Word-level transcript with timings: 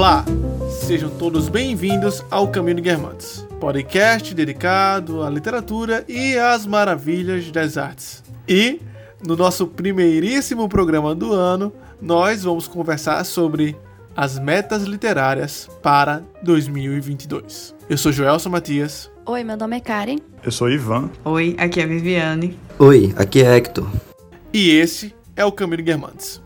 Olá, 0.00 0.24
sejam 0.70 1.10
todos 1.10 1.50
bem-vindos 1.50 2.24
ao 2.30 2.48
Caminho 2.48 2.76
de 2.76 2.80
Guermantes, 2.80 3.46
podcast 3.60 4.34
dedicado 4.34 5.22
à 5.22 5.28
literatura 5.28 6.06
e 6.08 6.38
às 6.38 6.64
maravilhas 6.64 7.50
das 7.50 7.76
artes. 7.76 8.24
E, 8.48 8.80
no 9.22 9.36
nosso 9.36 9.66
primeiríssimo 9.66 10.66
programa 10.70 11.14
do 11.14 11.34
ano, 11.34 11.70
nós 12.00 12.44
vamos 12.44 12.66
conversar 12.66 13.22
sobre 13.24 13.76
as 14.16 14.38
metas 14.38 14.84
literárias 14.84 15.68
para 15.82 16.22
2022. 16.42 17.74
Eu 17.86 17.98
sou 17.98 18.10
Joelson 18.10 18.48
Matias. 18.48 19.10
Oi, 19.26 19.44
meu 19.44 19.58
nome 19.58 19.76
é 19.76 19.80
Karen. 19.80 20.16
Eu 20.42 20.50
sou 20.50 20.70
Ivan. 20.70 21.10
Oi, 21.26 21.54
aqui 21.58 21.78
é 21.78 21.86
Viviane. 21.86 22.58
Oi, 22.78 23.12
aqui 23.18 23.42
é 23.42 23.54
Hector. 23.54 23.86
E 24.50 24.70
esse 24.70 25.14
é 25.36 25.44
o 25.44 25.52
Caminho 25.52 25.76
de 25.76 25.82
Guermantes. 25.82 26.40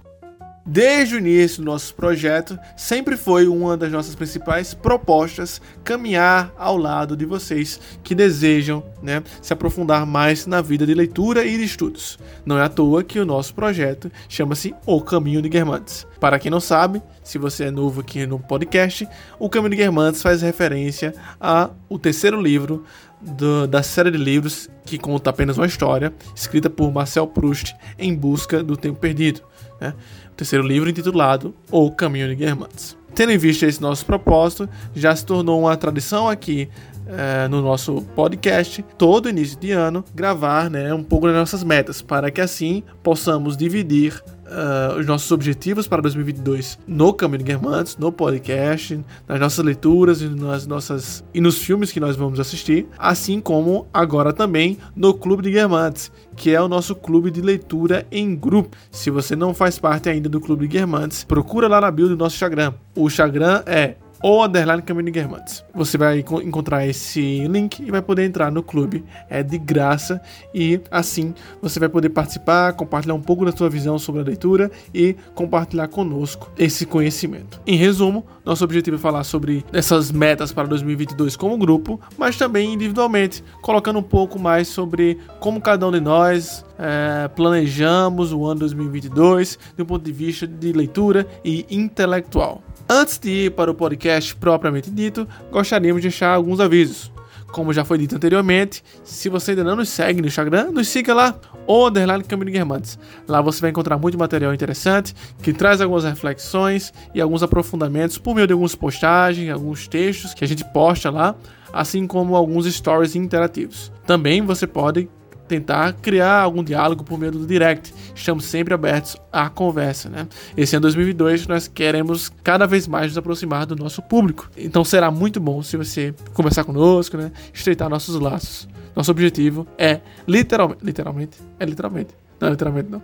Desde 0.67 1.15
o 1.15 1.19
início 1.19 1.59
do 1.62 1.67
nosso 1.67 1.95
projeto, 1.95 2.59
sempre 2.75 3.18
foi 3.18 3.46
uma 3.46 3.77
das 3.77 3.93
nossas 3.93 4.14
principais 4.14 4.73
propostas 4.73 5.61
caminhar 5.85 6.54
ao 6.57 6.79
lado 6.79 7.14
de 7.14 7.27
vocês 7.27 7.79
que 8.03 8.14
desejam 8.14 8.82
né, 9.03 9.23
se 9.43 9.53
aprofundar 9.53 10.07
mais 10.07 10.46
na 10.46 10.63
vida 10.63 10.87
de 10.87 10.95
leitura 10.95 11.45
e 11.45 11.59
de 11.59 11.64
estudos. 11.64 12.18
Não 12.46 12.57
é 12.57 12.63
à 12.63 12.71
toa 12.71 13.04
que 13.04 13.21
o 13.21 13.27
nosso 13.27 13.54
projeto 13.54 14.11
chama-se 14.27 14.75
O 14.87 15.03
Caminho 15.03 15.43
de 15.43 15.50
Guermantes. 15.50 16.07
Para 16.18 16.39
quem 16.39 16.50
não 16.50 16.61
sabe, 16.61 17.03
se 17.23 17.37
você 17.37 17.65
é 17.65 17.71
novo 17.71 18.01
aqui 18.01 18.26
no 18.26 18.39
podcast, 18.39 19.07
O 19.39 19.51
Caminho 19.51 19.73
de 19.73 19.76
Guermantes 19.76 20.23
faz 20.23 20.40
referência 20.40 21.15
ao 21.39 21.99
terceiro 22.01 22.40
livro 22.40 22.85
do, 23.21 23.67
da 23.67 23.82
série 23.82 24.11
de 24.11 24.18
livros 24.18 24.71
que 24.85 24.99
conta 24.99 25.29
apenas 25.29 25.59
uma 25.59 25.67
história, 25.67 26.12
escrita 26.35 26.71
por 26.71 26.90
Marcel 26.90 27.26
Proust 27.26 27.75
em 27.99 28.15
busca 28.15 28.62
do 28.62 28.79
tempo 28.79 28.99
perdido. 28.99 29.43
Né? 29.81 29.95
Terceiro 30.37 30.67
livro 30.67 30.91
intitulado 30.91 31.55
O 31.71 31.91
Caminho 31.91 32.29
de 32.29 32.34
Guermantes. 32.34 32.97
Tendo 33.15 33.31
em 33.31 33.39
vista 33.39 33.67
esse 33.67 33.81
nosso 33.81 34.05
propósito, 34.05 34.69
já 34.95 35.15
se 35.15 35.25
tornou 35.25 35.61
uma 35.61 35.77
tradição 35.77 36.29
aqui 36.29 36.69
é, 37.07 37.47
no 37.49 37.63
nosso 37.63 38.03
podcast, 38.17 38.85
todo 38.99 39.29
início 39.29 39.59
de 39.59 39.71
ano, 39.71 40.05
gravar 40.15 40.69
né, 40.69 40.93
um 40.93 41.05
pouco 41.05 41.27
das 41.27 41.37
nossas 41.37 41.63
metas, 41.63 42.03
para 42.03 42.31
que 42.31 42.41
assim 42.41 42.83
possamos 43.03 43.57
dividir 43.57 44.21
uh, 44.47 44.98
os 44.98 45.06
nossos 45.06 45.31
objetivos 45.31 45.87
para 45.87 46.03
2022 46.03 46.78
no 46.87 47.12
Caminho 47.12 47.39
de 47.39 47.45
Guermantes, 47.45 47.97
no 47.97 48.12
podcast, 48.12 49.01
nas 49.27 49.41
nossas 49.41 49.64
leituras 49.64 50.20
e 50.20 50.28
nas 50.28 50.67
nossas 50.67 51.25
e 51.33 51.41
nos 51.41 51.59
filmes 51.59 51.92
que 51.92 52.01
nós 52.01 52.17
vamos 52.17 52.39
assistir, 52.41 52.86
assim 52.98 53.41
como 53.41 53.86
agora 53.92 54.33
também 54.33 54.78
no 54.95 55.14
Clube 55.14 55.42
de 55.42 55.51
Guermantes, 55.51 56.11
que 56.36 56.55
é 56.55 56.61
o 56.61 56.69
nosso 56.69 56.95
clube 56.95 57.31
de 57.31 57.41
leitura 57.41 58.06
em 58.11 58.34
grupo. 58.34 58.77
Se 58.91 59.11
você 59.11 59.34
não 59.34 59.55
faz 59.55 59.78
parte 59.78 60.09
ainda 60.09 60.28
do 60.28 60.41
Clube 60.41 60.67
de 60.67 60.79
Guermantes, 60.79 61.25
procura 61.25 61.69
lá 61.69 61.81
na 61.81 61.91
bio 61.91 62.08
do 62.08 62.17
nosso 62.17 62.36
Instagram. 62.36 62.75
O 62.95 63.06
Instagram 63.06 63.62
é 63.67 63.97
ou 64.25 64.42
underline 64.42 64.80
Caminho 64.80 65.05
de 65.05 65.11
Guermantes. 65.11 65.62
Você 65.75 65.98
vai 65.98 66.20
encontrar 66.20 66.86
esse 66.86 67.47
link 67.47 67.80
e 67.80 67.91
vai 67.91 68.00
poder 68.00 68.25
entrar 68.25 68.50
no 68.50 68.62
clube. 68.62 69.05
É 69.28 69.42
de 69.42 69.58
graça 69.58 70.19
e 70.55 70.80
assim 70.91 71.34
você 71.61 71.78
vai 71.78 71.91
poder 71.91 72.08
participar, 72.08 72.72
compartilhar 72.72 73.12
um 73.12 73.20
pouco 73.20 73.45
da 73.45 73.52
sua 73.52 73.69
visão 73.69 73.98
sobre 73.98 74.22
a 74.22 74.25
leitura 74.25 74.70
e 74.95 75.14
compartilhar 75.34 75.89
conosco 75.89 76.50
esse 76.56 76.86
conhecimento. 76.86 77.61
Em 77.67 77.77
resumo, 77.77 78.25
nosso 78.47 78.64
objetivo 78.64 78.97
é 78.97 78.98
falar 78.98 79.25
sobre 79.25 79.62
essas 79.75 80.11
metas 80.11 80.52
para 80.52 80.67
2022 80.69 81.36
como 81.36 81.58
grupo, 81.58 82.00
mas 82.17 82.39
também 82.39 82.72
individualmente, 82.72 83.45
colocando 83.61 83.98
um 83.98 84.02
pouco 84.02 84.39
mais 84.39 84.69
sobre 84.69 85.19
como 85.39 85.61
cada 85.61 85.86
um 85.86 85.92
de 85.92 86.00
nós 86.00 86.64
é, 86.78 87.28
planejamos 87.28 88.33
o 88.33 88.47
ano 88.47 88.61
2022 88.61 89.58
do 89.77 89.84
ponto 89.84 90.02
de 90.02 90.12
vista 90.12 90.47
de 90.47 90.72
leitura 90.72 91.27
e 91.45 91.67
intelectual. 91.69 92.64
Antes 92.89 93.19
de 93.19 93.31
ir 93.31 93.51
para 93.53 93.71
o 93.71 93.75
podcast 93.75 94.37
propriamente 94.37 94.91
dito, 94.91 95.27
gostaríamos 95.51 96.03
de 96.03 96.09
deixar 96.09 96.35
alguns 96.35 96.61
avisos. 96.61 97.11
Como 97.51 97.73
já 97.73 97.83
foi 97.83 97.97
dito 97.97 98.17
anteriormente, 98.17 98.85
se 99.03 99.31
você 99.31 99.53
ainda 99.53 99.64
não 99.64 99.77
nos 99.77 99.89
segue 99.89 100.20
no 100.20 100.27
Instagram, 100.27 100.70
nos 100.70 100.89
siga 100.89 101.14
lá, 101.14 101.35
underline 101.67 102.23
Caminho 102.25 102.53
Guermantes. 102.53 102.98
Lá 103.27 103.41
você 103.41 103.61
vai 103.63 103.70
encontrar 103.70 103.97
muito 103.97 104.19
material 104.19 104.53
interessante, 104.53 105.14
que 105.41 105.53
traz 105.53 105.81
algumas 105.81 106.05
reflexões 106.05 106.92
e 107.14 107.23
alguns 107.23 107.42
aprofundamentos 107.42 108.19
por 108.19 108.35
meio 108.35 108.47
de 108.47 108.53
algumas 108.53 108.75
postagens, 108.75 109.51
alguns 109.51 109.89
textos 109.89 110.35
que 110.35 110.45
a 110.45 110.48
gente 110.48 110.64
posta 110.73 111.11
lá, 111.11 111.35
assim 111.73 112.07
como 112.07 112.37
alguns 112.37 112.67
stories 112.67 113.14
interativos. 113.14 113.91
Também 114.07 114.42
você 114.42 114.67
pode 114.67 115.08
tentar 115.49 115.93
criar 115.95 116.41
algum 116.41 116.63
diálogo 116.63 117.05
por 117.05 117.19
meio 117.19 117.33
do 117.33 117.47
direct. 117.47 117.95
Estamos 118.15 118.45
sempre 118.45 118.75
abertos 118.75 119.17
à 119.33 119.49
conversa, 119.49 120.09
né? 120.09 120.27
Esse 120.57 120.77
ano 120.77 120.83
2022 120.83 121.47
nós 121.47 121.69
queremos 121.69 122.33
cada 122.43 122.67
vez 122.67 122.87
mais 122.87 123.09
nos 123.09 123.19
aproximar 123.19 123.67
do 123.67 123.77
nosso 123.77 124.03
público. 124.03 124.51
Então 124.57 124.85
será 124.85 125.11
muito 125.11 125.41
bom 125.41 125.63
se 125.63 125.77
você 125.77 126.15
conversar 126.33 126.65
conosco, 126.65 127.17
né? 127.17 127.31
Estreitar 127.53 127.89
nossos 127.89 128.19
laços. 128.19 128.69
Nosso 128.94 129.10
objetivo 129.10 129.66
é 129.77 130.00
literalmente, 130.27 130.84
literalmente, 130.84 131.38
é 131.59 131.65
literalmente. 131.65 132.15
Não, 132.41 132.50
literalmente 132.50 132.91
não. 132.91 133.03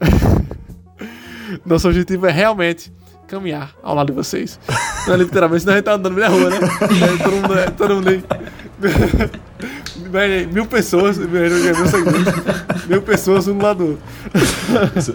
Nosso 1.64 1.88
objetivo 1.88 2.26
é 2.26 2.32
realmente 2.32 2.92
caminhar 3.26 3.74
ao 3.82 3.94
lado 3.94 4.08
de 4.08 4.12
vocês. 4.12 4.58
Não 5.06 5.14
é 5.14 5.16
literalmente, 5.16 5.60
senão 5.60 5.74
a 5.74 5.76
gente 5.76 5.84
tá 5.84 5.94
andando 5.94 6.16
na 6.18 6.28
rua, 6.28 6.50
né? 6.50 6.58
todo 7.22 7.32
mundo, 7.36 7.72
todo 7.76 7.94
mundo 7.96 8.08
aí. 8.08 8.24
Mil 10.52 10.66
pessoas, 10.66 11.16
seguidores, 11.16 12.86
mil 12.88 13.02
pessoas 13.02 13.48
um 13.48 13.56
do 13.56 13.62
lado 13.64 13.98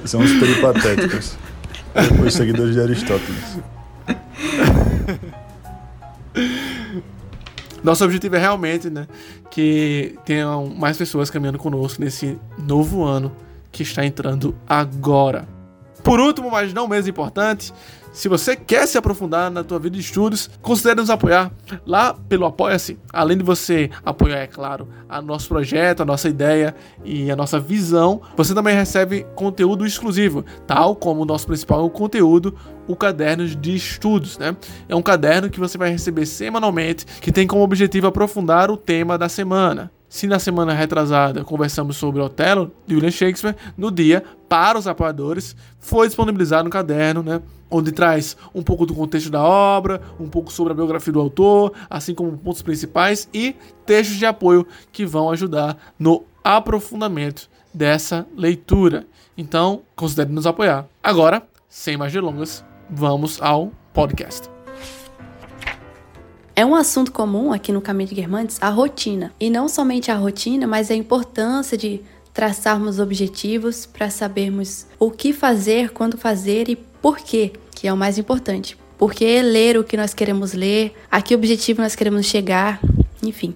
São 0.05 0.21
os 0.21 0.31
peripatéticos. 0.33 1.37
Os 2.25 2.33
seguidores 2.33 2.73
de 2.75 2.81
Aristóteles. 2.81 3.59
Nosso 7.83 8.05
objetivo 8.05 8.35
é 8.35 8.39
realmente 8.39 8.89
né, 8.89 9.07
que 9.49 10.15
tenham 10.23 10.67
mais 10.67 10.97
pessoas 10.97 11.29
caminhando 11.29 11.57
conosco 11.57 12.01
nesse 12.01 12.37
novo 12.57 13.03
ano 13.03 13.31
que 13.71 13.83
está 13.83 14.05
entrando 14.05 14.55
agora. 14.67 15.47
Por 16.03 16.19
último, 16.19 16.49
mas 16.51 16.73
não 16.73 16.87
menos 16.87 17.07
importante, 17.07 17.73
se 18.11 18.27
você 18.27 18.55
quer 18.55 18.87
se 18.87 18.97
aprofundar 18.97 19.49
na 19.49 19.63
tua 19.63 19.79
vida 19.79 19.95
de 19.95 20.01
estudos, 20.01 20.49
considere 20.61 20.99
nos 20.99 21.09
apoiar 21.09 21.51
lá 21.85 22.13
pelo 22.13 22.45
Apoia-se. 22.45 22.99
Além 23.11 23.37
de 23.37 23.43
você 23.43 23.89
apoiar, 24.03 24.39
é 24.39 24.47
claro, 24.47 24.87
a 25.07 25.21
nosso 25.21 25.47
projeto, 25.47 26.01
a 26.01 26.05
nossa 26.05 26.27
ideia 26.27 26.75
e 27.05 27.31
a 27.31 27.35
nossa 27.35 27.59
visão, 27.59 28.21
você 28.35 28.53
também 28.53 28.75
recebe 28.75 29.25
conteúdo 29.35 29.85
exclusivo, 29.85 30.43
tal 30.67 30.95
como 30.95 31.21
o 31.21 31.25
nosso 31.25 31.47
principal 31.47 31.89
conteúdo, 31.89 32.55
o 32.87 32.95
caderno 32.95 33.47
de 33.47 33.75
estudos, 33.75 34.37
né? 34.37 34.55
É 34.89 34.95
um 34.95 35.01
caderno 35.01 35.49
que 35.49 35.59
você 35.59 35.77
vai 35.77 35.89
receber 35.89 36.25
semanalmente, 36.25 37.05
que 37.21 37.31
tem 37.31 37.47
como 37.47 37.63
objetivo 37.63 38.07
aprofundar 38.07 38.69
o 38.69 38.77
tema 38.77 39.17
da 39.17 39.29
semana. 39.29 39.91
Se 40.11 40.27
na 40.27 40.39
semana 40.39 40.73
retrasada 40.73 41.41
conversamos 41.45 41.95
sobre 41.95 42.19
Otelo 42.19 42.69
de 42.85 42.95
William 42.95 43.09
Shakespeare, 43.09 43.55
no 43.77 43.89
dia, 43.89 44.21
para 44.49 44.77
os 44.77 44.85
apoiadores, 44.85 45.55
foi 45.79 46.05
disponibilizado 46.05 46.67
um 46.67 46.69
caderno, 46.69 47.23
né? 47.23 47.41
Onde 47.69 47.93
traz 47.93 48.35
um 48.53 48.61
pouco 48.61 48.85
do 48.85 48.93
contexto 48.93 49.29
da 49.29 49.41
obra, 49.41 50.01
um 50.19 50.27
pouco 50.27 50.51
sobre 50.51 50.73
a 50.73 50.75
biografia 50.75 51.13
do 51.13 51.21
autor, 51.21 51.71
assim 51.89 52.13
como 52.13 52.37
pontos 52.37 52.61
principais 52.61 53.29
e 53.33 53.55
textos 53.85 54.17
de 54.17 54.25
apoio 54.25 54.67
que 54.91 55.05
vão 55.05 55.31
ajudar 55.31 55.77
no 55.97 56.25
aprofundamento 56.43 57.49
dessa 57.73 58.27
leitura. 58.35 59.07
Então, 59.37 59.81
considere 59.95 60.29
nos 60.29 60.45
apoiar. 60.45 60.87
Agora, 61.01 61.41
sem 61.69 61.95
mais 61.95 62.11
delongas, 62.11 62.65
vamos 62.89 63.41
ao 63.41 63.71
podcast. 63.93 64.49
É 66.61 66.65
um 66.65 66.75
assunto 66.75 67.11
comum 67.11 67.51
aqui 67.51 67.71
no 67.71 67.81
Caminho 67.81 68.09
de 68.09 68.13
Guermantes 68.13 68.59
a 68.61 68.69
rotina. 68.69 69.33
E 69.39 69.49
não 69.49 69.67
somente 69.67 70.11
a 70.11 70.15
rotina, 70.15 70.67
mas 70.67 70.91
a 70.91 70.93
importância 70.93 71.75
de 71.75 72.01
traçarmos 72.31 72.99
objetivos 72.99 73.87
para 73.87 74.11
sabermos 74.11 74.85
o 74.99 75.09
que 75.09 75.33
fazer, 75.33 75.89
quando 75.89 76.19
fazer 76.19 76.69
e 76.69 76.75
por 76.75 77.17
quê, 77.17 77.51
que 77.73 77.87
é 77.87 77.91
o 77.91 77.97
mais 77.97 78.19
importante. 78.19 78.77
Por 78.95 79.11
que 79.11 79.41
ler 79.41 79.75
o 79.75 79.83
que 79.83 79.97
nós 79.97 80.13
queremos 80.13 80.53
ler, 80.53 80.93
a 81.09 81.19
que 81.19 81.33
objetivo 81.33 81.81
nós 81.81 81.95
queremos 81.95 82.27
chegar, 82.27 82.79
enfim. 83.23 83.55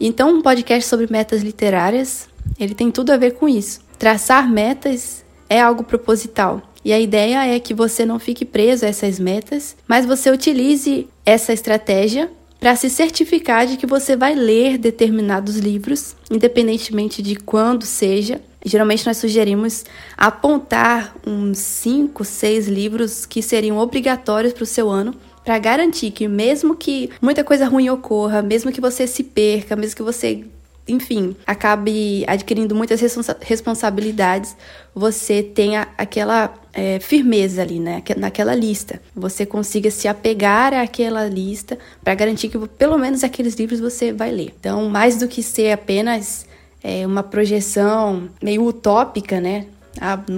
Então, 0.00 0.30
um 0.30 0.40
podcast 0.40 0.88
sobre 0.88 1.06
metas 1.10 1.42
literárias, 1.42 2.30
ele 2.58 2.74
tem 2.74 2.90
tudo 2.90 3.10
a 3.10 3.18
ver 3.18 3.32
com 3.32 3.46
isso. 3.46 3.80
Traçar 3.98 4.50
metas 4.50 5.22
é 5.50 5.60
algo 5.60 5.84
proposital. 5.84 6.62
E 6.82 6.94
a 6.94 6.98
ideia 6.98 7.46
é 7.46 7.60
que 7.60 7.74
você 7.74 8.06
não 8.06 8.18
fique 8.18 8.46
preso 8.46 8.86
a 8.86 8.88
essas 8.88 9.20
metas, 9.20 9.76
mas 9.86 10.06
você 10.06 10.30
utilize 10.30 11.06
essa 11.26 11.52
estratégia 11.52 12.30
para 12.60 12.74
se 12.74 12.90
certificar 12.90 13.66
de 13.66 13.76
que 13.76 13.86
você 13.86 14.16
vai 14.16 14.34
ler 14.34 14.78
determinados 14.78 15.56
livros, 15.56 16.16
independentemente 16.30 17.22
de 17.22 17.36
quando 17.36 17.84
seja. 17.84 18.40
Geralmente 18.64 19.06
nós 19.06 19.16
sugerimos 19.16 19.84
apontar 20.16 21.14
uns 21.26 21.58
5, 21.58 22.24
6 22.24 22.68
livros 22.68 23.24
que 23.24 23.40
seriam 23.40 23.78
obrigatórios 23.78 24.52
para 24.52 24.64
o 24.64 24.66
seu 24.66 24.90
ano, 24.90 25.14
para 25.44 25.58
garantir 25.58 26.10
que 26.10 26.26
mesmo 26.26 26.76
que 26.76 27.10
muita 27.22 27.44
coisa 27.44 27.66
ruim 27.66 27.88
ocorra, 27.88 28.42
mesmo 28.42 28.72
que 28.72 28.80
você 28.80 29.06
se 29.06 29.22
perca, 29.22 29.76
mesmo 29.76 29.96
que 29.96 30.02
você 30.02 30.44
enfim, 30.88 31.36
acabe 31.46 32.24
adquirindo 32.26 32.74
muitas 32.74 33.00
responsabilidades, 33.40 34.56
você 34.94 35.42
tenha 35.42 35.88
aquela 35.96 36.54
é, 36.72 36.98
firmeza 36.98 37.62
ali, 37.62 37.78
né, 37.78 38.02
naquela 38.16 38.54
lista. 38.54 39.00
Você 39.14 39.44
consiga 39.44 39.90
se 39.90 40.08
apegar 40.08 40.72
àquela 40.72 41.26
lista 41.26 41.78
para 42.02 42.14
garantir 42.14 42.48
que 42.48 42.58
pelo 42.68 42.96
menos 42.98 43.22
aqueles 43.22 43.54
livros 43.54 43.80
você 43.80 44.12
vai 44.12 44.30
ler. 44.30 44.54
Então, 44.58 44.88
mais 44.88 45.18
do 45.18 45.28
que 45.28 45.42
ser 45.42 45.72
apenas 45.72 46.46
é, 46.82 47.06
uma 47.06 47.22
projeção 47.22 48.28
meio 48.42 48.64
utópica, 48.64 49.40
né? 49.40 49.66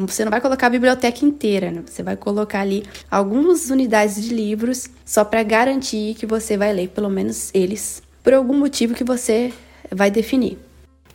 Você 0.06 0.24
não 0.24 0.30
vai 0.30 0.40
colocar 0.40 0.68
a 0.68 0.70
biblioteca 0.70 1.24
inteira, 1.24 1.70
né? 1.70 1.82
Você 1.84 2.02
vai 2.02 2.16
colocar 2.16 2.60
ali 2.60 2.82
algumas 3.10 3.68
unidades 3.68 4.22
de 4.22 4.34
livros 4.34 4.88
só 5.04 5.22
para 5.22 5.42
garantir 5.42 6.14
que 6.14 6.24
você 6.24 6.56
vai 6.56 6.72
ler 6.72 6.88
pelo 6.88 7.10
menos 7.10 7.50
eles 7.52 8.02
por 8.22 8.32
algum 8.32 8.56
motivo 8.56 8.94
que 8.94 9.04
você 9.04 9.52
vai 9.90 10.10
definir. 10.10 10.58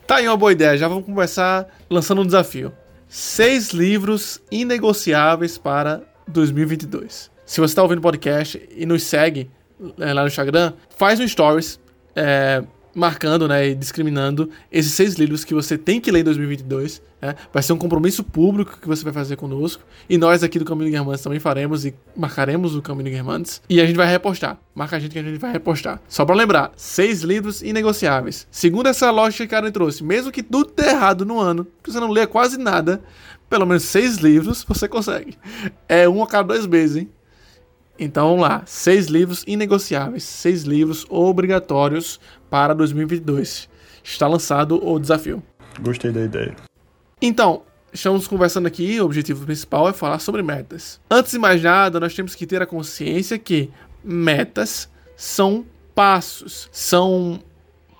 Tá 0.06 0.16
aí 0.16 0.28
uma 0.28 0.36
boa 0.36 0.52
ideia. 0.52 0.76
Já 0.76 0.88
vamos 0.88 1.04
começar 1.04 1.66
lançando 1.90 2.22
um 2.22 2.26
desafio. 2.26 2.72
Seis 3.08 3.70
livros 3.70 4.40
inegociáveis 4.50 5.58
para 5.58 6.02
2022. 6.28 7.30
Se 7.44 7.60
você 7.60 7.72
está 7.72 7.82
ouvindo 7.82 7.98
o 7.98 8.02
podcast 8.02 8.60
e 8.70 8.84
nos 8.86 9.02
segue 9.02 9.50
é, 9.98 10.12
lá 10.12 10.22
no 10.22 10.28
Instagram, 10.28 10.72
faz 10.96 11.20
um 11.20 11.26
stories 11.26 11.78
é, 12.14 12.62
marcando 12.96 13.46
né, 13.46 13.68
e 13.68 13.74
discriminando 13.74 14.48
esses 14.72 14.92
seis 14.92 15.14
livros 15.16 15.44
que 15.44 15.52
você 15.52 15.76
tem 15.76 16.00
que 16.00 16.10
ler 16.10 16.20
em 16.20 16.24
2022. 16.24 17.02
Né? 17.20 17.34
Vai 17.52 17.62
ser 17.62 17.74
um 17.74 17.76
compromisso 17.76 18.24
público 18.24 18.78
que 18.80 18.88
você 18.88 19.04
vai 19.04 19.12
fazer 19.12 19.36
conosco. 19.36 19.84
E 20.08 20.16
nós 20.16 20.42
aqui 20.42 20.58
do 20.58 20.64
Caminho 20.64 20.90
Guermantes 20.90 21.22
também 21.22 21.38
faremos 21.38 21.84
e 21.84 21.94
marcaremos 22.16 22.74
o 22.74 22.80
Caminho 22.80 23.10
Guermantes. 23.10 23.60
E 23.68 23.82
a 23.82 23.86
gente 23.86 23.96
vai 23.96 24.08
repostar. 24.08 24.58
Marca 24.74 24.96
a 24.96 24.98
gente 24.98 25.12
que 25.12 25.18
a 25.18 25.22
gente 25.22 25.38
vai 25.38 25.52
repostar. 25.52 26.00
Só 26.08 26.24
para 26.24 26.34
lembrar, 26.34 26.72
seis 26.74 27.22
livros 27.22 27.62
inegociáveis. 27.62 28.46
Segundo 28.50 28.88
essa 28.88 29.10
lógica 29.10 29.46
que 29.46 29.54
a 29.54 29.58
Karen 29.58 29.70
trouxe, 29.70 30.02
mesmo 30.02 30.32
que 30.32 30.42
tudo 30.42 30.72
dê 30.74 30.88
errado 30.88 31.26
no 31.26 31.38
ano, 31.38 31.66
que 31.82 31.92
você 31.92 32.00
não 32.00 32.10
lê 32.10 32.26
quase 32.26 32.56
nada, 32.58 33.02
pelo 33.48 33.66
menos 33.66 33.84
seis 33.84 34.16
livros 34.16 34.64
você 34.66 34.88
consegue. 34.88 35.36
É 35.88 36.08
um 36.08 36.22
a 36.22 36.26
cada 36.26 36.48
dois 36.48 36.66
meses, 36.66 36.96
hein? 36.96 37.10
Então 37.98 38.28
vamos 38.28 38.42
lá, 38.42 38.62
seis 38.66 39.06
livros 39.06 39.42
inegociáveis, 39.46 40.22
seis 40.22 40.64
livros 40.64 41.06
obrigatórios 41.08 42.20
para 42.50 42.74
2022. 42.74 43.68
Está 44.04 44.28
lançado 44.28 44.84
o 44.86 44.98
desafio. 44.98 45.42
Gostei 45.80 46.12
da 46.12 46.22
ideia. 46.22 46.54
Então, 47.20 47.62
estamos 47.92 48.28
conversando 48.28 48.66
aqui, 48.66 49.00
o 49.00 49.04
objetivo 49.06 49.44
principal 49.44 49.88
é 49.88 49.92
falar 49.92 50.18
sobre 50.18 50.42
metas. 50.42 51.00
Antes 51.10 51.32
de 51.32 51.38
mais 51.38 51.62
nada, 51.62 51.98
nós 51.98 52.14
temos 52.14 52.34
que 52.34 52.46
ter 52.46 52.60
a 52.60 52.66
consciência 52.66 53.38
que 53.38 53.70
metas 54.04 54.88
são 55.16 55.64
passos, 55.94 56.68
são 56.70 57.40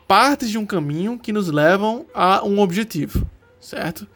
partes 0.07 0.51
de 0.51 0.59
um 0.59 0.67
caminho 0.67 1.19
que 1.19 1.33
nos 1.33 1.49
levam 1.49 2.05
a 2.15 2.45
um 2.45 2.61
objetivo, 2.61 3.27
certo? 3.59 4.07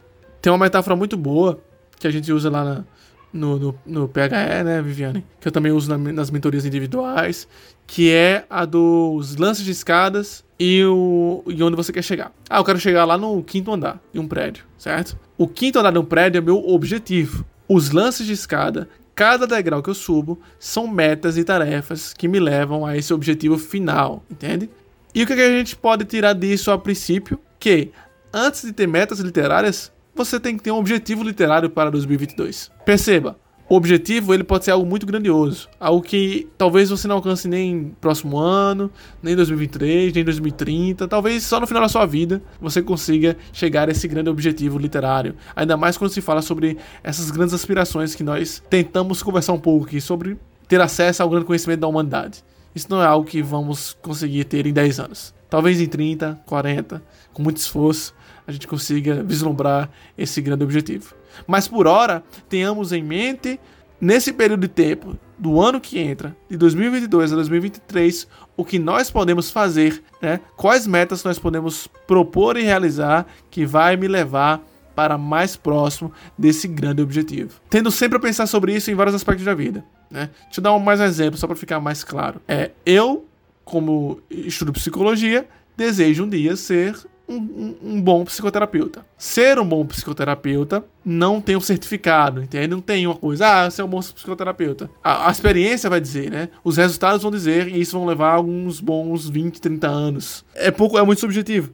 Tem 0.41 0.51
uma 0.51 0.63
metáfora 0.65 0.95
muito 0.95 1.17
boa 1.17 1.59
que 1.99 2.07
a 2.07 2.11
gente 2.11 2.31
usa 2.31 2.49
lá 2.49 2.63
na, 2.63 2.85
no, 3.33 3.57
no, 3.57 3.75
no 3.85 4.07
PHE, 4.07 4.63
né, 4.63 4.81
Viviane? 4.81 5.25
Que 5.39 5.47
eu 5.47 5.51
também 5.51 5.71
uso 5.71 5.89
na, 5.89 5.97
nas 6.11 6.29
mentorias 6.29 6.65
individuais, 6.65 7.47
que 7.87 8.11
é 8.11 8.45
a 8.49 8.65
dos 8.65 9.35
lances 9.35 9.65
de 9.65 9.71
escadas 9.71 10.43
e, 10.59 10.83
o, 10.85 11.43
e 11.47 11.61
onde 11.63 11.75
você 11.75 11.91
quer 11.91 12.03
chegar. 12.03 12.31
Ah, 12.49 12.59
eu 12.59 12.63
quero 12.63 12.79
chegar 12.79 13.05
lá 13.05 13.17
no 13.17 13.41
quinto 13.43 13.71
andar 13.71 14.01
de 14.13 14.19
um 14.19 14.27
prédio, 14.27 14.65
certo? 14.77 15.17
O 15.37 15.47
quinto 15.47 15.79
andar 15.79 15.91
de 15.91 15.99
um 15.99 16.05
prédio 16.05 16.37
é 16.37 16.41
meu 16.41 16.57
objetivo. 16.57 17.45
Os 17.67 17.91
lances 17.91 18.25
de 18.25 18.33
escada, 18.33 18.87
cada 19.15 19.47
degrau 19.47 19.81
que 19.81 19.89
eu 19.89 19.93
subo, 19.93 20.39
são 20.59 20.87
metas 20.87 21.37
e 21.37 21.43
tarefas 21.43 22.13
que 22.13 22.27
me 22.27 22.39
levam 22.39 22.85
a 22.85 22.97
esse 22.97 23.13
objetivo 23.13 23.57
final, 23.57 24.23
entende? 24.29 24.69
E 25.13 25.23
o 25.23 25.27
que 25.27 25.33
a 25.33 25.57
gente 25.57 25.75
pode 25.75 26.05
tirar 26.05 26.33
disso 26.33 26.71
a 26.71 26.77
princípio? 26.77 27.39
Que 27.59 27.91
antes 28.33 28.61
de 28.61 28.71
ter 28.71 28.87
metas 28.87 29.19
literárias, 29.19 29.90
você 30.13 30.39
tem 30.39 30.57
que 30.57 30.63
ter 30.63 30.71
um 30.71 30.77
objetivo 30.77 31.23
literário 31.23 31.69
para 31.69 31.89
2022. 31.89 32.71
Perceba, 32.85 33.37
o 33.71 33.75
objetivo 33.75 34.33
ele 34.33 34.43
pode 34.43 34.65
ser 34.65 34.71
algo 34.71 34.85
muito 34.85 35.05
grandioso, 35.05 35.69
algo 35.79 36.01
que 36.01 36.49
talvez 36.57 36.89
você 36.89 37.07
não 37.07 37.15
alcance 37.15 37.47
nem 37.47 37.95
próximo 38.01 38.37
ano, 38.37 38.91
nem 39.23 39.33
2023, 39.33 40.11
nem 40.11 40.25
2030, 40.25 41.07
talvez 41.07 41.43
só 41.43 41.57
no 41.57 41.65
final 41.65 41.81
da 41.81 41.87
sua 41.87 42.05
vida 42.05 42.41
você 42.59 42.81
consiga 42.81 43.37
chegar 43.53 43.87
a 43.87 43.91
esse 43.93 44.09
grande 44.09 44.29
objetivo 44.29 44.77
literário. 44.77 45.37
Ainda 45.55 45.77
mais 45.77 45.97
quando 45.97 46.11
se 46.11 46.19
fala 46.19 46.41
sobre 46.41 46.77
essas 47.01 47.31
grandes 47.31 47.53
aspirações 47.53 48.13
que 48.13 48.25
nós 48.25 48.61
tentamos 48.69 49.23
conversar 49.23 49.53
um 49.53 49.59
pouco 49.59 49.85
aqui 49.85 50.01
sobre 50.01 50.37
ter 50.67 50.81
acesso 50.81 51.23
ao 51.23 51.29
grande 51.29 51.45
conhecimento 51.45 51.79
da 51.79 51.87
humanidade. 51.87 52.43
Isso 52.75 52.87
não 52.89 53.01
é 53.01 53.05
algo 53.05 53.25
que 53.25 53.41
vamos 53.41 53.97
conseguir 54.01 54.43
ter 54.43 54.65
em 54.65 54.73
10 54.73 54.99
anos. 54.99 55.33
Talvez 55.49 55.79
em 55.79 55.87
30, 55.87 56.41
40, 56.45 57.01
com 57.33 57.41
muito 57.41 57.57
esforço, 57.57 58.13
gente 58.51 58.67
consiga 58.67 59.23
vislumbrar 59.23 59.89
esse 60.17 60.41
grande 60.41 60.63
objetivo. 60.63 61.15
Mas 61.47 61.67
por 61.67 61.87
hora, 61.87 62.23
tenhamos 62.49 62.91
em 62.91 63.03
mente, 63.03 63.59
nesse 63.99 64.33
período 64.33 64.61
de 64.61 64.67
tempo, 64.67 65.17
do 65.37 65.59
ano 65.59 65.81
que 65.81 65.97
entra, 65.97 66.35
de 66.49 66.55
2022 66.55 67.33
a 67.33 67.35
2023, 67.35 68.27
o 68.55 68.63
que 68.63 68.77
nós 68.77 69.09
podemos 69.09 69.49
fazer, 69.49 70.03
né? 70.21 70.39
quais 70.55 70.85
metas 70.85 71.23
nós 71.23 71.39
podemos 71.39 71.87
propor 72.05 72.57
e 72.57 72.61
realizar 72.61 73.25
que 73.49 73.65
vai 73.65 73.97
me 73.97 74.07
levar 74.07 74.61
para 74.95 75.17
mais 75.17 75.55
próximo 75.55 76.11
desse 76.37 76.67
grande 76.67 77.01
objetivo. 77.01 77.59
Tendo 77.69 77.89
sempre 77.89 78.17
a 78.17 78.21
pensar 78.21 78.45
sobre 78.45 78.75
isso 78.75 78.91
em 78.91 78.95
vários 78.95 79.15
aspectos 79.15 79.45
da 79.45 79.55
vida. 79.55 79.83
Né? 80.11 80.29
Deixa 80.43 80.59
eu 80.59 80.63
dar 80.63 80.77
mais 80.77 80.99
um 80.99 81.05
exemplo, 81.05 81.39
só 81.39 81.47
para 81.47 81.55
ficar 81.55 81.79
mais 81.79 82.03
claro. 82.03 82.39
É, 82.47 82.71
eu, 82.85 83.25
como 83.65 84.21
estudo 84.29 84.73
psicologia, 84.73 85.47
desejo 85.75 86.25
um 86.25 86.29
dia 86.29 86.55
ser 86.55 86.95
um, 87.31 87.75
um, 87.81 88.01
bom 88.01 88.23
psicoterapeuta. 88.25 89.05
Ser 89.17 89.59
um 89.59 89.65
bom 89.65 89.85
psicoterapeuta 89.85 90.83
não 91.03 91.39
tem 91.39 91.55
um 91.55 91.61
certificado, 91.61 92.41
entende? 92.43 92.67
Não 92.67 92.81
tem 92.81 93.07
uma 93.07 93.15
coisa, 93.15 93.47
ah, 93.47 93.69
você 93.69 93.81
é 93.81 93.85
um 93.85 93.87
bom 93.87 93.99
psicoterapeuta. 93.99 94.89
A, 95.03 95.27
a, 95.27 95.31
experiência 95.31 95.89
vai 95.89 96.01
dizer, 96.01 96.29
né? 96.29 96.49
Os 96.63 96.77
resultados 96.77 97.21
vão 97.21 97.31
dizer 97.31 97.67
e 97.67 97.79
isso 97.79 97.97
vão 97.97 98.05
levar 98.05 98.33
alguns 98.33 98.79
bons 98.79 99.29
20, 99.29 99.61
30 99.61 99.87
anos. 99.87 100.45
É 100.53 100.71
pouco, 100.71 100.97
é 100.97 101.03
muito 101.03 101.19
subjetivo. 101.19 101.71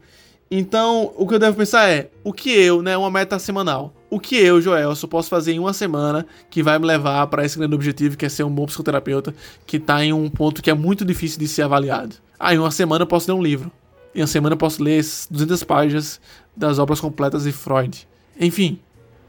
Então, 0.49 1.11
o 1.17 1.27
que 1.27 1.35
eu 1.35 1.39
devo 1.39 1.57
pensar 1.57 1.89
é, 1.89 2.09
o 2.23 2.31
que 2.31 2.49
eu, 2.49 2.81
né, 2.81 2.95
uma 2.95 3.11
meta 3.11 3.37
semanal. 3.37 3.93
O 4.09 4.17
que 4.17 4.37
eu, 4.37 4.61
Joel, 4.61 4.95
só 4.95 5.05
posso 5.05 5.27
fazer 5.27 5.51
em 5.51 5.59
uma 5.59 5.73
semana 5.73 6.25
que 6.49 6.63
vai 6.63 6.79
me 6.79 6.85
levar 6.85 7.27
para 7.27 7.43
esse 7.43 7.57
grande 7.57 7.75
objetivo 7.75 8.15
que 8.15 8.25
é 8.25 8.29
ser 8.29 8.43
um 8.43 8.49
bom 8.49 8.65
psicoterapeuta, 8.65 9.35
que 9.65 9.75
está 9.75 10.03
em 10.03 10.13
um 10.13 10.29
ponto 10.29 10.63
que 10.63 10.69
é 10.69 10.73
muito 10.73 11.03
difícil 11.03 11.39
de 11.39 11.47
ser 11.49 11.63
avaliado. 11.63 12.15
Ah, 12.39 12.55
em 12.55 12.57
uma 12.57 12.71
semana 12.71 13.03
eu 13.03 13.07
posso 13.07 13.29
ler 13.29 13.37
um 13.37 13.43
livro. 13.43 13.69
Em 14.13 14.21
uma 14.21 14.27
semana 14.27 14.53
eu 14.53 14.57
posso 14.57 14.81
ler 14.83 15.03
200 15.29 15.63
páginas 15.63 16.19
das 16.55 16.79
obras 16.79 16.99
completas 16.99 17.43
de 17.43 17.51
Freud. 17.51 18.07
Enfim, 18.39 18.79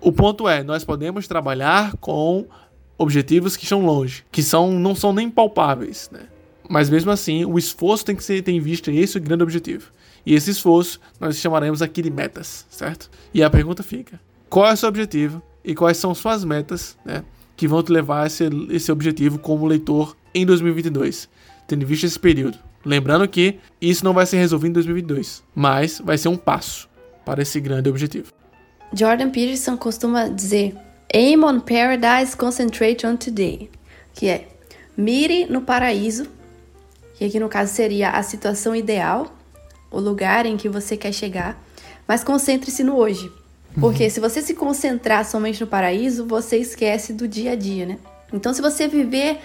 o 0.00 0.12
ponto 0.12 0.48
é, 0.48 0.62
nós 0.62 0.84
podemos 0.84 1.26
trabalhar 1.26 1.96
com 1.96 2.46
objetivos 2.96 3.56
que 3.56 3.64
estão 3.64 3.84
longe, 3.84 4.24
que 4.30 4.42
são, 4.42 4.72
não 4.72 4.94
são 4.94 5.12
nem 5.12 5.30
palpáveis, 5.30 6.10
né? 6.12 6.22
Mas 6.68 6.90
mesmo 6.90 7.10
assim, 7.10 7.44
o 7.44 7.58
esforço 7.58 8.04
tem 8.04 8.14
que 8.14 8.22
ser 8.22 8.42
tem 8.42 8.60
visto 8.60 8.90
esse 8.90 9.18
grande 9.18 9.42
objetivo. 9.42 9.90
E 10.26 10.34
esse 10.34 10.50
esforço 10.50 11.00
nós 11.18 11.36
chamaremos 11.36 11.80
aqui 11.80 12.02
de 12.02 12.10
metas, 12.10 12.66
certo? 12.68 13.10
E 13.32 13.42
a 13.42 13.48
pergunta 13.48 13.82
fica: 13.82 14.20
qual 14.50 14.66
é 14.66 14.74
o 14.74 14.76
seu 14.76 14.88
objetivo 14.88 15.42
e 15.64 15.74
quais 15.74 15.96
são 15.96 16.14
suas 16.14 16.44
metas, 16.44 16.98
né, 17.04 17.24
que 17.56 17.66
vão 17.66 17.82
te 17.82 17.90
levar 17.90 18.24
a 18.24 18.26
esse, 18.26 18.44
esse 18.70 18.92
objetivo 18.92 19.38
como 19.38 19.66
leitor 19.66 20.16
em 20.34 20.44
2022, 20.44 21.28
tendo 21.66 21.86
visto 21.86 22.04
esse 22.04 22.18
período? 22.18 22.58
Lembrando 22.84 23.26
que 23.28 23.58
isso 23.80 24.04
não 24.04 24.12
vai 24.12 24.26
ser 24.26 24.38
resolvido 24.38 24.70
em 24.70 24.74
2022, 24.74 25.42
mas 25.54 26.00
vai 26.02 26.16
ser 26.16 26.28
um 26.28 26.36
passo 26.36 26.88
para 27.24 27.42
esse 27.42 27.60
grande 27.60 27.88
objetivo. 27.88 28.32
Jordan 28.92 29.30
Peterson 29.30 29.76
costuma 29.76 30.28
dizer: 30.28 30.74
Aim 31.14 31.44
on 31.44 31.60
paradise, 31.60 32.36
concentrate 32.36 33.06
on 33.06 33.16
today, 33.16 33.70
que 34.14 34.28
é 34.28 34.48
mire 34.96 35.46
no 35.46 35.62
paraíso, 35.62 36.26
que 37.14 37.24
aqui 37.24 37.38
no 37.38 37.48
caso 37.48 37.72
seria 37.72 38.10
a 38.10 38.22
situação 38.22 38.74
ideal, 38.74 39.32
o 39.90 40.00
lugar 40.00 40.46
em 40.46 40.56
que 40.56 40.68
você 40.68 40.96
quer 40.96 41.12
chegar, 41.12 41.62
mas 42.06 42.24
concentre-se 42.24 42.82
no 42.82 42.96
hoje. 42.96 43.30
Porque 43.78 44.04
uhum. 44.04 44.10
se 44.10 44.20
você 44.20 44.42
se 44.42 44.54
concentrar 44.54 45.24
somente 45.24 45.60
no 45.60 45.66
paraíso, 45.66 46.26
você 46.26 46.56
esquece 46.56 47.12
do 47.12 47.28
dia 47.28 47.52
a 47.52 47.54
dia, 47.54 47.86
né? 47.86 47.98
Então, 48.32 48.52
se 48.52 48.60
você 48.60 48.88
viver 48.88 49.38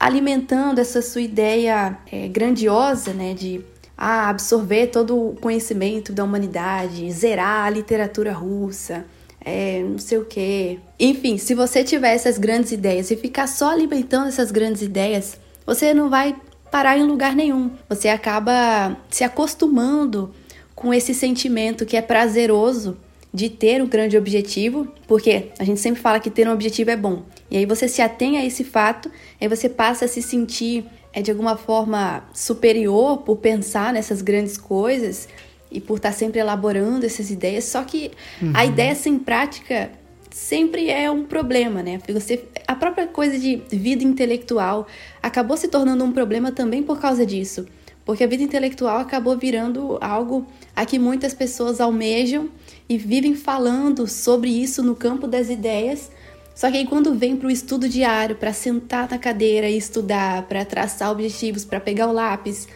alimentando 0.00 0.78
essa 0.78 1.02
sua 1.02 1.20
ideia 1.20 1.98
é, 2.10 2.26
grandiosa, 2.26 3.12
né, 3.12 3.34
de 3.34 3.60
ah, 3.96 4.30
absorver 4.30 4.86
todo 4.86 5.14
o 5.14 5.34
conhecimento 5.34 6.10
da 6.10 6.24
humanidade, 6.24 7.12
zerar 7.12 7.66
a 7.66 7.70
literatura 7.70 8.32
russa, 8.32 9.04
é, 9.44 9.82
não 9.82 9.98
sei 9.98 10.16
o 10.16 10.24
quê. 10.24 10.78
Enfim, 10.98 11.36
se 11.36 11.54
você 11.54 11.84
tiver 11.84 12.14
essas 12.14 12.38
grandes 12.38 12.72
ideias 12.72 13.10
e 13.10 13.16
ficar 13.16 13.46
só 13.46 13.70
alimentando 13.70 14.28
essas 14.28 14.50
grandes 14.50 14.80
ideias, 14.80 15.38
você 15.66 15.92
não 15.92 16.08
vai 16.08 16.34
parar 16.70 16.96
em 16.96 17.04
lugar 17.04 17.36
nenhum. 17.36 17.70
Você 17.86 18.08
acaba 18.08 18.96
se 19.10 19.22
acostumando 19.22 20.34
com 20.74 20.94
esse 20.94 21.12
sentimento 21.12 21.84
que 21.84 21.96
é 21.96 22.00
prazeroso 22.00 22.96
de 23.32 23.48
ter 23.48 23.80
um 23.82 23.86
grande 23.86 24.16
objetivo, 24.18 24.88
porque 25.06 25.50
a 25.58 25.64
gente 25.64 25.80
sempre 25.80 26.00
fala 26.00 26.18
que 26.18 26.30
ter 26.30 26.48
um 26.48 26.52
objetivo 26.52 26.90
é 26.90 26.96
bom. 26.96 27.22
E 27.50 27.56
aí 27.56 27.66
você 27.66 27.86
se 27.86 28.02
atém 28.02 28.38
a 28.38 28.44
esse 28.44 28.64
fato, 28.64 29.10
aí 29.40 29.48
você 29.48 29.68
passa 29.68 30.04
a 30.04 30.08
se 30.08 30.20
sentir 30.20 30.84
é, 31.12 31.22
de 31.22 31.30
alguma 31.30 31.56
forma 31.56 32.24
superior 32.32 33.18
por 33.18 33.36
pensar 33.36 33.92
nessas 33.92 34.20
grandes 34.20 34.56
coisas 34.56 35.28
e 35.70 35.80
por 35.80 35.96
estar 35.96 36.12
sempre 36.12 36.40
elaborando 36.40 37.06
essas 37.06 37.30
ideias. 37.30 37.64
Só 37.64 37.82
que 37.84 38.10
uhum. 38.42 38.52
a 38.54 38.64
ideia 38.64 38.94
sem 38.94 39.18
prática 39.18 39.90
sempre 40.30 40.90
é 40.90 41.10
um 41.10 41.24
problema, 41.24 41.82
né? 41.82 42.00
Você, 42.08 42.44
a 42.66 42.74
própria 42.74 43.06
coisa 43.06 43.38
de 43.38 43.62
vida 43.70 44.02
intelectual 44.02 44.86
acabou 45.22 45.56
se 45.56 45.68
tornando 45.68 46.04
um 46.04 46.12
problema 46.12 46.52
também 46.52 46.82
por 46.82 47.00
causa 47.00 47.24
disso. 47.24 47.66
Porque 48.04 48.24
a 48.24 48.26
vida 48.26 48.42
intelectual 48.42 48.98
acabou 48.98 49.36
virando 49.36 49.98
algo 50.00 50.46
a 50.74 50.84
que 50.86 50.98
muitas 50.98 51.34
pessoas 51.34 51.80
almejam 51.80 52.48
e 52.90 52.98
vivem 52.98 53.36
falando 53.36 54.08
sobre 54.08 54.50
isso 54.50 54.82
no 54.82 54.96
campo 54.96 55.28
das 55.28 55.48
ideias. 55.48 56.10
Só 56.52 56.68
que 56.68 56.76
aí 56.76 56.84
quando 56.84 57.14
vem 57.14 57.36
para 57.36 57.46
o 57.46 57.50
estudo 57.50 57.88
diário, 57.88 58.34
para 58.34 58.52
sentar 58.52 59.08
na 59.08 59.16
cadeira 59.16 59.70
e 59.70 59.78
estudar, 59.78 60.42
para 60.48 60.64
traçar 60.64 61.12
objetivos, 61.12 61.64
para 61.64 61.78
pegar 61.78 62.08
o 62.08 62.12
lápis, 62.12 62.66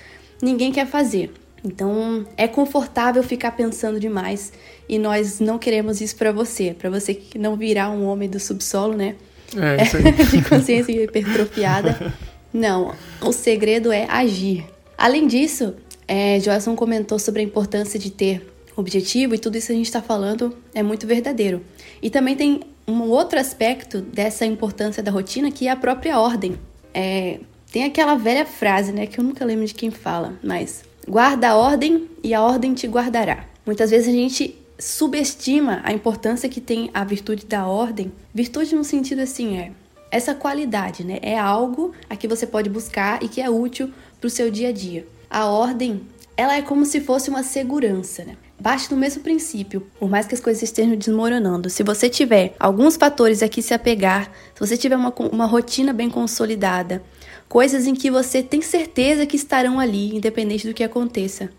ninguém 0.41 0.71
quer 0.71 0.87
fazer. 0.87 1.33
Então 1.65 2.25
é 2.37 2.47
confortável 2.47 3.25
ficar 3.25 3.51
pensando 3.53 3.99
demais 3.99 4.53
e 4.89 5.01
nós 5.01 5.41
não 5.41 5.59
queremos 5.59 6.01
isso 6.01 6.15
para 6.15 6.31
você, 6.31 6.73
para 6.79 6.89
você 6.89 7.13
que 7.13 7.37
não 7.37 7.57
virar 7.57 7.91
um 7.91 8.07
homem 8.07 8.29
do 8.29 8.39
subsolo, 8.39 8.97
né? 8.97 9.17
É, 9.57 9.83
isso 9.83 9.97
aí. 9.97 10.13
de 10.31 10.49
consciência 10.49 10.93
hipertrofiada. 10.93 12.15
Não, 12.53 12.95
o 13.21 13.33
segredo 13.33 13.91
é 13.91 14.07
agir. 14.09 14.65
Além 14.97 15.27
disso, 15.27 15.75
é, 16.07 16.39
Joelson 16.39 16.77
comentou 16.77 17.19
sobre 17.19 17.41
a 17.41 17.45
importância 17.45 17.99
de 17.99 18.13
ter 18.13 18.54
objetivo 18.77 19.35
e 19.35 19.39
tudo 19.39 19.57
isso 19.57 19.73
a 19.73 19.75
gente 19.75 19.87
está 19.87 20.03
falando 20.03 20.57
é 20.75 20.83
muito 20.83 21.07
verdadeiro. 21.07 21.63
E 22.03 22.11
também 22.11 22.37
tem 22.37 22.61
um 22.87 23.03
outro 23.03 23.39
aspecto 23.39 24.01
dessa 24.01 24.45
importância 24.45 25.03
da 25.03 25.11
rotina 25.11 25.51
que 25.51 25.67
é 25.67 25.71
a 25.71 25.77
própria 25.77 26.19
ordem. 26.19 26.59
É, 26.93 27.41
tem 27.73 27.85
aquela 27.85 28.15
velha 28.15 28.47
frase, 28.47 28.93
né, 28.93 29.07
que 29.07 29.19
eu 29.19 29.25
nunca 29.25 29.45
lembro 29.45 29.67
de 29.67 29.75
quem 29.75 29.91
fala, 29.91 30.39
mas 30.43 30.85
guarda 31.09 31.51
a 31.51 31.57
ordem 31.57 32.09
e 32.23 32.35
a 32.35 32.43
ordem 32.43 32.75
te 32.75 32.87
guardará. 32.87 33.47
Muitas 33.67 33.91
vezes 33.91 34.09
a 34.09 34.13
gente 34.13 34.59
subestima 34.79 35.81
a 35.83 35.93
importância 35.93 36.49
que 36.49 36.61
tem 36.61 36.91
a 36.93 37.05
virtude 37.05 37.47
da 37.47 37.67
ordem. 37.67 38.13
Virtude 38.33 38.75
no 38.75 38.85
sentido 38.85 39.21
assim 39.21 39.57
é 39.57 39.73
essa 40.11 40.35
qualidade, 40.35 41.03
né? 41.03 41.19
É 41.23 41.39
algo 41.39 41.93
a 42.09 42.15
que 42.15 42.29
você 42.29 42.47
pode 42.47 42.71
buscar 42.71 43.23
e 43.23 43.29
que 43.29 43.41
é 43.41 43.51
útil 43.51 43.93
para 44.21 44.29
o 44.29 44.31
seu 44.31 44.51
dia 44.51 44.69
a 44.69 44.73
dia. 44.73 45.07
A 45.29 45.47
ordem, 45.47 46.03
ela 46.37 46.55
é 46.55 46.63
como 46.63 46.87
se 46.87 47.01
fosse 47.01 47.31
uma 47.31 47.43
segurança, 47.43 48.25
né? 48.25 48.37
Bate 48.59 48.91
no 48.91 48.97
mesmo 48.97 49.23
princípio, 49.23 49.87
por 49.99 50.09
mais 50.09 50.27
que 50.27 50.35
as 50.35 50.41
coisas 50.41 50.63
estejam 50.63 50.97
desmoronando. 50.97 51.69
Se 51.69 51.83
você 51.83 52.09
tiver 52.09 52.55
alguns 52.59 52.97
fatores 52.97 53.43
aqui 53.43 53.61
se 53.61 53.75
apegar, 53.75 54.31
se 54.55 54.61
você 54.61 54.77
tiver 54.77 54.97
uma, 54.97 55.13
uma 55.33 55.47
rotina 55.47 55.93
bem 55.93 56.09
consolidada, 56.09 57.03
coisas 57.49 57.87
em 57.87 57.95
que 57.95 58.11
você 58.11 58.43
tem 58.43 58.63
certeza 58.63 59.27
que 59.27 59.37
estarão 59.37 59.79
ali, 59.79 60.15
independente 60.15 60.67
do 60.67 60.75
que 60.75 60.85
aconteça. 60.85 61.51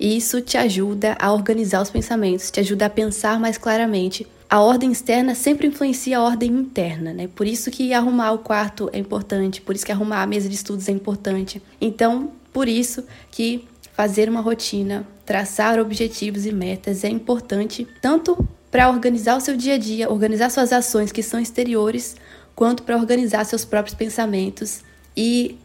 Isso 0.00 0.40
te 0.40 0.58
ajuda 0.58 1.16
a 1.20 1.32
organizar 1.32 1.80
os 1.80 1.90
pensamentos, 1.90 2.50
te 2.50 2.58
ajuda 2.58 2.86
a 2.86 2.90
pensar 2.90 3.38
mais 3.38 3.56
claramente. 3.56 4.26
A 4.50 4.60
ordem 4.60 4.90
externa 4.90 5.34
sempre 5.34 5.66
influencia 5.66 6.18
a 6.18 6.22
ordem 6.22 6.50
interna, 6.50 7.12
né? 7.12 7.28
Por 7.28 7.46
isso 7.46 7.70
que 7.70 7.94
arrumar 7.94 8.32
o 8.32 8.38
quarto 8.38 8.90
é 8.92 8.98
importante, 8.98 9.60
por 9.60 9.76
isso 9.76 9.86
que 9.86 9.92
arrumar 9.92 10.22
a 10.22 10.26
mesa 10.26 10.48
de 10.48 10.54
estudos 10.54 10.88
é 10.88 10.92
importante. 10.92 11.62
Então, 11.80 12.32
por 12.52 12.68
isso 12.68 13.04
que 13.30 13.64
fazer 13.92 14.28
uma 14.28 14.40
rotina, 14.40 15.06
traçar 15.24 15.78
objetivos 15.78 16.46
e 16.46 16.52
metas 16.52 17.04
é 17.04 17.08
importante 17.08 17.86
tanto 18.00 18.36
para 18.70 18.88
organizar 18.88 19.36
o 19.36 19.40
seu 19.40 19.56
dia 19.56 19.74
a 19.74 19.78
dia, 19.78 20.10
organizar 20.10 20.50
suas 20.50 20.72
ações 20.72 21.12
que 21.12 21.22
são 21.22 21.38
exteriores, 21.38 22.16
quanto 22.54 22.82
para 22.82 22.96
organizar 22.96 23.44
seus 23.44 23.64
próprios 23.64 23.94
pensamentos 23.94 24.82
e 25.16 25.58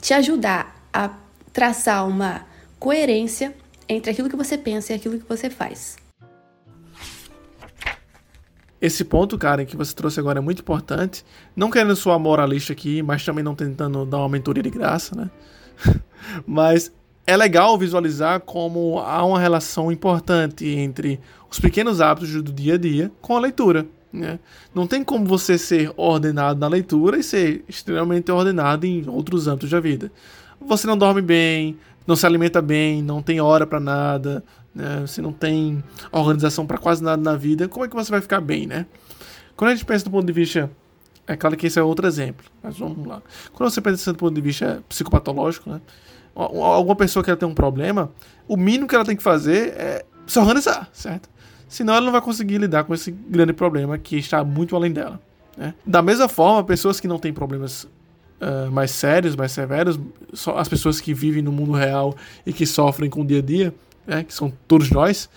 te 0.00 0.14
ajudar 0.14 0.74
a 0.92 1.10
traçar 1.52 2.08
uma 2.08 2.46
coerência 2.78 3.54
entre 3.88 4.10
aquilo 4.10 4.30
que 4.30 4.36
você 4.36 4.56
pensa 4.56 4.92
e 4.92 4.96
aquilo 4.96 5.18
que 5.18 5.28
você 5.28 5.50
faz. 5.50 5.96
Esse 8.80 9.04
ponto, 9.04 9.38
Karen, 9.38 9.64
que 9.64 9.76
você 9.76 9.94
trouxe 9.94 10.20
agora 10.20 10.38
é 10.38 10.42
muito 10.42 10.60
importante. 10.60 11.24
Não 11.56 11.70
querendo 11.70 11.96
soar 11.96 12.18
moralista 12.18 12.72
aqui, 12.72 13.02
mas 13.02 13.24
também 13.24 13.42
não 13.42 13.54
tentando 13.54 14.04
dar 14.04 14.18
uma 14.18 14.28
mentoria 14.28 14.62
de 14.62 14.68
graça, 14.68 15.14
né? 15.14 15.30
mas 16.46 16.92
é 17.26 17.36
legal 17.36 17.78
visualizar 17.78 18.40
como 18.40 18.98
há 18.98 19.24
uma 19.24 19.40
relação 19.40 19.90
importante 19.90 20.66
entre 20.66 21.20
os 21.50 21.58
pequenos 21.58 22.00
hábitos 22.00 22.30
do 22.42 22.52
dia 22.52 22.74
a 22.74 22.78
dia 22.78 23.10
com 23.20 23.36
a 23.36 23.40
leitura. 23.40 23.86
Né? 24.12 24.38
Não 24.74 24.86
tem 24.86 25.02
como 25.02 25.24
você 25.24 25.58
ser 25.58 25.92
ordenado 25.96 26.60
na 26.60 26.68
leitura 26.68 27.18
e 27.18 27.22
ser 27.22 27.64
extremamente 27.68 28.30
ordenado 28.30 28.86
em 28.86 29.08
outros 29.08 29.48
âmbitos 29.48 29.70
da 29.70 29.80
vida. 29.80 30.12
Você 30.60 30.86
não 30.86 30.96
dorme 30.96 31.20
bem, 31.20 31.76
não 32.06 32.14
se 32.14 32.26
alimenta 32.26 32.62
bem, 32.62 33.02
não 33.02 33.22
tem 33.22 33.40
hora 33.40 33.66
para 33.66 33.80
nada, 33.80 34.44
né? 34.74 35.00
você 35.00 35.20
não 35.20 35.32
tem 35.32 35.82
organização 36.12 36.66
para 36.66 36.78
quase 36.78 37.02
nada 37.02 37.20
na 37.20 37.36
vida. 37.36 37.68
Como 37.68 37.84
é 37.84 37.88
que 37.88 37.94
você 37.94 38.10
vai 38.10 38.20
ficar 38.20 38.40
bem, 38.40 38.66
né? 38.66 38.86
Quando 39.56 39.70
a 39.70 39.74
gente 39.74 39.84
pensa 39.84 40.04
do 40.04 40.10
ponto 40.10 40.26
de 40.26 40.32
vista 40.32 40.70
é 41.26 41.36
claro 41.36 41.56
que 41.56 41.66
esse 41.66 41.78
é 41.78 41.82
outro 41.82 42.06
exemplo, 42.06 42.44
mas 42.62 42.76
vamos 42.76 43.06
lá. 43.06 43.22
Quando 43.52 43.70
você 43.70 43.80
pensa 43.80 44.12
do 44.12 44.18
ponto 44.18 44.34
de 44.34 44.40
vista 44.40 44.82
psicopatológico, 44.88 45.70
né? 45.70 45.80
Alguma 46.34 46.96
pessoa 46.96 47.22
que 47.22 47.30
ela 47.30 47.38
tem 47.38 47.48
um 47.48 47.54
problema, 47.54 48.10
o 48.48 48.56
mínimo 48.56 48.88
que 48.88 48.94
ela 48.94 49.04
tem 49.04 49.16
que 49.16 49.22
fazer 49.22 49.74
é 49.76 50.04
se 50.26 50.38
organizar, 50.38 50.88
certo? 50.92 51.28
Senão 51.68 51.94
ela 51.94 52.04
não 52.04 52.12
vai 52.12 52.20
conseguir 52.20 52.58
lidar 52.58 52.84
com 52.84 52.94
esse 52.94 53.10
grande 53.10 53.52
problema 53.52 53.98
que 53.98 54.16
está 54.16 54.44
muito 54.44 54.76
além 54.76 54.92
dela. 54.92 55.20
Né? 55.56 55.74
Da 55.84 56.02
mesma 56.02 56.28
forma, 56.28 56.62
pessoas 56.64 57.00
que 57.00 57.08
não 57.08 57.18
têm 57.18 57.32
problemas 57.32 57.84
uh, 57.84 58.70
mais 58.70 58.90
sérios, 58.90 59.34
mais 59.34 59.52
severos, 59.52 59.98
as 60.56 60.68
pessoas 60.68 61.00
que 61.00 61.14
vivem 61.14 61.42
no 61.42 61.52
mundo 61.52 61.72
real 61.72 62.14
e 62.46 62.52
que 62.52 62.66
sofrem 62.66 63.10
com 63.10 63.22
o 63.22 63.26
dia 63.26 63.38
a 63.38 63.42
dia, 63.42 63.74
né, 64.06 64.24
que 64.24 64.34
são 64.34 64.52
todos 64.68 64.90
nós, 64.90 65.28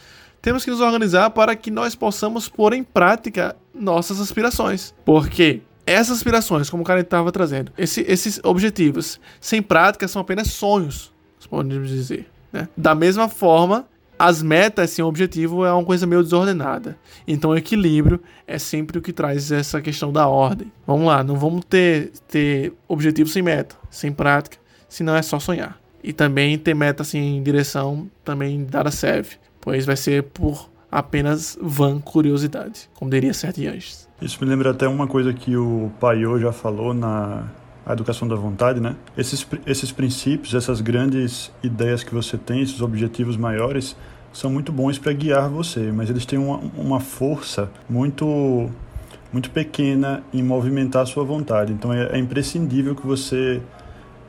temos 0.41 0.63
que 0.63 0.71
nos 0.71 0.81
organizar 0.81 1.29
para 1.31 1.55
que 1.55 1.71
nós 1.71 1.95
possamos 1.95 2.47
pôr 2.47 2.73
em 2.73 2.83
prática 2.83 3.55
nossas 3.73 4.19
aspirações. 4.19 4.93
Porque 5.03 5.61
essas 5.87 6.17
aspirações, 6.17 6.69
como 6.69 6.83
o 6.83 6.85
cara 6.85 6.99
estava 6.99 7.31
trazendo, 7.31 7.71
esse, 7.77 8.01
esses 8.01 8.39
objetivos 8.43 9.19
sem 9.39 9.61
prática 9.61 10.07
são 10.07 10.21
apenas 10.21 10.47
sonhos, 10.49 11.13
podemos 11.49 11.89
dizer. 11.89 12.29
Né? 12.51 12.67
Da 12.75 12.93
mesma 12.93 13.29
forma, 13.29 13.87
as 14.19 14.43
metas 14.43 14.89
sem 14.89 15.03
objetivo 15.03 15.63
é 15.65 15.71
uma 15.71 15.85
coisa 15.85 16.05
meio 16.05 16.21
desordenada. 16.21 16.97
Então, 17.25 17.55
equilíbrio 17.55 18.19
é 18.45 18.57
sempre 18.59 18.97
o 18.97 19.01
que 19.01 19.13
traz 19.13 19.51
essa 19.51 19.81
questão 19.81 20.11
da 20.11 20.27
ordem. 20.27 20.71
Vamos 20.85 21.07
lá, 21.07 21.23
não 21.23 21.37
vamos 21.37 21.63
ter, 21.65 22.11
ter 22.27 22.73
objetivo 22.87 23.29
sem 23.29 23.41
meta, 23.41 23.75
sem 23.89 24.11
prática, 24.11 24.57
senão 24.89 25.15
é 25.15 25.21
só 25.21 25.39
sonhar. 25.39 25.79
E 26.03 26.11
também 26.11 26.57
ter 26.57 26.73
meta 26.73 27.03
sem 27.03 27.41
direção 27.41 28.09
também 28.25 28.67
nada 28.71 28.91
serve, 28.91 29.37
pois 29.61 29.85
vai 29.85 29.95
ser 29.95 30.23
por 30.23 30.69
apenas 30.91 31.57
vã 31.61 31.99
curiosidade, 31.99 32.89
como 32.93 33.11
diria 33.11 33.33
Sete 33.33 33.67
Anjos. 33.67 34.07
Isso 34.21 34.37
me 34.41 34.49
lembra 34.49 34.71
até 34.71 34.87
uma 34.87 35.07
coisa 35.07 35.33
que 35.33 35.55
o 35.55 35.91
Paiô 35.99 36.39
já 36.39 36.51
falou 36.51 36.93
na 36.93 37.47
educação 37.89 38.27
da 38.27 38.35
vontade, 38.35 38.79
né? 38.79 38.95
Esses, 39.17 39.45
esses 39.65 39.91
princípios, 39.91 40.53
essas 40.53 40.81
grandes 40.81 41.51
ideias 41.63 42.03
que 42.03 42.13
você 42.13 42.37
tem, 42.37 42.61
esses 42.61 42.81
objetivos 42.81 43.37
maiores, 43.37 43.95
são 44.33 44.49
muito 44.49 44.71
bons 44.71 44.99
para 44.99 45.13
guiar 45.13 45.49
você, 45.49 45.91
mas 45.91 46.09
eles 46.09 46.25
têm 46.25 46.37
uma, 46.37 46.57
uma 46.75 46.99
força 46.99 47.69
muito 47.89 48.69
muito 49.31 49.51
pequena 49.51 50.23
em 50.33 50.41
movimentar 50.41 51.03
a 51.03 51.05
sua 51.05 51.23
vontade. 51.23 51.73
Então 51.73 51.91
é, 51.91 52.15
é 52.15 52.17
imprescindível 52.17 52.95
que 52.95 53.05
você 53.05 53.61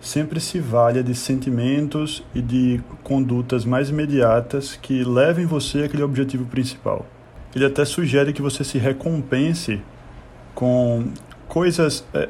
sempre 0.00 0.40
se 0.40 0.58
valha 0.58 1.02
de 1.02 1.14
sentimentos 1.14 2.24
e 2.34 2.40
de 2.40 2.80
condutas 3.02 3.64
mais 3.64 3.90
imediatas 3.90 4.78
que 4.80 5.02
levem 5.04 5.46
você 5.46 5.84
àquele 5.84 6.02
objetivo 6.02 6.44
principal 6.46 7.06
ele 7.54 7.64
até 7.64 7.84
sugere 7.84 8.32
que 8.32 8.42
você 8.42 8.62
se 8.62 8.78
recompense 8.78 9.80
com 10.54 11.08
coisas 11.46 12.04
é, 12.12 12.28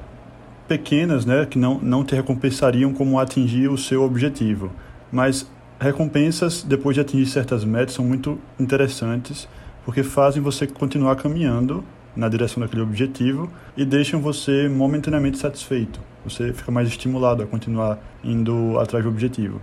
pequenas, 0.66 1.24
né, 1.24 1.46
que 1.46 1.58
não, 1.58 1.78
não 1.78 2.04
te 2.04 2.14
recompensariam 2.14 2.92
como 2.92 3.18
atingir 3.18 3.68
o 3.68 3.76
seu 3.78 4.02
objetivo. 4.02 4.70
Mas 5.10 5.50
recompensas 5.80 6.62
depois 6.62 6.94
de 6.94 7.00
atingir 7.00 7.26
certas 7.26 7.64
metas 7.64 7.94
são 7.94 8.04
muito 8.04 8.38
interessantes 8.58 9.48
porque 9.84 10.02
fazem 10.02 10.42
você 10.42 10.66
continuar 10.66 11.16
caminhando 11.16 11.82
na 12.14 12.28
direção 12.28 12.60
daquele 12.60 12.82
objetivo 12.82 13.50
e 13.76 13.84
deixam 13.84 14.20
você 14.20 14.68
momentaneamente 14.68 15.38
satisfeito. 15.38 16.00
Você 16.24 16.52
fica 16.52 16.70
mais 16.70 16.88
estimulado 16.88 17.42
a 17.42 17.46
continuar 17.46 17.98
indo 18.22 18.78
atrás 18.78 19.04
do 19.04 19.10
objetivo. 19.10 19.60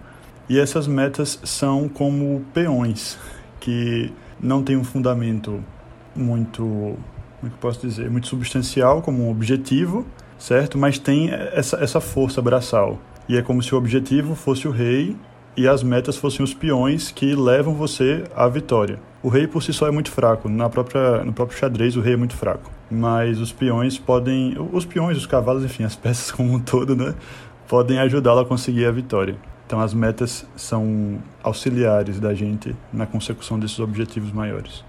E 0.48 0.60
essas 0.60 0.88
metas 0.88 1.40
são 1.44 1.90
como 1.90 2.44
peões 2.54 3.18
que 3.60 4.12
não 4.40 4.64
tem 4.64 4.78
um 4.78 4.84
fundamento 4.84 5.64
muito, 6.16 6.62
como 6.62 7.48
é 7.48 7.50
que 7.50 7.58
posso 7.58 7.82
dizer, 7.82 8.10
muito 8.10 8.28
substancial 8.28 9.02
como 9.02 9.24
um 9.24 9.32
objetivo, 9.32 10.06
certo? 10.38 10.78
Mas 10.78 11.00
tem 11.00 11.32
essa, 11.32 11.78
essa 11.78 12.00
força 12.00 12.42
braçal. 12.42 13.00
E 13.28 13.38
é 13.38 13.42
como 13.42 13.62
se 13.64 13.74
o 13.74 13.78
objetivo 13.78 14.36
fosse 14.36 14.68
o 14.68 14.72
rei 14.72 15.16
e 15.58 15.68
as 15.68 15.82
metas 15.82 16.16
fossem 16.18 16.44
os 16.44 16.54
peões 16.54 17.12
que 17.12 17.34
levam 17.34 17.74
você 17.74 18.24
à 18.36 18.48
vitória. 18.48 19.00
O 19.24 19.30
rei 19.30 19.48
por 19.48 19.64
si 19.64 19.74
só 19.74 19.88
é 19.88 19.92
muito 19.92 20.12
fraco, 20.12 20.48
na 20.48 20.70
própria, 20.70 21.24
no 21.24 21.34
próprio 21.34 21.58
xadrez 21.58 21.98
o 21.98 22.02
rei 22.02 22.14
é 22.14 22.18
muito 22.18 22.36
fraco. 22.36 22.75
Mas 22.90 23.40
os 23.40 23.52
peões 23.52 23.98
podem, 23.98 24.56
os 24.72 24.86
peões, 24.86 25.18
os 25.18 25.26
cavalos, 25.26 25.64
enfim, 25.64 25.84
as 25.84 25.96
peças 25.98 26.32
como 26.32 26.54
um 26.54 26.60
todo, 26.60 26.96
né, 26.96 27.16
podem 27.68 28.00
ajudá-lo 28.00 28.42
a 28.42 28.46
conseguir 28.46 28.86
a 28.86 28.92
vitória. 28.92 29.38
Então, 29.66 29.80
as 29.80 29.94
metas 29.94 30.46
são 30.56 31.18
auxiliares 31.42 32.20
da 32.20 32.34
gente 32.36 32.76
na 32.94 33.08
consecução 33.08 33.58
desses 33.58 33.80
objetivos 33.80 34.32
maiores. 34.32 34.84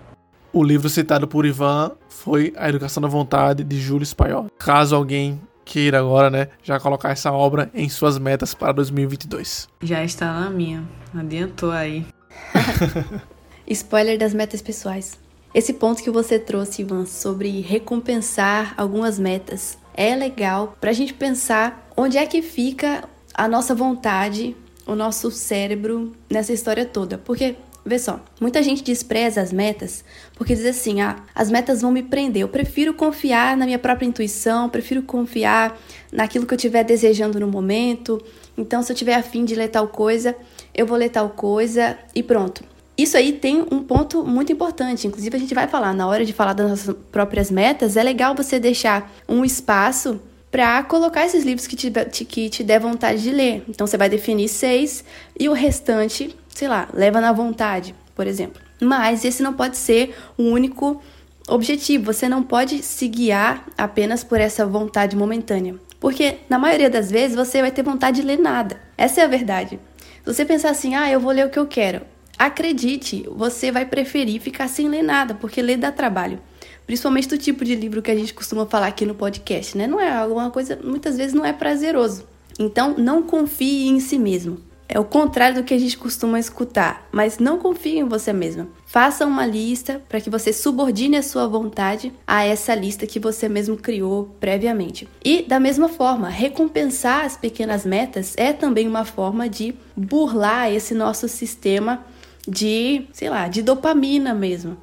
O 0.52 0.62
livro 0.62 0.88
citado 0.88 1.26
por 1.26 1.46
Ivan 1.46 1.92
foi 2.08 2.52
A 2.56 2.68
Educação 2.68 3.00
da 3.00 3.08
Vontade, 3.08 3.64
de 3.64 3.80
Júlio 3.80 4.04
Spaiol. 4.04 4.46
Caso 4.58 4.94
alguém 4.94 5.40
queira 5.64 5.98
agora, 5.98 6.30
né, 6.30 6.48
já 6.62 6.78
colocar 6.78 7.10
essa 7.10 7.32
obra 7.32 7.70
em 7.74 7.88
suas 7.88 8.18
metas 8.18 8.54
para 8.54 8.72
2022. 8.72 9.68
Já 9.82 10.04
está 10.04 10.40
na 10.40 10.50
minha. 10.50 10.84
Adiantou 11.14 11.70
aí. 11.70 12.06
Spoiler 13.66 14.18
das 14.18 14.32
metas 14.32 14.62
pessoais. 14.62 15.18
Esse 15.56 15.72
ponto 15.72 16.02
que 16.02 16.10
você 16.10 16.38
trouxe, 16.38 16.82
Ivan, 16.82 17.06
sobre 17.06 17.62
recompensar 17.62 18.74
algumas 18.76 19.18
metas, 19.18 19.78
é 19.94 20.14
legal 20.14 20.76
para 20.78 20.90
a 20.90 20.92
gente 20.92 21.14
pensar 21.14 21.88
onde 21.96 22.18
é 22.18 22.26
que 22.26 22.42
fica 22.42 23.08
a 23.32 23.48
nossa 23.48 23.74
vontade, 23.74 24.54
o 24.86 24.94
nosso 24.94 25.30
cérebro 25.30 26.12
nessa 26.28 26.52
história 26.52 26.84
toda. 26.84 27.16
Porque 27.16 27.56
Vê 27.88 28.00
só, 28.00 28.20
muita 28.40 28.64
gente 28.64 28.82
despreza 28.82 29.40
as 29.40 29.52
metas 29.52 30.04
porque 30.34 30.56
diz 30.56 30.66
assim: 30.66 31.00
ah, 31.00 31.22
as 31.32 31.48
metas 31.48 31.82
vão 31.82 31.92
me 31.92 32.02
prender. 32.02 32.42
Eu 32.42 32.48
prefiro 32.48 32.92
confiar 32.92 33.56
na 33.56 33.64
minha 33.64 33.78
própria 33.78 34.08
intuição, 34.08 34.68
prefiro 34.68 35.02
confiar 35.02 35.78
naquilo 36.12 36.44
que 36.44 36.52
eu 36.52 36.56
estiver 36.56 36.82
desejando 36.82 37.38
no 37.38 37.46
momento. 37.46 38.20
Então, 38.58 38.82
se 38.82 38.90
eu 38.90 38.96
tiver 38.96 39.14
afim 39.14 39.44
de 39.44 39.54
ler 39.54 39.68
tal 39.68 39.86
coisa, 39.86 40.34
eu 40.74 40.84
vou 40.84 40.98
ler 40.98 41.10
tal 41.10 41.30
coisa 41.30 41.96
e 42.12 42.24
pronto. 42.24 42.64
Isso 42.96 43.16
aí 43.16 43.32
tem 43.32 43.66
um 43.70 43.82
ponto 43.82 44.24
muito 44.24 44.52
importante. 44.52 45.06
Inclusive, 45.06 45.36
a 45.36 45.40
gente 45.40 45.54
vai 45.54 45.68
falar 45.68 45.92
na 45.92 46.06
hora 46.06 46.24
de 46.24 46.32
falar 46.32 46.52
das 46.52 46.68
nossas 46.70 46.96
próprias 47.12 47.50
metas. 47.50 47.96
É 47.96 48.02
legal 48.02 48.34
você 48.34 48.58
deixar 48.58 49.12
um 49.28 49.44
espaço 49.44 50.20
para 50.50 50.82
colocar 50.84 51.26
esses 51.26 51.44
livros 51.44 51.66
que 51.66 51.76
te, 51.76 51.90
que 52.24 52.48
te 52.48 52.64
der 52.64 52.80
vontade 52.80 53.22
de 53.22 53.30
ler. 53.30 53.64
Então, 53.68 53.86
você 53.86 53.98
vai 53.98 54.08
definir 54.08 54.48
seis 54.48 55.04
e 55.38 55.48
o 55.48 55.52
restante 55.52 56.34
sei 56.56 56.68
lá, 56.68 56.88
leva 56.94 57.20
na 57.20 57.32
vontade, 57.32 57.94
por 58.14 58.26
exemplo. 58.26 58.62
Mas 58.80 59.26
esse 59.26 59.42
não 59.42 59.52
pode 59.52 59.76
ser 59.76 60.16
o 60.38 60.44
único 60.44 61.02
objetivo. 61.46 62.10
Você 62.10 62.30
não 62.30 62.42
pode 62.42 62.82
se 62.82 63.06
guiar 63.08 63.66
apenas 63.76 64.24
por 64.24 64.40
essa 64.40 64.64
vontade 64.64 65.14
momentânea. 65.14 65.74
Porque 66.00 66.38
na 66.48 66.58
maioria 66.58 66.88
das 66.88 67.10
vezes 67.10 67.36
você 67.36 67.60
vai 67.60 67.70
ter 67.70 67.82
vontade 67.82 68.22
de 68.22 68.26
ler 68.26 68.38
nada. 68.38 68.80
Essa 68.96 69.20
é 69.20 69.24
a 69.24 69.28
verdade. 69.28 69.78
Se 70.24 70.32
você 70.32 70.46
pensar 70.46 70.70
assim, 70.70 70.94
ah, 70.94 71.10
eu 71.10 71.20
vou 71.20 71.30
ler 71.30 71.46
o 71.46 71.50
que 71.50 71.58
eu 71.58 71.66
quero. 71.66 72.00
Acredite, 72.38 73.26
você 73.30 73.72
vai 73.72 73.86
preferir 73.86 74.40
ficar 74.40 74.68
sem 74.68 74.88
ler 74.88 75.02
nada, 75.02 75.34
porque 75.34 75.62
ler 75.62 75.78
dá 75.78 75.90
trabalho. 75.90 76.38
Principalmente 76.86 77.28
do 77.28 77.38
tipo 77.38 77.64
de 77.64 77.74
livro 77.74 78.02
que 78.02 78.10
a 78.10 78.14
gente 78.14 78.34
costuma 78.34 78.66
falar 78.66 78.88
aqui 78.88 79.06
no 79.06 79.14
podcast, 79.14 79.76
né? 79.76 79.86
Não 79.86 80.00
é 80.00 80.10
alguma 80.10 80.50
coisa, 80.50 80.78
muitas 80.84 81.16
vezes 81.16 81.34
não 81.34 81.44
é 81.44 81.52
prazeroso. 81.52 82.24
Então, 82.58 82.94
não 82.96 83.22
confie 83.22 83.88
em 83.88 84.00
si 84.00 84.18
mesmo. 84.18 84.58
É 84.88 85.00
o 85.00 85.04
contrário 85.04 85.56
do 85.56 85.64
que 85.64 85.74
a 85.74 85.78
gente 85.78 85.98
costuma 85.98 86.38
escutar, 86.38 87.08
mas 87.10 87.38
não 87.38 87.58
confie 87.58 87.98
em 87.98 88.04
você 88.04 88.32
mesma. 88.32 88.68
Faça 88.86 89.26
uma 89.26 89.44
lista 89.44 90.00
para 90.08 90.20
que 90.20 90.30
você 90.30 90.52
subordine 90.52 91.16
a 91.16 91.22
sua 91.24 91.48
vontade 91.48 92.12
a 92.24 92.44
essa 92.44 92.72
lista 92.72 93.04
que 93.04 93.18
você 93.18 93.48
mesmo 93.48 93.76
criou 93.76 94.36
previamente. 94.38 95.08
E 95.24 95.42
da 95.42 95.58
mesma 95.58 95.88
forma, 95.88 96.28
recompensar 96.28 97.24
as 97.24 97.36
pequenas 97.36 97.84
metas 97.84 98.34
é 98.36 98.52
também 98.52 98.86
uma 98.86 99.04
forma 99.04 99.48
de 99.48 99.74
burlar 99.96 100.72
esse 100.72 100.94
nosso 100.94 101.26
sistema 101.26 102.04
de, 102.46 103.06
sei 103.12 103.28
lá, 103.28 103.48
de 103.48 103.62
dopamina 103.62 104.34
mesmo. 104.34 104.76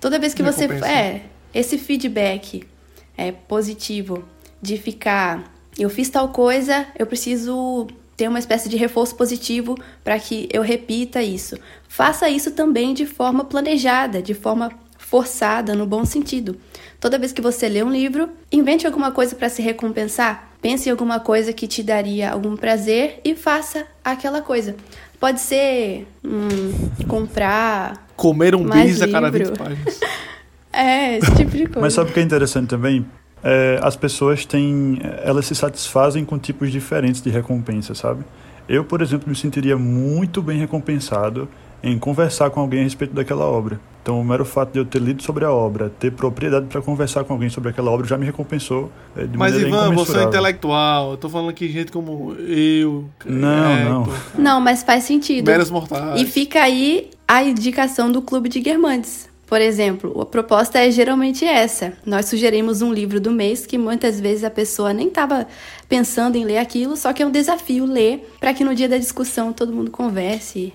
Toda 0.00 0.18
vez 0.18 0.34
que 0.34 0.42
você 0.42 0.64
é 0.84 1.22
esse 1.52 1.78
feedback 1.78 2.64
é 3.16 3.32
positivo 3.32 4.24
de 4.60 4.76
ficar, 4.76 5.52
eu 5.78 5.88
fiz 5.88 6.08
tal 6.08 6.28
coisa, 6.28 6.86
eu 6.98 7.06
preciso 7.06 7.86
ter 8.16 8.28
uma 8.28 8.38
espécie 8.38 8.68
de 8.68 8.76
reforço 8.76 9.14
positivo 9.14 9.76
para 10.02 10.18
que 10.18 10.48
eu 10.52 10.62
repita 10.62 11.22
isso. 11.22 11.56
Faça 11.88 12.28
isso 12.28 12.50
também 12.50 12.92
de 12.92 13.06
forma 13.06 13.44
planejada, 13.44 14.20
de 14.20 14.34
forma 14.34 14.70
forçada, 14.98 15.74
no 15.74 15.86
bom 15.86 16.04
sentido. 16.04 16.58
Toda 17.00 17.18
vez 17.18 17.32
que 17.32 17.40
você 17.40 17.68
lê 17.68 17.82
um 17.82 17.90
livro, 17.90 18.28
invente 18.50 18.86
alguma 18.86 19.12
coisa 19.12 19.34
para 19.34 19.48
se 19.48 19.62
recompensar. 19.62 20.50
Pense 20.60 20.88
em 20.88 20.92
alguma 20.92 21.20
coisa 21.20 21.52
que 21.52 21.68
te 21.68 21.82
daria 21.82 22.30
algum 22.30 22.56
prazer 22.56 23.20
e 23.24 23.36
faça 23.36 23.86
aquela 24.04 24.42
coisa. 24.42 24.74
Pode 25.20 25.40
ser 25.40 26.06
hum, 26.24 26.90
comprar. 27.06 28.06
Comer 28.16 28.54
um 28.54 28.64
bis 28.68 29.02
a 29.02 29.08
cada 29.08 29.30
20 29.30 29.58
páginas. 29.58 30.00
é, 30.72 31.18
esse 31.18 31.34
tipo 31.34 31.50
de 31.50 31.66
coisa. 31.66 31.80
Mas 31.80 31.94
sabe 31.94 32.10
o 32.10 32.12
que 32.12 32.20
é 32.20 32.22
interessante 32.22 32.68
também? 32.68 33.04
é, 33.42 33.78
as 33.82 33.96
pessoas 33.96 34.44
têm, 34.44 34.98
elas 35.22 35.46
se 35.46 35.54
satisfazem 35.54 36.24
com 36.24 36.38
tipos 36.38 36.70
diferentes 36.70 37.20
de 37.20 37.30
recompensa, 37.30 37.94
sabe? 37.94 38.24
Eu, 38.68 38.84
por 38.84 39.00
exemplo, 39.00 39.28
me 39.28 39.36
sentiria 39.36 39.76
muito 39.76 40.42
bem 40.42 40.58
recompensado 40.58 41.48
em 41.82 41.98
conversar 41.98 42.50
com 42.50 42.60
alguém 42.60 42.80
a 42.80 42.84
respeito 42.84 43.14
daquela 43.14 43.44
obra. 43.44 43.80
Então, 44.02 44.18
o 44.18 44.24
mero 44.24 44.44
fato 44.44 44.72
de 44.72 44.78
eu 44.78 44.86
ter 44.86 45.02
lido 45.02 45.22
sobre 45.22 45.44
a 45.44 45.52
obra, 45.52 45.90
ter 45.90 46.10
propriedade 46.10 46.66
para 46.66 46.80
conversar 46.80 47.24
com 47.24 47.34
alguém 47.34 47.50
sobre 47.50 47.68
aquela 47.68 47.90
obra 47.90 48.06
já 48.06 48.16
me 48.16 48.24
recompensou 48.24 48.90
é, 49.14 49.24
de 49.26 49.36
Mas, 49.36 49.54
Ivan, 49.54 49.92
você 49.92 50.18
é 50.18 50.22
intelectual. 50.22 51.10
Eu 51.10 51.16
tô 51.18 51.28
falando 51.28 51.50
aqui 51.50 51.68
gente 51.68 51.92
como 51.92 52.34
eu. 52.34 53.04
Não, 53.26 53.70
é, 53.70 53.84
não. 53.84 54.04
Tô... 54.04 54.12
Não, 54.38 54.60
mas 54.62 54.82
faz 54.82 55.04
sentido. 55.04 55.46
Meras 55.46 55.70
mortais. 55.70 56.22
E 56.22 56.24
fica 56.24 56.62
aí 56.62 57.10
a 57.26 57.42
indicação 57.42 58.10
do 58.10 58.22
Clube 58.22 58.48
de 58.48 58.60
Guermantes. 58.60 59.28
Por 59.46 59.60
exemplo, 59.60 60.18
a 60.20 60.26
proposta 60.26 60.78
é 60.78 60.90
geralmente 60.90 61.44
essa. 61.44 61.94
Nós 62.04 62.26
sugerimos 62.26 62.80
um 62.80 62.92
livro 62.92 63.20
do 63.20 63.30
mês 63.30 63.66
que 63.66 63.76
muitas 63.76 64.18
vezes 64.20 64.42
a 64.42 64.50
pessoa 64.50 64.92
nem 64.92 65.08
estava 65.08 65.46
pensando 65.86 66.36
em 66.36 66.44
ler 66.44 66.58
aquilo, 66.58 66.96
só 66.96 67.12
que 67.12 67.22
é 67.22 67.26
um 67.26 67.30
desafio 67.30 67.84
ler 67.84 68.26
para 68.40 68.54
que 68.54 68.64
no 68.64 68.74
dia 68.74 68.88
da 68.88 68.96
discussão 68.96 69.52
todo 69.52 69.72
mundo 69.72 69.90
converse. 69.90 70.72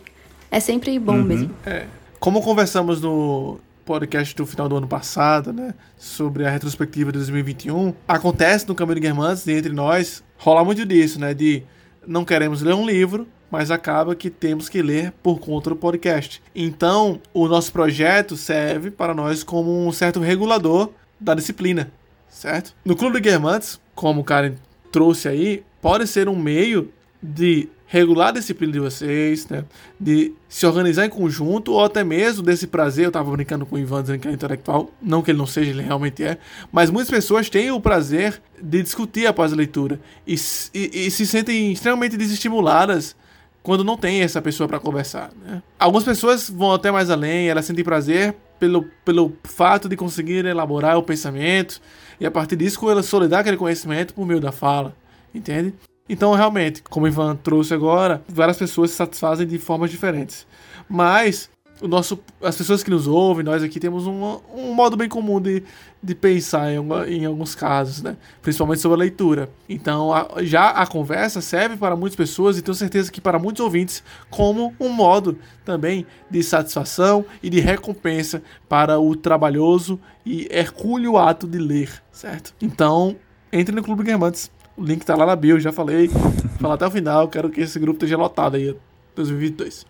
É 0.53 0.59
sempre 0.59 0.99
bom 0.99 1.13
uhum. 1.13 1.23
mesmo. 1.23 1.51
É. 1.65 1.87
Como 2.19 2.39
conversamos 2.39 3.01
no 3.01 3.59
podcast 3.83 4.35
do 4.35 4.45
final 4.45 4.69
do 4.69 4.77
ano 4.77 4.87
passado, 4.87 5.51
né, 5.51 5.73
sobre 5.97 6.45
a 6.45 6.49
retrospectiva 6.51 7.11
de 7.11 7.17
2021, 7.17 7.91
acontece 8.07 8.67
no 8.67 8.75
Caminho 8.75 8.95
de 8.95 9.01
Guermantes, 9.01 9.47
entre 9.47 9.73
nós, 9.73 10.23
rola 10.37 10.63
muito 10.63 10.85
disso, 10.85 11.19
né, 11.19 11.33
de 11.33 11.63
não 12.05 12.23
queremos 12.23 12.61
ler 12.61 12.75
um 12.75 12.85
livro, 12.85 13.27
mas 13.49 13.71
acaba 13.71 14.15
que 14.15 14.29
temos 14.29 14.69
que 14.69 14.83
ler 14.83 15.11
por 15.23 15.39
conta 15.39 15.71
do 15.71 15.75
podcast. 15.75 16.39
Então, 16.55 17.19
o 17.33 17.47
nosso 17.47 17.71
projeto 17.71 18.37
serve 18.37 18.91
para 18.91 19.15
nós 19.15 19.43
como 19.43 19.87
um 19.87 19.91
certo 19.91 20.19
regulador 20.19 20.91
da 21.19 21.33
disciplina, 21.33 21.91
certo? 22.29 22.75
No 22.85 22.95
Clube 22.95 23.15
de 23.15 23.27
Guermantes, 23.27 23.81
como 23.95 24.21
o 24.21 24.23
Karen 24.23 24.53
trouxe 24.91 25.27
aí, 25.27 25.63
pode 25.81 26.05
ser 26.05 26.29
um 26.29 26.35
meio 26.35 26.91
de 27.21 27.67
regular 27.93 28.29
a 28.29 28.31
disciplina 28.31 28.73
de 28.73 28.79
vocês, 28.79 29.47
né? 29.47 29.63
De 29.99 30.33
se 30.49 30.65
organizar 30.65 31.05
em 31.05 31.09
conjunto, 31.09 31.73
ou 31.73 31.85
até 31.85 32.03
mesmo 32.03 32.41
desse 32.41 32.65
prazer. 32.65 33.05
Eu 33.05 33.11
tava 33.11 33.29
brincando 33.29 33.67
com 33.67 33.75
o 33.75 33.79
Ivan 33.79 34.01
dizendo 34.01 34.19
que 34.19 34.27
é 34.27 34.31
intelectual, 34.31 34.89
não 34.99 35.21
que 35.21 35.29
ele 35.29 35.37
não 35.37 35.45
seja, 35.45 35.69
ele 35.69 35.83
realmente 35.83 36.23
é. 36.23 36.39
Mas 36.71 36.89
muitas 36.89 37.11
pessoas 37.11 37.51
têm 37.51 37.69
o 37.69 37.79
prazer 37.79 38.41
de 38.59 38.81
discutir 38.81 39.27
após 39.27 39.53
a 39.53 39.55
leitura 39.55 39.99
e, 40.25 40.33
e, 40.73 41.05
e 41.05 41.11
se 41.11 41.27
sentem 41.27 41.71
extremamente 41.71 42.17
desestimuladas 42.17 43.15
quando 43.61 43.83
não 43.83 43.95
tem 43.95 44.21
essa 44.21 44.41
pessoa 44.41 44.67
para 44.67 44.79
conversar. 44.79 45.29
Né? 45.45 45.61
Algumas 45.77 46.03
pessoas 46.03 46.49
vão 46.49 46.71
até 46.71 46.89
mais 46.89 47.11
além, 47.11 47.47
elas 47.47 47.63
sentem 47.63 47.85
prazer 47.85 48.35
pelo, 48.59 48.89
pelo 49.05 49.33
fato 49.43 49.87
de 49.87 49.95
conseguir 49.95 50.43
elaborar 50.45 50.97
o 50.97 51.03
pensamento 51.03 51.79
e 52.19 52.25
a 52.25 52.31
partir 52.31 52.55
disso 52.55 52.89
elas 52.89 53.05
solidar 53.05 53.41
aquele 53.41 53.55
conhecimento 53.55 54.15
por 54.15 54.25
meio 54.25 54.39
da 54.39 54.51
fala, 54.51 54.95
entende? 55.33 55.75
Então, 56.07 56.33
realmente, 56.33 56.83
como 56.83 57.05
o 57.05 57.09
Ivan 57.09 57.35
trouxe 57.35 57.73
agora, 57.73 58.21
várias 58.27 58.57
pessoas 58.57 58.91
se 58.91 58.97
satisfazem 58.97 59.47
de 59.47 59.57
formas 59.57 59.89
diferentes. 59.89 60.45
Mas 60.89 61.49
o 61.81 61.87
nosso, 61.87 62.19
as 62.41 62.55
pessoas 62.55 62.83
que 62.83 62.89
nos 62.89 63.07
ouvem, 63.07 63.43
nós 63.43 63.63
aqui 63.63 63.79
temos 63.79 64.07
um, 64.07 64.39
um 64.55 64.73
modo 64.73 64.95
bem 64.95 65.09
comum 65.09 65.41
de, 65.41 65.63
de 66.01 66.15
pensar 66.15 66.71
em, 66.71 66.79
em 67.07 67.25
alguns 67.25 67.55
casos, 67.55 68.01
né? 68.01 68.15
principalmente 68.41 68.79
sobre 68.79 68.95
a 68.95 68.99
leitura. 68.99 69.49
Então, 69.67 70.13
a, 70.13 70.43
já 70.43 70.69
a 70.69 70.87
conversa 70.87 71.41
serve 71.41 71.75
para 71.75 71.95
muitas 71.95 72.15
pessoas 72.15 72.57
e 72.57 72.61
tenho 72.61 72.75
certeza 72.75 73.11
que 73.11 73.19
para 73.19 73.39
muitos 73.39 73.61
ouvintes, 73.61 74.03
como 74.29 74.73
um 74.79 74.89
modo 74.89 75.37
também 75.65 76.05
de 76.29 76.41
satisfação 76.43 77.25
e 77.41 77.49
de 77.49 77.59
recompensa 77.59 78.41
para 78.69 78.99
o 78.99 79.15
trabalhoso 79.15 79.99
e 80.25 80.47
hercúleo 80.51 81.17
ato 81.17 81.47
de 81.47 81.57
ler, 81.57 81.89
certo? 82.11 82.53
Então, 82.61 83.15
entre 83.51 83.75
no 83.75 83.83
Clube 83.83 84.03
Guermantes. 84.03 84.49
O 84.75 84.83
link 84.83 85.05
tá 85.05 85.15
lá 85.15 85.25
na 85.25 85.35
bio, 85.35 85.59
já 85.59 85.71
falei. 85.71 86.09
Falar 86.59 86.75
até 86.75 86.87
o 86.87 86.91
final, 86.91 87.27
quero 87.27 87.49
que 87.49 87.61
esse 87.61 87.77
grupo 87.79 87.97
esteja 87.97 88.17
lotado 88.17 88.55
aí 88.55 88.75
2022. 89.15 89.85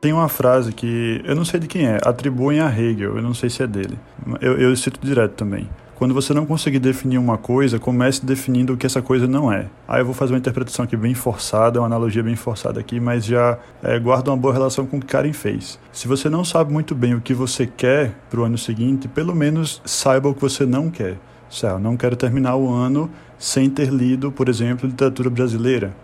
Tem 0.00 0.12
uma 0.12 0.28
frase 0.28 0.72
que 0.72 1.20
eu 1.24 1.34
não 1.34 1.44
sei 1.44 1.58
de 1.58 1.66
quem 1.66 1.86
é, 1.86 1.98
atribuem 2.04 2.60
a 2.60 2.68
Hegel, 2.68 3.16
eu 3.16 3.22
não 3.22 3.34
sei 3.34 3.50
se 3.50 3.62
é 3.62 3.66
dele. 3.66 3.98
Eu, 4.40 4.58
eu 4.58 4.76
cito 4.76 5.00
direto 5.04 5.32
também. 5.32 5.68
Quando 5.96 6.12
você 6.12 6.34
não 6.34 6.44
conseguir 6.44 6.78
definir 6.78 7.16
uma 7.16 7.38
coisa, 7.38 7.78
comece 7.78 8.24
definindo 8.24 8.74
o 8.74 8.76
que 8.76 8.84
essa 8.84 9.00
coisa 9.00 9.26
não 9.26 9.50
é. 9.50 9.66
Aí 9.88 10.02
eu 10.02 10.04
vou 10.04 10.12
fazer 10.12 10.34
uma 10.34 10.38
interpretação 10.38 10.84
aqui 10.84 10.94
bem 10.94 11.14
forçada, 11.14 11.80
uma 11.80 11.86
analogia 11.86 12.22
bem 12.22 12.36
forçada 12.36 12.78
aqui, 12.78 13.00
mas 13.00 13.24
já 13.24 13.58
é, 13.82 13.98
guarda 13.98 14.30
uma 14.30 14.36
boa 14.36 14.52
relação 14.52 14.84
com 14.84 14.98
o 14.98 15.00
que 15.00 15.06
Karen 15.06 15.32
fez. 15.32 15.78
Se 15.92 16.06
você 16.06 16.28
não 16.28 16.44
sabe 16.44 16.70
muito 16.70 16.94
bem 16.94 17.14
o 17.14 17.20
que 17.20 17.32
você 17.32 17.66
quer 17.66 18.14
para 18.28 18.40
o 18.40 18.44
ano 18.44 18.58
seguinte, 18.58 19.08
pelo 19.08 19.34
menos 19.34 19.80
saiba 19.86 20.28
o 20.28 20.34
que 20.34 20.42
você 20.42 20.66
não 20.66 20.90
quer. 20.90 21.16
Certo, 21.50 21.78
não 21.78 21.96
quero 21.96 22.16
terminar 22.16 22.56
o 22.56 22.72
ano 22.72 23.10
sem 23.38 23.70
ter 23.70 23.88
lido, 23.88 24.32
por 24.32 24.48
exemplo, 24.48 24.88
literatura 24.88 25.30
brasileira. 25.30 25.94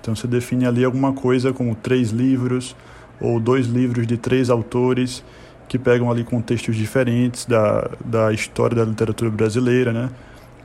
Então 0.00 0.14
você 0.14 0.26
define 0.26 0.66
ali 0.66 0.84
alguma 0.84 1.12
coisa 1.12 1.52
como 1.52 1.74
três 1.74 2.10
livros 2.10 2.76
ou 3.20 3.38
dois 3.38 3.66
livros 3.66 4.06
de 4.06 4.16
três 4.16 4.50
autores 4.50 5.24
que 5.68 5.78
pegam 5.78 6.10
ali 6.10 6.24
contextos 6.24 6.76
diferentes 6.76 7.46
da, 7.46 7.88
da 8.04 8.32
história 8.32 8.76
da 8.76 8.84
literatura 8.84 9.30
brasileira, 9.30 9.92
né? 9.92 10.10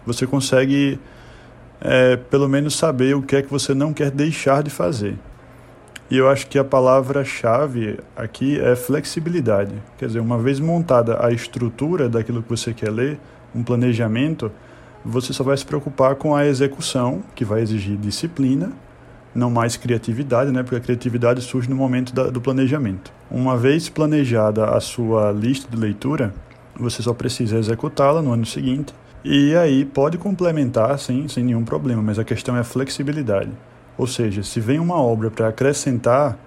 Você 0.06 0.26
consegue, 0.26 1.00
é, 1.80 2.16
pelo 2.16 2.50
menos, 2.50 2.76
saber 2.76 3.16
o 3.16 3.22
que 3.22 3.36
é 3.36 3.42
que 3.42 3.50
você 3.50 3.74
não 3.74 3.94
quer 3.94 4.12
deixar 4.12 4.64
de 4.64 4.70
fazer. 4.70 5.16
E 6.10 6.18
eu 6.18 6.30
acho 6.30 6.48
que 6.48 6.58
a 6.58 6.64
palavra-chave 6.64 8.00
aqui 8.16 8.60
é 8.60 8.76
flexibilidade. 8.76 9.74
Quer 9.98 10.08
dizer, 10.08 10.20
uma 10.20 10.38
vez 10.38 10.60
montada 10.60 11.26
a 11.26 11.32
estrutura 11.32 12.08
daquilo 12.10 12.42
que 12.42 12.50
você 12.50 12.74
quer 12.74 12.90
ler, 12.90 13.20
um 13.58 13.64
planejamento, 13.64 14.52
você 15.04 15.34
só 15.34 15.44
vai 15.44 15.58
se 15.58 15.66
preocupar 15.66 16.16
com 16.16 16.36
a 16.36 16.46
execução, 16.46 17.24
que 17.34 17.44
vai 17.44 17.62
exigir 17.62 17.98
disciplina, 17.98 18.72
não 19.34 19.50
mais 19.50 19.76
criatividade, 19.78 20.52
né? 20.52 20.64
Porque 20.64 20.76
a 20.76 20.80
criatividade 20.80 21.42
surge 21.42 21.70
no 21.70 21.76
momento 21.76 22.14
da, 22.14 22.30
do 22.30 22.42
planejamento. 22.42 23.12
Uma 23.30 23.58
vez 23.58 23.90
planejada 23.90 24.66
a 24.66 24.80
sua 24.80 25.32
lista 25.32 25.70
de 25.70 25.78
leitura, 25.78 26.34
você 26.76 27.02
só 27.02 27.14
precisa 27.14 27.58
executá-la 27.58 28.22
no 28.22 28.32
ano 28.32 28.46
seguinte 28.46 28.94
e 29.24 29.56
aí 29.56 29.84
pode 29.84 30.18
complementar, 30.18 30.98
sim, 31.00 31.28
sem 31.28 31.44
nenhum 31.44 31.64
problema, 31.64 32.02
mas 32.02 32.20
a 32.20 32.24
questão 32.24 32.56
é 32.56 32.60
a 32.60 32.64
flexibilidade. 32.64 33.52
Ou 33.98 34.08
seja, 34.08 34.44
se 34.44 34.60
vem 34.60 34.80
uma 34.80 34.96
obra 34.96 35.32
para 35.32 35.48
acrescentar 35.48 36.38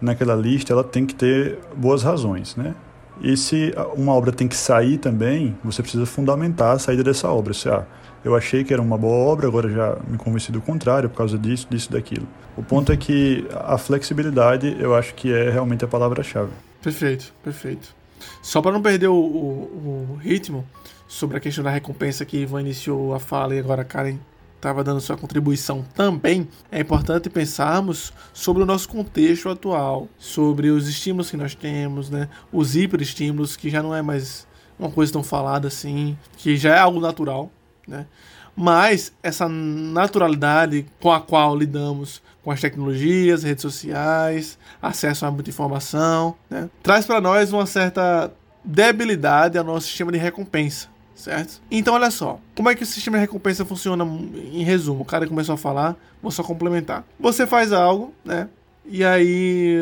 naquela 0.00 0.34
lista, 0.34 0.72
ela 0.72 0.84
tem 0.84 1.04
que 1.04 1.14
ter 1.14 1.58
boas 1.76 2.02
razões, 2.02 2.56
né? 2.56 2.74
E 3.20 3.36
se 3.36 3.74
uma 3.94 4.12
obra 4.12 4.32
tem 4.32 4.48
que 4.48 4.56
sair 4.56 4.98
também, 4.98 5.56
você 5.62 5.82
precisa 5.82 6.06
fundamentar 6.06 6.76
a 6.76 6.78
saída 6.78 7.04
dessa 7.04 7.28
obra. 7.28 7.52
Se, 7.52 7.68
ah, 7.68 7.86
eu 8.24 8.34
achei 8.34 8.64
que 8.64 8.72
era 8.72 8.80
uma 8.80 8.96
boa 8.96 9.14
obra, 9.30 9.46
agora 9.46 9.68
já 9.68 9.96
me 10.08 10.16
convenci 10.16 10.50
do 10.50 10.60
contrário 10.60 11.08
por 11.08 11.16
causa 11.16 11.38
disso, 11.38 11.66
disso, 11.70 11.92
daquilo. 11.92 12.26
O 12.56 12.62
ponto 12.62 12.92
é 12.92 12.96
que 12.96 13.46
a 13.54 13.78
flexibilidade, 13.78 14.76
eu 14.78 14.94
acho 14.94 15.14
que 15.14 15.32
é 15.32 15.50
realmente 15.50 15.84
a 15.84 15.88
palavra-chave. 15.88 16.50
Perfeito, 16.82 17.32
perfeito. 17.42 17.94
Só 18.42 18.60
para 18.60 18.72
não 18.72 18.82
perder 18.82 19.08
o, 19.08 19.14
o, 19.14 20.08
o, 20.12 20.18
ritmo 20.20 20.66
sobre 21.08 21.36
a 21.36 21.40
questão 21.40 21.64
da 21.64 21.70
recompensa 21.70 22.24
que 22.24 22.38
Ivan 22.38 22.60
iniciou 22.60 23.14
a 23.14 23.20
fala 23.20 23.54
e 23.54 23.58
agora 23.58 23.82
a 23.82 23.84
Karen 23.84 24.18
estava 24.60 24.84
dando 24.84 25.00
sua 25.00 25.16
contribuição 25.16 25.82
também, 25.94 26.46
é 26.70 26.80
importante 26.80 27.30
pensarmos 27.30 28.12
sobre 28.32 28.62
o 28.62 28.66
nosso 28.66 28.88
contexto 28.88 29.48
atual, 29.48 30.06
sobre 30.18 30.68
os 30.68 30.86
estímulos 30.86 31.30
que 31.30 31.36
nós 31.36 31.54
temos, 31.54 32.10
né? 32.10 32.28
os 32.52 32.76
hiperestímulos, 32.76 33.56
que 33.56 33.70
já 33.70 33.82
não 33.82 33.94
é 33.94 34.02
mais 34.02 34.46
uma 34.78 34.90
coisa 34.90 35.12
tão 35.12 35.22
falada 35.22 35.66
assim, 35.66 36.16
que 36.36 36.56
já 36.58 36.76
é 36.76 36.78
algo 36.78 37.00
natural, 37.00 37.50
né? 37.88 38.06
mas 38.54 39.12
essa 39.22 39.48
naturalidade 39.48 40.86
com 41.00 41.10
a 41.10 41.20
qual 41.20 41.56
lidamos 41.56 42.22
com 42.42 42.50
as 42.50 42.60
tecnologias, 42.60 43.42
redes 43.42 43.62
sociais, 43.62 44.58
acesso 44.80 45.24
a 45.24 45.30
muita 45.30 45.48
informação, 45.48 46.36
né? 46.50 46.68
traz 46.82 47.06
para 47.06 47.20
nós 47.20 47.50
uma 47.50 47.64
certa 47.64 48.30
debilidade 48.62 49.56
ao 49.56 49.64
nosso 49.64 49.86
sistema 49.86 50.12
de 50.12 50.18
recompensa 50.18 50.88
certo? 51.20 51.60
Então, 51.70 51.94
olha 51.94 52.10
só, 52.10 52.40
como 52.54 52.68
é 52.68 52.74
que 52.74 52.82
o 52.82 52.86
sistema 52.86 53.18
de 53.18 53.22
recompensa 53.22 53.64
funciona 53.64 54.04
em 54.04 54.64
resumo? 54.64 55.02
O 55.02 55.04
cara 55.04 55.26
começou 55.26 55.54
a 55.54 55.58
falar, 55.58 55.96
vou 56.22 56.30
só 56.30 56.42
complementar. 56.42 57.04
Você 57.18 57.46
faz 57.46 57.72
algo, 57.72 58.14
né? 58.24 58.48
E 58.86 59.04
aí 59.04 59.76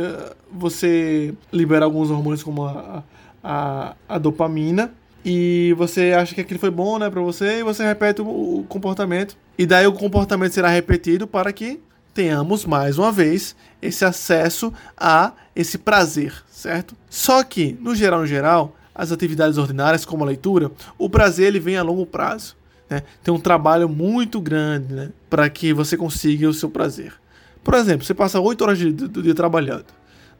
você 0.52 1.34
libera 1.52 1.84
alguns 1.84 2.10
hormônios 2.10 2.42
como 2.42 2.66
a, 2.66 3.02
a, 3.42 3.94
a 4.08 4.18
dopamina 4.18 4.92
e 5.24 5.74
você 5.78 6.12
acha 6.12 6.34
que 6.34 6.40
aquilo 6.40 6.60
foi 6.60 6.70
bom, 6.70 6.98
né, 6.98 7.08
para 7.08 7.20
você 7.20 7.60
e 7.60 7.62
você 7.62 7.84
repete 7.84 8.20
o, 8.20 8.26
o 8.60 8.64
comportamento. 8.68 9.36
E 9.56 9.64
daí 9.64 9.86
o 9.86 9.92
comportamento 9.92 10.52
será 10.52 10.68
repetido 10.68 11.26
para 11.26 11.52
que 11.52 11.80
tenhamos 12.12 12.64
mais 12.64 12.98
uma 12.98 13.12
vez 13.12 13.54
esse 13.80 14.04
acesso 14.04 14.72
a 14.96 15.32
esse 15.54 15.78
prazer, 15.78 16.34
certo? 16.50 16.96
Só 17.08 17.42
que, 17.44 17.78
no 17.80 17.94
geral, 17.94 18.20
no 18.20 18.26
geral, 18.26 18.74
as 18.98 19.12
atividades 19.12 19.56
ordinárias, 19.56 20.04
como 20.04 20.24
a 20.24 20.26
leitura, 20.26 20.72
o 20.98 21.08
prazer 21.08 21.46
ele 21.46 21.60
vem 21.60 21.76
a 21.76 21.82
longo 21.82 22.04
prazo. 22.04 22.56
Né? 22.90 23.04
Tem 23.22 23.32
um 23.32 23.38
trabalho 23.38 23.88
muito 23.88 24.40
grande 24.40 24.92
né? 24.92 25.10
para 25.30 25.48
que 25.48 25.72
você 25.72 25.96
consiga 25.96 26.48
o 26.48 26.52
seu 26.52 26.68
prazer. 26.68 27.14
Por 27.62 27.74
exemplo, 27.74 28.04
você 28.04 28.12
passa 28.12 28.40
8 28.40 28.62
horas 28.62 28.78
do 28.78 29.22
dia 29.22 29.34
trabalhando. 29.34 29.86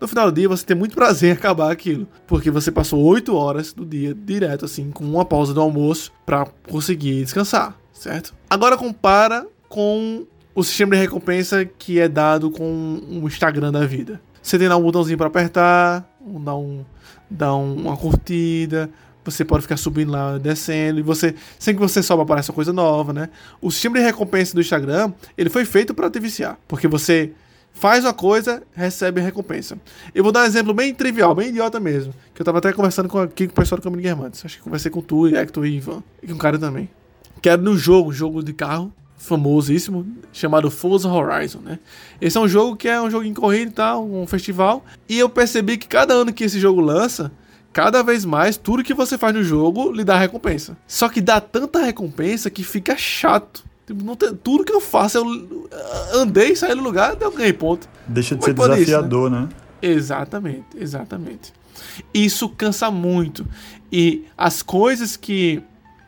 No 0.00 0.06
final 0.06 0.30
do 0.30 0.34
dia, 0.34 0.48
você 0.48 0.64
tem 0.64 0.76
muito 0.76 0.94
prazer 0.94 1.30
em 1.30 1.32
acabar 1.32 1.70
aquilo, 1.70 2.06
porque 2.26 2.50
você 2.50 2.70
passou 2.70 3.02
8 3.02 3.34
horas 3.34 3.72
do 3.72 3.84
dia 3.84 4.14
direto, 4.14 4.64
assim, 4.64 4.90
com 4.90 5.04
uma 5.04 5.24
pausa 5.24 5.52
do 5.52 5.60
almoço 5.60 6.12
para 6.24 6.46
conseguir 6.68 7.22
descansar, 7.22 7.76
certo? 7.92 8.32
Agora 8.48 8.76
compara 8.76 9.46
com 9.68 10.24
o 10.54 10.64
sistema 10.64 10.94
de 10.94 11.02
recompensa 11.02 11.64
que 11.64 11.98
é 11.98 12.08
dado 12.08 12.50
com 12.50 13.00
o 13.08 13.26
Instagram 13.26 13.72
da 13.72 13.84
vida. 13.84 14.20
Você 14.40 14.58
tem 14.58 14.68
lá 14.68 14.76
um 14.76 14.82
botãozinho 14.82 15.18
para 15.18 15.26
apertar, 15.26 16.07
dar 16.20 16.56
um, 16.56 16.84
dar 17.30 17.54
uma 17.54 17.96
curtida, 17.96 18.90
você 19.24 19.44
pode 19.44 19.62
ficar 19.62 19.76
subindo 19.76 20.10
lá, 20.10 20.38
descendo, 20.38 20.98
e 20.98 21.02
você, 21.02 21.34
sem 21.58 21.74
que 21.74 21.80
você 21.80 22.02
sobe, 22.02 22.22
aparece 22.22 22.50
uma 22.50 22.54
coisa 22.54 22.72
nova, 22.72 23.12
né? 23.12 23.28
O 23.60 23.70
sistema 23.70 23.98
de 23.98 24.04
recompensa 24.04 24.54
do 24.54 24.60
Instagram, 24.60 25.12
ele 25.36 25.50
foi 25.50 25.64
feito 25.64 25.94
para 25.94 26.10
te 26.10 26.18
viciar, 26.18 26.58
porque 26.66 26.88
você 26.88 27.32
faz 27.72 28.04
uma 28.04 28.14
coisa, 28.14 28.62
recebe 28.74 29.20
recompensa. 29.20 29.78
Eu 30.14 30.22
vou 30.22 30.32
dar 30.32 30.40
um 30.40 30.46
exemplo 30.46 30.74
bem 30.74 30.94
trivial, 30.94 31.34
bem 31.34 31.48
idiota 31.48 31.78
mesmo, 31.78 32.14
que 32.34 32.40
eu 32.40 32.44
tava 32.44 32.58
até 32.58 32.72
conversando 32.72 33.08
com, 33.08 33.18
aqui 33.18 33.46
com 33.46 33.52
o 33.52 33.56
pessoal 33.56 33.78
do 33.78 33.84
Caminho 33.84 34.02
Guermantes, 34.02 34.44
acho 34.44 34.58
que 34.58 34.62
conversei 34.62 34.90
com 34.90 35.00
tu, 35.00 35.26
Hector 35.26 35.66
e 35.66 35.76
Ivan, 35.76 36.02
e 36.22 36.26
com 36.26 36.34
o 36.34 36.38
cara 36.38 36.58
também. 36.58 36.88
Que 37.40 37.48
era 37.48 37.60
no 37.60 37.76
jogo, 37.76 38.12
jogo 38.12 38.42
de 38.42 38.52
carro, 38.52 38.92
famosíssimo, 39.18 40.06
chamado 40.32 40.70
Forza 40.70 41.08
Horizon, 41.08 41.58
né? 41.58 41.78
Esse 42.20 42.38
é 42.38 42.40
um 42.40 42.48
jogo 42.48 42.76
que 42.76 42.88
é 42.88 43.00
um 43.00 43.10
jogo 43.10 43.24
em 43.24 43.34
corrida 43.34 43.70
e 43.70 43.74
tal, 43.74 44.08
um 44.08 44.26
festival, 44.26 44.84
e 45.08 45.18
eu 45.18 45.28
percebi 45.28 45.76
que 45.76 45.88
cada 45.88 46.14
ano 46.14 46.32
que 46.32 46.44
esse 46.44 46.58
jogo 46.58 46.80
lança, 46.80 47.30
cada 47.72 48.02
vez 48.02 48.24
mais 48.24 48.56
tudo 48.56 48.82
que 48.82 48.94
você 48.94 49.18
faz 49.18 49.34
no 49.34 49.42
jogo 49.42 49.90
lhe 49.90 50.04
dá 50.04 50.16
recompensa. 50.16 50.76
Só 50.86 51.08
que 51.08 51.20
dá 51.20 51.40
tanta 51.40 51.80
recompensa 51.82 52.48
que 52.48 52.62
fica 52.62 52.96
chato. 52.96 53.64
Tipo, 53.86 54.04
não 54.04 54.14
tem, 54.14 54.34
tudo 54.34 54.64
que 54.64 54.72
eu 54.72 54.80
faço, 54.80 55.18
eu 55.18 55.70
andei, 56.14 56.54
saí 56.54 56.74
do 56.74 56.82
lugar, 56.82 57.16
eu 57.20 57.32
ganhei 57.32 57.52
ponto. 57.52 57.88
Deixa 58.06 58.34
de 58.34 58.40
Como 58.40 58.62
ser 58.62 58.68
desafiador, 58.70 59.30
isso, 59.30 59.40
né? 59.40 59.40
né? 59.42 59.48
Exatamente, 59.80 60.66
exatamente. 60.76 61.52
Isso 62.12 62.48
cansa 62.48 62.90
muito. 62.90 63.46
E 63.90 64.24
as 64.36 64.62
coisas 64.62 65.16
que 65.16 65.62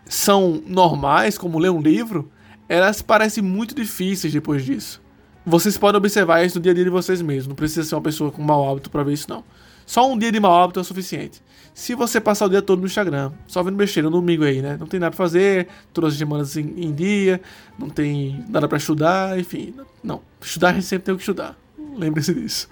são 0.06 0.62
normais, 0.66 1.38
como 1.38 1.58
ler 1.58 1.70
um 1.70 1.80
livro, 1.80 2.30
elas 2.70 3.02
parecem 3.02 3.42
muito 3.42 3.74
difíceis 3.74 4.32
depois 4.32 4.64
disso. 4.64 5.02
Vocês 5.44 5.76
podem 5.76 5.98
observar 5.98 6.44
isso 6.44 6.56
no 6.56 6.62
dia 6.62 6.70
a 6.70 6.74
dia 6.74 6.84
de 6.84 6.90
vocês 6.90 7.20
mesmos. 7.20 7.48
Não 7.48 7.56
precisa 7.56 7.82
ser 7.82 7.96
uma 7.96 8.00
pessoa 8.00 8.30
com 8.30 8.40
mau 8.40 8.70
hábito 8.70 8.88
para 8.88 9.02
ver 9.02 9.12
isso, 9.12 9.28
não. 9.28 9.42
Só 9.84 10.08
um 10.08 10.16
dia 10.16 10.30
de 10.30 10.38
mau 10.38 10.62
hábito 10.62 10.78
é 10.78 10.82
o 10.82 10.84
suficiente. 10.84 11.42
Se 11.74 11.96
você 11.96 12.20
passar 12.20 12.46
o 12.46 12.48
dia 12.48 12.62
todo 12.62 12.78
no 12.78 12.86
Instagram, 12.86 13.32
só 13.48 13.60
vendo 13.60 13.74
besteira 13.74 14.08
no 14.08 14.20
domingo 14.20 14.44
aí, 14.44 14.62
né? 14.62 14.76
Não 14.78 14.86
tem 14.86 15.00
nada 15.00 15.10
pra 15.10 15.16
fazer, 15.16 15.66
todas 15.92 16.12
as 16.12 16.18
semanas 16.20 16.56
em, 16.56 16.72
em 16.76 16.94
dia, 16.94 17.40
não 17.76 17.90
tem 17.90 18.44
nada 18.48 18.68
para 18.68 18.78
estudar, 18.78 19.36
enfim. 19.36 19.74
Não. 20.00 20.22
Estudar 20.40 20.68
a 20.68 20.72
gente 20.74 20.86
sempre 20.86 21.06
tem 21.06 21.16
que 21.16 21.22
estudar. 21.22 21.58
Lembre-se 21.96 22.32
disso. 22.32 22.68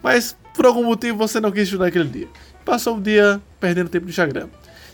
Mas 0.00 0.36
por 0.54 0.64
algum 0.64 0.84
motivo 0.84 1.18
você 1.18 1.40
não 1.40 1.50
quis 1.50 1.64
estudar 1.64 1.86
aquele 1.86 2.08
dia. 2.08 2.28
Passou 2.64 2.98
o 2.98 3.00
dia 3.00 3.42
perdendo 3.58 3.88
tempo 3.88 4.04
no 4.04 4.10
Instagram. 4.10 4.46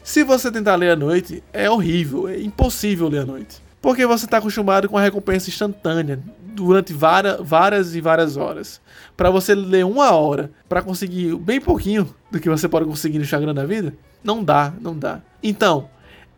Se 0.03 0.25
você 0.25 0.51
tentar 0.51 0.77
ler 0.77 0.93
à 0.93 0.97
noite, 0.97 1.43
é 1.53 1.69
horrível, 1.69 2.27
é 2.27 2.41
impossível 2.41 3.07
ler 3.09 3.21
à 3.21 3.27
noite. 3.27 3.66
Porque 3.87 4.05
você 4.05 4.25
está 4.25 4.39
acostumado 4.39 4.89
com 4.89 4.99
a 4.99 5.01
recompensa 5.01 5.49
instantânea 5.49 6.19
durante 6.45 6.93
várias, 6.93 7.39
várias 7.41 7.95
e 7.95 8.01
várias 8.01 8.37
horas. 8.37 8.81
Para 9.17 9.31
você 9.31 9.55
ler 9.55 9.85
uma 9.85 10.11
hora 10.11 10.51
para 10.69 10.83
conseguir 10.83 11.37
bem 11.37 11.61
pouquinho 11.61 12.13
do 12.29 12.41
que 12.41 12.49
você 12.49 12.69
pode 12.69 12.85
conseguir 12.85 13.19
no 13.19 13.23
Instagram 13.23 13.55
da 13.55 13.65
vida, 13.65 13.95
não 14.25 14.43
dá, 14.43 14.73
não 14.81 14.99
dá. 14.99 15.21
Então, 15.41 15.89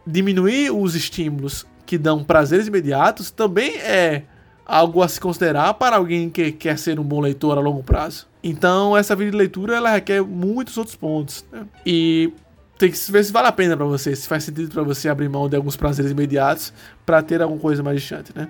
diminuir 0.06 0.70
os 0.70 0.94
estímulos 0.94 1.64
que 1.86 1.96
dão 1.96 2.22
prazeres 2.22 2.66
imediatos 2.66 3.30
também 3.30 3.78
é 3.78 4.24
algo 4.66 5.02
a 5.02 5.08
se 5.08 5.18
considerar 5.18 5.72
para 5.72 5.96
alguém 5.96 6.28
que 6.28 6.52
quer 6.52 6.78
ser 6.78 7.00
um 7.00 7.02
bom 7.02 7.18
leitor 7.18 7.56
a 7.56 7.62
longo 7.62 7.82
prazo. 7.82 8.26
Então, 8.44 8.94
essa 8.94 9.16
vida 9.16 9.30
de 9.30 9.36
leitura 9.38 9.74
ela 9.74 9.90
requer 9.90 10.22
muitos 10.22 10.76
outros 10.76 10.96
pontos. 10.96 11.46
Né? 11.50 11.64
E 11.86 12.30
tem 12.78 12.90
que 12.90 13.12
ver 13.12 13.24
se 13.24 13.32
vale 13.32 13.48
a 13.48 13.52
pena 13.52 13.76
para 13.76 13.84
você, 13.84 14.14
se 14.14 14.28
faz 14.28 14.44
sentido 14.44 14.70
para 14.72 14.84
você 14.84 15.08
abrir 15.08 15.28
mão 15.28 15.48
de 15.48 15.56
alguns 15.56 15.76
prazeres 15.76 16.12
imediatos 16.12 16.72
para 17.04 17.20
ter 17.20 17.42
alguma 17.42 17.60
coisa 17.60 17.82
mais 17.82 18.00
distante, 18.00 18.32
né? 18.34 18.48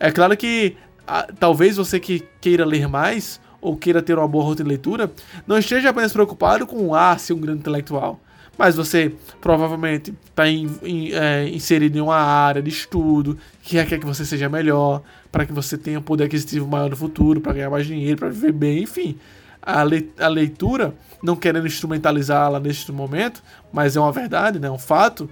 É 0.00 0.10
claro 0.10 0.36
que 0.36 0.76
a, 1.06 1.28
talvez 1.38 1.76
você 1.76 2.00
que 2.00 2.24
queira 2.40 2.64
ler 2.64 2.88
mais 2.88 3.40
ou 3.60 3.76
queira 3.76 4.02
ter 4.02 4.18
uma 4.18 4.26
boa 4.26 4.44
rotina 4.44 4.64
de 4.64 4.68
leitura, 4.70 5.12
não 5.46 5.56
esteja 5.56 5.90
apenas 5.90 6.12
preocupado 6.12 6.66
com 6.66 6.92
ah, 6.92 7.16
ser 7.16 7.32
um 7.32 7.38
grande 7.38 7.60
intelectual. 7.60 8.20
Mas 8.58 8.74
você 8.74 9.12
provavelmente 9.40 10.12
está 10.28 10.46
é, 10.46 11.48
inserido 11.48 11.96
em 11.96 12.00
uma 12.00 12.16
área 12.16 12.60
de 12.60 12.68
estudo 12.68 13.38
que 13.62 13.76
requer 13.76 13.98
que 13.98 14.04
você 14.04 14.26
seja 14.26 14.48
melhor, 14.48 15.02
para 15.30 15.46
que 15.46 15.52
você 15.52 15.78
tenha 15.78 16.00
um 16.00 16.02
poder 16.02 16.24
aquisitivo 16.24 16.66
maior 16.66 16.90
no 16.90 16.96
futuro, 16.96 17.40
para 17.40 17.54
ganhar 17.54 17.70
mais 17.70 17.86
dinheiro, 17.86 18.18
para 18.18 18.28
viver 18.28 18.52
bem, 18.52 18.82
enfim. 18.82 19.16
A, 19.62 19.84
le 19.84 20.12
a 20.18 20.28
leitura 20.28 20.94
não 21.22 21.36
querendo 21.36 21.66
instrumentalizá-la 21.66 22.58
neste 22.58 22.90
momento, 22.90 23.42
mas 23.72 23.96
é 23.96 24.00
uma 24.00 24.10
verdade, 24.10 24.58
né, 24.58 24.68
um 24.68 24.78
fato, 24.78 25.30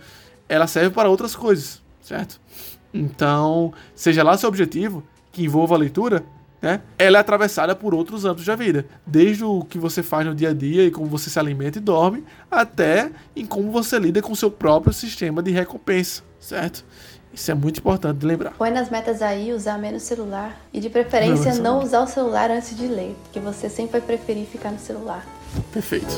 ela 0.48 0.66
serve 0.66 0.90
para 0.90 1.08
outras 1.08 1.34
coisas, 1.34 1.82
certo? 2.00 2.40
Então, 2.94 3.72
seja 3.94 4.22
lá 4.22 4.36
seu 4.36 4.48
objetivo, 4.48 5.02
que 5.32 5.44
envolva 5.44 5.74
a 5.74 5.78
leitura, 5.78 6.24
né? 6.60 6.82
Ela 6.98 7.18
é 7.18 7.20
atravessada 7.20 7.74
por 7.74 7.94
outros 7.94 8.24
âmbitos 8.24 8.44
da 8.44 8.54
vida, 8.54 8.84
desde 9.06 9.44
o 9.44 9.64
que 9.64 9.78
você 9.78 10.02
faz 10.02 10.26
no 10.26 10.34
dia 10.34 10.50
a 10.50 10.52
dia 10.52 10.84
e 10.84 10.90
como 10.90 11.06
você 11.06 11.30
se 11.30 11.38
alimenta 11.38 11.78
e 11.78 11.80
dorme, 11.80 12.24
até 12.50 13.10
em 13.34 13.46
como 13.46 13.70
você 13.70 13.98
lida 13.98 14.20
com 14.20 14.34
seu 14.34 14.50
próprio 14.50 14.92
sistema 14.92 15.42
de 15.42 15.50
recompensa, 15.50 16.22
certo? 16.38 16.84
Isso 17.32 17.50
é 17.50 17.54
muito 17.54 17.78
importante 17.78 18.18
de 18.18 18.26
lembrar. 18.26 18.52
Põe 18.58 18.70
nas 18.70 18.90
metas 18.90 19.22
aí 19.22 19.52
usar 19.52 19.78
menos 19.78 20.02
celular 20.02 20.56
e 20.72 20.80
de 20.80 20.90
preferência 20.90 21.54
não, 21.54 21.76
não 21.78 21.82
usar 21.84 22.00
o 22.00 22.06
celular 22.06 22.50
antes 22.50 22.76
de 22.76 22.86
ler, 22.86 23.16
porque 23.22 23.38
você 23.38 23.68
sempre 23.68 23.92
vai 23.92 24.00
preferir 24.00 24.46
ficar 24.46 24.72
no 24.72 24.78
celular. 24.78 25.24
Perfeito. 25.72 26.12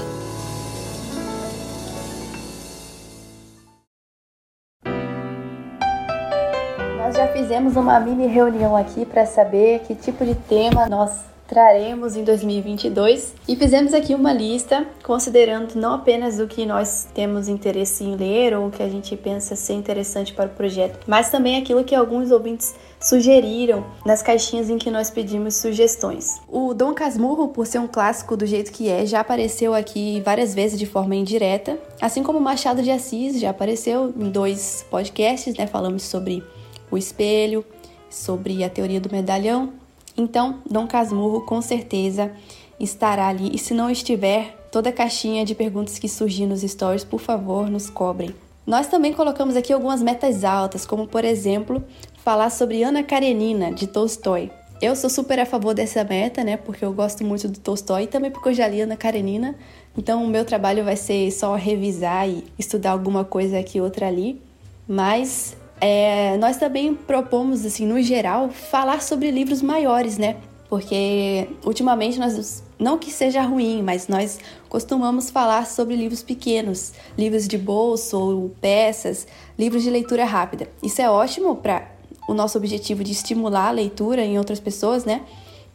Nós 6.96 7.16
já 7.16 7.28
fizemos 7.28 7.76
uma 7.76 8.00
mini 8.00 8.26
reunião 8.26 8.74
aqui 8.74 9.04
para 9.04 9.26
saber 9.26 9.80
que 9.80 9.94
tipo 9.94 10.24
de 10.24 10.34
tema 10.34 10.88
nós 10.88 11.31
traremos 11.52 12.16
em 12.16 12.24
2022 12.24 13.34
e 13.46 13.54
fizemos 13.54 13.92
aqui 13.92 14.14
uma 14.14 14.32
lista 14.32 14.86
considerando 15.02 15.74
não 15.74 15.92
apenas 15.92 16.38
o 16.38 16.46
que 16.46 16.64
nós 16.64 17.06
temos 17.12 17.46
interesse 17.46 18.02
em 18.02 18.16
ler 18.16 18.56
ou 18.56 18.68
o 18.68 18.70
que 18.70 18.82
a 18.82 18.88
gente 18.88 19.14
pensa 19.18 19.54
ser 19.54 19.74
interessante 19.74 20.32
para 20.32 20.46
o 20.46 20.54
projeto, 20.54 21.00
mas 21.06 21.28
também 21.28 21.58
aquilo 21.58 21.84
que 21.84 21.94
alguns 21.94 22.30
ouvintes 22.30 22.74
sugeriram 22.98 23.84
nas 24.06 24.22
caixinhas 24.22 24.70
em 24.70 24.78
que 24.78 24.90
nós 24.90 25.10
pedimos 25.10 25.56
sugestões. 25.56 26.40
O 26.48 26.72
Dom 26.72 26.94
Casmurro, 26.94 27.48
por 27.48 27.66
ser 27.66 27.80
um 27.80 27.86
clássico 27.86 28.34
do 28.34 28.46
jeito 28.46 28.72
que 28.72 28.88
é, 28.88 29.04
já 29.04 29.20
apareceu 29.20 29.74
aqui 29.74 30.22
várias 30.24 30.54
vezes 30.54 30.78
de 30.78 30.86
forma 30.86 31.14
indireta, 31.14 31.78
assim 32.00 32.22
como 32.22 32.40
Machado 32.40 32.82
de 32.82 32.90
Assis 32.90 33.38
já 33.38 33.50
apareceu 33.50 34.10
em 34.16 34.30
dois 34.30 34.86
podcasts, 34.90 35.54
né? 35.54 35.66
Falamos 35.66 36.04
sobre 36.04 36.42
o 36.90 36.96
espelho, 36.96 37.62
sobre 38.08 38.64
a 38.64 38.70
teoria 38.70 39.02
do 39.02 39.12
medalhão 39.12 39.81
então, 40.16 40.60
Dom 40.68 40.86
Casmurro 40.86 41.42
com 41.42 41.62
certeza 41.62 42.30
estará 42.78 43.28
ali. 43.28 43.50
E 43.54 43.58
se 43.58 43.74
não 43.74 43.90
estiver, 43.90 44.56
toda 44.70 44.90
a 44.90 44.92
caixinha 44.92 45.44
de 45.44 45.54
perguntas 45.54 45.98
que 45.98 46.08
surgir 46.08 46.46
nos 46.46 46.62
stories, 46.62 47.04
por 47.04 47.20
favor, 47.20 47.70
nos 47.70 47.88
cobrem. 47.88 48.34
Nós 48.66 48.86
também 48.86 49.12
colocamos 49.12 49.56
aqui 49.56 49.72
algumas 49.72 50.02
metas 50.02 50.44
altas, 50.44 50.86
como 50.86 51.06
por 51.06 51.24
exemplo, 51.24 51.82
falar 52.24 52.50
sobre 52.50 52.82
Ana 52.82 53.02
Karenina, 53.02 53.72
de 53.72 53.86
Tolstói. 53.86 54.50
Eu 54.80 54.96
sou 54.96 55.08
super 55.08 55.38
a 55.38 55.46
favor 55.46 55.74
dessa 55.74 56.02
meta, 56.02 56.42
né? 56.42 56.56
Porque 56.56 56.84
eu 56.84 56.92
gosto 56.92 57.24
muito 57.24 57.48
do 57.48 57.58
Tolstói 57.58 58.04
e 58.04 58.06
também 58.06 58.30
porque 58.30 58.48
eu 58.48 58.54
já 58.54 58.66
li 58.66 58.80
Ana 58.80 58.96
Karenina. 58.96 59.54
Então, 59.96 60.24
o 60.24 60.28
meu 60.28 60.44
trabalho 60.44 60.84
vai 60.84 60.96
ser 60.96 61.30
só 61.30 61.54
revisar 61.54 62.28
e 62.28 62.44
estudar 62.58 62.90
alguma 62.90 63.24
coisa 63.24 63.58
aqui 63.58 63.80
outra 63.80 64.08
ali. 64.08 64.42
Mas 64.88 65.56
é, 65.84 66.36
nós 66.38 66.58
também 66.58 66.94
propomos, 66.94 67.66
assim, 67.66 67.84
no 67.84 68.00
geral, 68.00 68.50
falar 68.50 69.02
sobre 69.02 69.32
livros 69.32 69.60
maiores, 69.60 70.16
né? 70.16 70.36
Porque 70.68 71.48
ultimamente 71.66 72.20
nós, 72.20 72.62
não 72.78 72.96
que 72.96 73.10
seja 73.10 73.42
ruim, 73.42 73.82
mas 73.82 74.06
nós 74.06 74.38
costumamos 74.68 75.28
falar 75.28 75.66
sobre 75.66 75.96
livros 75.96 76.22
pequenos, 76.22 76.92
livros 77.18 77.48
de 77.48 77.58
bolso 77.58 78.16
ou 78.16 78.48
peças, 78.60 79.26
livros 79.58 79.82
de 79.82 79.90
leitura 79.90 80.24
rápida. 80.24 80.68
Isso 80.80 81.02
é 81.02 81.10
ótimo 81.10 81.56
para 81.56 81.90
o 82.28 82.32
nosso 82.32 82.56
objetivo 82.56 83.02
de 83.02 83.10
estimular 83.10 83.66
a 83.66 83.72
leitura 83.72 84.24
em 84.24 84.38
outras 84.38 84.60
pessoas, 84.60 85.04
né? 85.04 85.22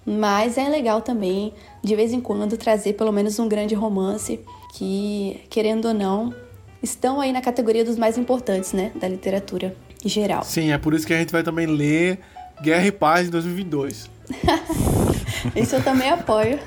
Mas 0.06 0.58
é 0.58 0.70
legal 0.70 1.02
também, 1.02 1.54
de 1.84 1.96
vez 1.98 2.14
em 2.14 2.22
quando, 2.22 2.56
trazer 2.56 2.94
pelo 2.94 3.12
menos 3.12 3.38
um 3.40 3.48
grande 3.50 3.76
romance 3.76 4.40
que, 4.74 5.42
querendo 5.50 5.90
ou 5.90 5.94
não, 5.94 6.34
estão 6.82 7.20
aí 7.20 7.34
na 7.34 7.42
categoria 7.42 7.84
dos 7.84 7.98
mais 7.98 8.18
importantes, 8.18 8.72
né, 8.72 8.94
da 8.96 9.08
literatura 9.10 9.76
geral. 10.06 10.44
Sim, 10.44 10.72
é 10.72 10.78
por 10.78 10.94
isso 10.94 11.06
que 11.06 11.14
a 11.14 11.18
gente 11.18 11.32
vai 11.32 11.44
também 11.44 11.66
ler 11.66 12.20
Guerra 12.62 12.88
e 12.88 12.92
Paz 12.92 13.28
em 13.28 13.32
2022. 13.32 14.10
isso 15.56 15.76
eu 15.76 15.84
também 15.84 16.10
apoio. 16.10 16.60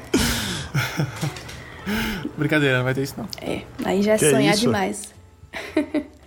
Brincadeira, 2.37 2.79
não 2.79 2.85
vai 2.85 2.95
ter 2.95 3.03
isso 3.03 3.15
não. 3.17 3.29
É, 3.41 3.63
aí 3.85 4.03
já 4.03 4.15
é 4.15 4.19
que 4.19 4.31
sonhar 4.31 4.55
é 4.55 4.57
demais. 4.57 5.09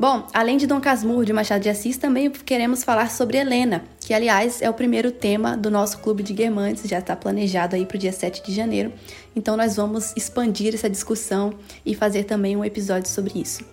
Bom, 0.00 0.28
além 0.32 0.56
de 0.56 0.64
Dom 0.64 0.80
Casmurro 0.80 1.24
de 1.24 1.32
Machado 1.32 1.60
de 1.60 1.68
Assis, 1.68 1.96
também 1.96 2.30
queremos 2.30 2.84
falar 2.84 3.10
sobre 3.10 3.36
Helena, 3.36 3.82
que 3.98 4.14
aliás 4.14 4.62
é 4.62 4.70
o 4.70 4.72
primeiro 4.72 5.10
tema 5.10 5.56
do 5.56 5.72
nosso 5.72 5.98
clube 5.98 6.22
de 6.22 6.32
Guermantes, 6.32 6.88
já 6.88 7.00
está 7.00 7.16
planejado 7.16 7.74
aí 7.74 7.84
para 7.84 7.96
o 7.96 7.98
dia 7.98 8.12
7 8.12 8.44
de 8.46 8.54
janeiro. 8.54 8.92
Então 9.34 9.56
nós 9.56 9.74
vamos 9.74 10.12
expandir 10.16 10.72
essa 10.72 10.88
discussão 10.88 11.52
e 11.84 11.96
fazer 11.96 12.22
também 12.22 12.56
um 12.56 12.64
episódio 12.64 13.10
sobre 13.10 13.40
isso. 13.40 13.64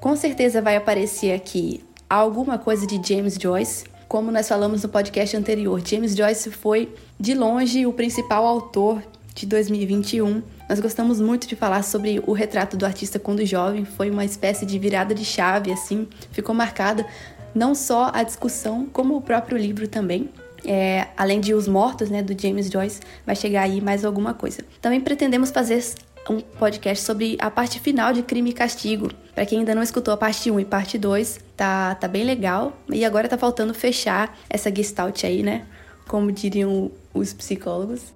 Com 0.00 0.14
certeza 0.16 0.60
vai 0.60 0.76
aparecer 0.76 1.32
aqui 1.32 1.82
alguma 2.10 2.58
coisa 2.58 2.84
de 2.84 3.00
James 3.06 3.36
Joyce. 3.40 3.84
Como 4.08 4.32
nós 4.32 4.48
falamos 4.48 4.82
no 4.82 4.88
podcast 4.88 5.36
anterior, 5.36 5.80
James 5.86 6.16
Joyce 6.16 6.50
foi, 6.50 6.92
de 7.18 7.34
longe, 7.34 7.86
o 7.86 7.92
principal 7.92 8.44
autor 8.44 9.00
de 9.32 9.46
2021. 9.46 10.42
Nós 10.68 10.80
gostamos 10.80 11.20
muito 11.20 11.46
de 11.46 11.54
falar 11.54 11.84
sobre 11.84 12.20
o 12.26 12.32
retrato 12.32 12.76
do 12.76 12.84
artista 12.84 13.20
quando 13.20 13.46
jovem, 13.46 13.84
foi 13.84 14.10
uma 14.10 14.24
espécie 14.24 14.66
de 14.66 14.76
virada 14.76 15.14
de 15.14 15.24
chave, 15.24 15.72
assim, 15.72 16.08
ficou 16.32 16.52
marcada 16.52 17.06
não 17.54 17.74
só 17.74 18.10
a 18.12 18.24
discussão, 18.24 18.86
como 18.92 19.16
o 19.16 19.20
próprio 19.20 19.56
livro 19.56 19.86
também. 19.86 20.28
É, 20.64 21.06
além 21.16 21.40
de 21.40 21.54
Os 21.54 21.66
Mortos, 21.66 22.10
né, 22.10 22.22
do 22.22 22.40
James 22.40 22.68
Joyce, 22.68 23.00
vai 23.24 23.34
chegar 23.34 23.62
aí 23.62 23.80
mais 23.80 24.04
alguma 24.04 24.34
coisa. 24.34 24.62
Também 24.80 25.00
pretendemos 25.00 25.50
fazer 25.50 25.82
um 26.28 26.40
podcast 26.40 27.04
sobre 27.04 27.36
a 27.40 27.50
parte 27.50 27.80
final 27.80 28.12
de 28.12 28.22
Crime 28.22 28.50
e 28.50 28.52
Castigo. 28.52 29.10
Para 29.34 29.46
quem 29.46 29.60
ainda 29.60 29.74
não 29.74 29.82
escutou 29.82 30.12
a 30.12 30.16
parte 30.16 30.50
1 30.50 30.60
e 30.60 30.64
parte 30.64 30.98
2, 30.98 31.40
tá, 31.56 31.94
tá 31.94 32.06
bem 32.06 32.24
legal. 32.24 32.76
E 32.92 33.04
agora 33.04 33.28
tá 33.28 33.38
faltando 33.38 33.72
fechar 33.72 34.38
essa 34.48 34.74
gestalt 34.74 35.24
aí, 35.24 35.42
né? 35.42 35.64
Como 36.06 36.30
diriam 36.30 36.90
os 37.14 37.32
psicólogos. 37.32 38.12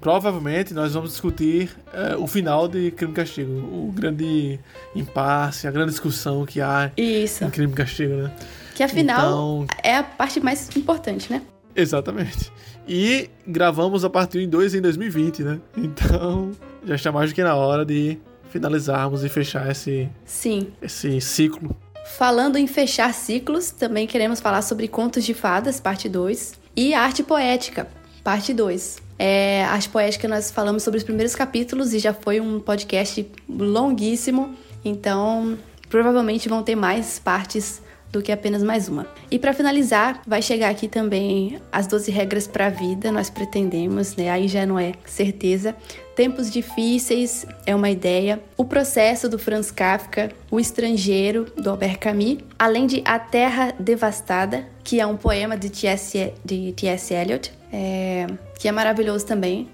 Provavelmente 0.00 0.74
nós 0.74 0.92
vamos 0.92 1.10
discutir 1.10 1.70
uh, 1.88 2.22
o 2.22 2.26
final 2.26 2.68
de 2.68 2.90
Crime 2.90 3.12
e 3.12 3.16
Castigo, 3.16 3.50
o 3.50 3.90
grande 3.94 4.60
impasse, 4.94 5.66
a 5.66 5.70
grande 5.70 5.90
discussão 5.90 6.44
que 6.44 6.60
há 6.60 6.92
Isso. 6.96 7.44
em 7.44 7.50
Crime 7.50 7.72
e 7.72 7.76
Castigo, 7.76 8.14
né? 8.14 8.32
Que 8.74 8.82
afinal 8.82 9.64
então... 9.64 9.66
é 9.82 9.96
a 9.96 10.02
parte 10.02 10.38
mais 10.38 10.68
importante, 10.76 11.32
né? 11.32 11.40
Exatamente. 11.74 12.52
E 12.86 13.30
gravamos 13.46 14.04
a 14.04 14.10
parte 14.10 14.38
1 14.38 14.42
e 14.42 14.46
2 14.46 14.74
em 14.74 14.80
2020, 14.80 15.42
né? 15.42 15.60
Então 15.76 16.52
já 16.86 16.94
está 16.94 17.12
mais 17.12 17.30
do 17.30 17.34
que 17.34 17.42
na 17.42 17.54
hora 17.54 17.84
de 17.84 18.16
finalizarmos 18.48 19.24
e 19.24 19.28
fechar 19.28 19.70
esse, 19.70 20.08
Sim. 20.24 20.72
esse 20.80 21.20
ciclo. 21.20 21.76
Falando 22.16 22.56
em 22.56 22.66
fechar 22.66 23.12
ciclos, 23.12 23.70
também 23.70 24.06
queremos 24.06 24.40
falar 24.40 24.62
sobre 24.62 24.86
Contos 24.86 25.24
de 25.24 25.34
Fadas, 25.34 25.80
parte 25.80 26.08
2, 26.08 26.54
e 26.76 26.94
Arte 26.94 27.22
Poética, 27.22 27.88
parte 28.22 28.54
2. 28.54 29.02
É, 29.18 29.64
arte 29.64 29.88
Poética 29.88 30.28
nós 30.28 30.50
falamos 30.50 30.82
sobre 30.82 30.98
os 30.98 31.04
primeiros 31.04 31.34
capítulos 31.34 31.92
e 31.92 31.98
já 31.98 32.14
foi 32.14 32.38
um 32.38 32.60
podcast 32.60 33.28
longuíssimo, 33.48 34.54
então 34.84 35.58
provavelmente 35.88 36.48
vão 36.48 36.62
ter 36.62 36.76
mais 36.76 37.18
partes 37.18 37.82
do 38.10 38.22
que 38.22 38.32
apenas 38.32 38.62
mais 38.62 38.88
uma. 38.88 39.06
E 39.30 39.38
para 39.38 39.52
finalizar, 39.52 40.22
vai 40.26 40.40
chegar 40.40 40.70
aqui 40.70 40.88
também 40.88 41.60
as 41.70 41.86
12 41.86 42.10
regras 42.10 42.46
para 42.46 42.66
a 42.66 42.70
vida, 42.70 43.12
nós 43.12 43.30
pretendemos, 43.30 44.16
né? 44.16 44.30
Aí 44.30 44.48
já 44.48 44.64
não 44.64 44.78
é 44.78 44.92
certeza. 45.04 45.74
Tempos 46.14 46.50
difíceis 46.50 47.44
é 47.66 47.74
uma 47.74 47.90
ideia. 47.90 48.40
O 48.56 48.64
processo 48.64 49.28
do 49.28 49.38
Franz 49.38 49.70
Kafka, 49.70 50.32
O 50.50 50.58
estrangeiro 50.58 51.44
do 51.56 51.68
Albert 51.68 51.98
Camus, 51.98 52.38
além 52.58 52.86
de 52.86 53.02
A 53.04 53.18
Terra 53.18 53.74
Devastada, 53.78 54.66
que 54.82 54.98
é 54.98 55.06
um 55.06 55.16
poema 55.16 55.56
de 55.56 55.68
T.S. 55.68 56.32
de 56.44 56.72
T.S. 56.72 57.12
Eliot, 57.12 57.52
é, 57.72 58.26
que 58.58 58.66
é 58.66 58.72
maravilhoso 58.72 59.26
também. 59.26 59.68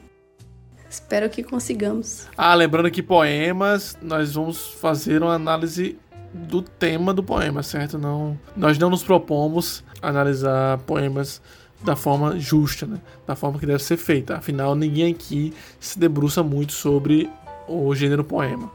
Espero 0.91 1.31
que 1.31 1.43
consigamos. 1.43 2.27
Ah, 2.37 2.55
lembrando 2.55 2.91
que 2.91 3.03
poemas, 3.03 3.97
nós 4.03 4.35
vamos 4.35 4.67
fazer 4.75 5.23
uma 5.23 5.35
análise 5.35 5.99
do 6.33 6.63
tema 6.63 7.13
do 7.13 7.23
poema, 7.23 7.63
certo? 7.63 7.99
Não, 7.99 8.39
nós 8.57 8.79
não 8.79 8.89
nos 8.89 9.03
propomos 9.03 9.85
analisar 10.01 10.79
poemas 10.79 11.43
da 11.83 11.97
forma 11.97 12.39
justa, 12.39 12.87
né? 12.87 12.99
da 13.27 13.35
forma 13.35 13.59
que 13.59 13.67
deve 13.67 13.83
ser 13.83 13.97
feita. 13.97 14.37
Afinal, 14.37 14.75
ninguém 14.75 15.13
aqui 15.13 15.53
se 15.81 15.99
debruça 15.99 16.43
muito 16.43 16.73
sobre 16.73 17.29
o 17.69 17.95
gênero 17.95 18.25
poema. 18.25 18.71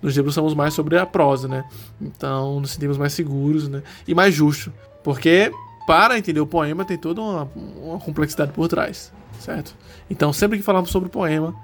Nos 0.00 0.14
debruçamos 0.14 0.54
mais 0.54 0.74
sobre 0.74 0.98
a 0.98 1.06
prosa, 1.06 1.46
né? 1.46 1.64
Então, 2.00 2.60
nos 2.60 2.72
sentimos 2.72 2.98
mais 2.98 3.12
seguros, 3.12 3.68
né? 3.68 3.82
E 4.06 4.14
mais 4.14 4.34
justo, 4.34 4.72
porque 5.04 5.52
para 5.86 6.18
entender 6.18 6.40
o 6.40 6.46
poema 6.46 6.84
tem 6.84 6.96
toda 6.96 7.20
uma, 7.20 7.48
uma 7.54 7.98
complexidade 8.00 8.52
por 8.52 8.66
trás, 8.68 9.12
certo? 9.38 9.76
Então, 10.10 10.32
sempre 10.32 10.58
que 10.58 10.64
falamos 10.64 10.90
sobre 10.90 11.08
poema, 11.08 11.54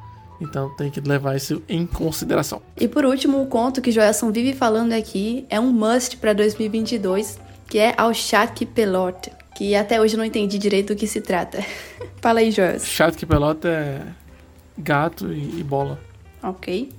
então 0.40 0.70
tem 0.76 0.90
que 0.90 1.00
levar 1.00 1.36
isso 1.36 1.62
em 1.68 1.86
consideração. 1.86 2.62
E 2.76 2.86
por 2.86 3.04
último, 3.04 3.42
o 3.42 3.46
conto 3.46 3.82
que 3.82 3.90
Joelson 3.90 4.30
vive 4.30 4.52
falando 4.52 4.92
aqui 4.92 5.44
é 5.50 5.58
um 5.58 5.72
must 5.72 6.16
para 6.18 6.32
2022, 6.32 7.38
que 7.66 7.78
é 7.78 7.94
Ao 7.96 8.14
Chat 8.14 8.64
Pelote, 8.66 9.32
que 9.56 9.74
até 9.74 10.00
hoje 10.00 10.14
eu 10.14 10.18
não 10.18 10.24
entendi 10.24 10.58
direito 10.58 10.94
do 10.94 10.96
que 10.96 11.06
se 11.06 11.20
trata. 11.20 11.64
Fala 12.20 12.40
aí, 12.40 12.50
Joelson. 12.50 12.86
Chat 12.86 13.26
Pelote 13.26 13.66
é 13.66 14.02
gato 14.76 15.32
e, 15.32 15.60
e 15.60 15.64
bola. 15.64 15.98
Ok. 16.42 16.90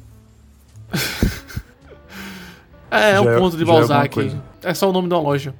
é, 2.91 3.11
é 3.11 3.21
um 3.21 3.39
conto 3.39 3.55
de 3.55 3.63
é 3.63 3.65
Balzac. 3.65 4.19
É, 4.63 4.69
é, 4.69 4.73
só 4.73 4.89
o 4.89 4.93
nome 4.93 5.07
da 5.07 5.17
loja. 5.17 5.55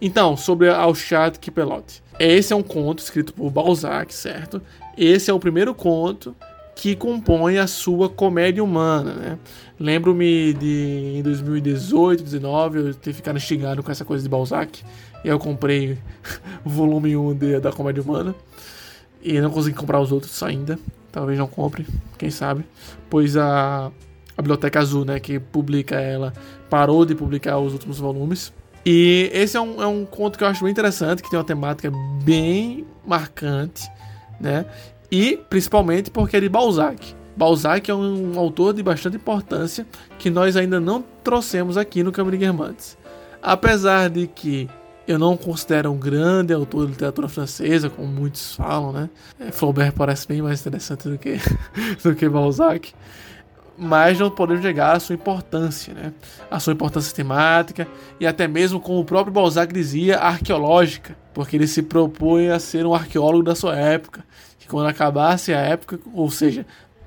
Então, 0.00 0.36
sobre 0.36 0.68
Ao 0.68 0.94
Chat 0.94 1.50
Pelote. 1.50 2.02
Esse 2.18 2.52
é 2.52 2.56
um 2.56 2.62
conto 2.62 2.98
escrito 2.98 3.32
por 3.32 3.50
Balzac, 3.50 4.12
certo? 4.12 4.60
Esse 4.96 5.30
é 5.30 5.34
o 5.34 5.40
primeiro 5.40 5.74
conto 5.74 6.36
que 6.80 6.96
compõe 6.96 7.58
a 7.58 7.66
sua 7.66 8.08
comédia 8.08 8.64
humana, 8.64 9.12
né? 9.12 9.38
Lembro-me 9.78 10.54
de 10.54 11.12
em 11.18 11.22
2018, 11.22 12.20
2019, 12.20 12.78
eu 12.78 12.94
ter 12.94 13.12
ficado 13.12 13.36
instigado 13.36 13.82
com 13.82 13.92
essa 13.92 14.02
coisa 14.02 14.22
de 14.22 14.30
Balzac. 14.30 14.82
E 15.22 15.28
eu 15.28 15.38
comprei 15.38 15.98
o 16.64 16.70
volume 16.70 17.14
1 17.14 17.34
de, 17.34 17.60
da 17.60 17.70
comédia 17.70 18.02
humana. 18.02 18.34
E 19.22 19.38
não 19.42 19.50
consegui 19.50 19.76
comprar 19.76 20.00
os 20.00 20.10
outros 20.10 20.42
ainda. 20.42 20.78
Talvez 21.12 21.38
não 21.38 21.46
compre, 21.46 21.86
quem 22.16 22.30
sabe. 22.30 22.64
Pois 23.10 23.36
a, 23.36 23.92
a 24.34 24.40
Biblioteca 24.42 24.78
Azul, 24.78 25.04
né, 25.04 25.20
que 25.20 25.38
publica 25.38 26.00
ela, 26.00 26.32
parou 26.70 27.04
de 27.04 27.14
publicar 27.14 27.58
os 27.58 27.74
últimos 27.74 27.98
volumes. 27.98 28.54
E 28.86 29.30
esse 29.34 29.54
é 29.54 29.60
um, 29.60 29.82
é 29.82 29.86
um 29.86 30.06
conto 30.06 30.38
que 30.38 30.44
eu 30.44 30.48
acho 30.48 30.64
bem 30.64 30.72
interessante, 30.72 31.22
que 31.22 31.28
tem 31.28 31.38
uma 31.38 31.44
temática 31.44 31.92
bem 32.24 32.86
marcante, 33.06 33.86
né? 34.40 34.64
E 35.10 35.38
principalmente 35.48 36.10
porque 36.10 36.36
é 36.36 36.40
de 36.40 36.48
Balzac. 36.48 37.14
Balzac 37.36 37.90
é 37.90 37.94
um, 37.94 38.38
autor 38.38 38.74
de 38.74 38.82
bastante 38.82 39.16
importância 39.16 39.86
que 40.18 40.30
nós 40.30 40.56
ainda 40.56 40.78
não 40.78 41.02
trouxemos 41.24 41.76
aqui 41.76 42.02
no 42.02 42.12
Caminho 42.12 42.32
de 42.32 42.38
Guermantes. 42.38 42.98
Apesar 43.42 44.10
de 44.10 44.26
que 44.26 44.68
eu 45.08 45.18
não 45.18 45.36
considero 45.36 45.90
um 45.90 45.98
grande 45.98 46.52
autor 46.52 46.84
de 46.84 46.92
literatura 46.92 47.28
francesa, 47.28 47.88
como 47.88 48.06
muitos 48.06 48.54
falam, 48.54 48.92
né? 48.92 49.10
É, 49.40 49.50
Flaubert 49.50 49.92
parece 49.92 50.28
bem 50.28 50.42
mais 50.42 50.60
interessante 50.60 51.08
do 51.08 51.18
que, 51.18 51.38
do 52.04 52.14
que 52.14 52.28
Balzac 52.28 52.92
mas 53.82 54.18
não 54.18 54.30
podemos 54.30 54.62
negar 54.62 54.94
a 54.94 55.00
sua 55.00 55.14
importância, 55.14 55.94
né? 55.94 56.12
A 56.50 56.60
sua 56.60 56.74
importância 56.74 57.16
temática 57.16 57.88
e 58.20 58.26
até 58.26 58.46
mesmo, 58.46 58.78
como 58.78 59.00
o 59.00 59.04
próprio 59.06 59.32
Balzac 59.32 59.72
dizia, 59.72 60.18
arqueológica, 60.18 61.16
porque 61.32 61.56
ele 61.56 61.66
se 61.66 61.82
propõe 61.82 62.50
a 62.50 62.58
ser 62.58 62.84
um 62.84 62.92
arqueólogo 62.92 63.42
da 63.42 63.54
sua 63.54 63.74
época, 63.74 64.22
quando 64.70 64.88
acabasse 64.88 65.52
a 65.52 65.60
época, 65.60 65.98
ou 66.14 66.30
seja, 66.30 66.64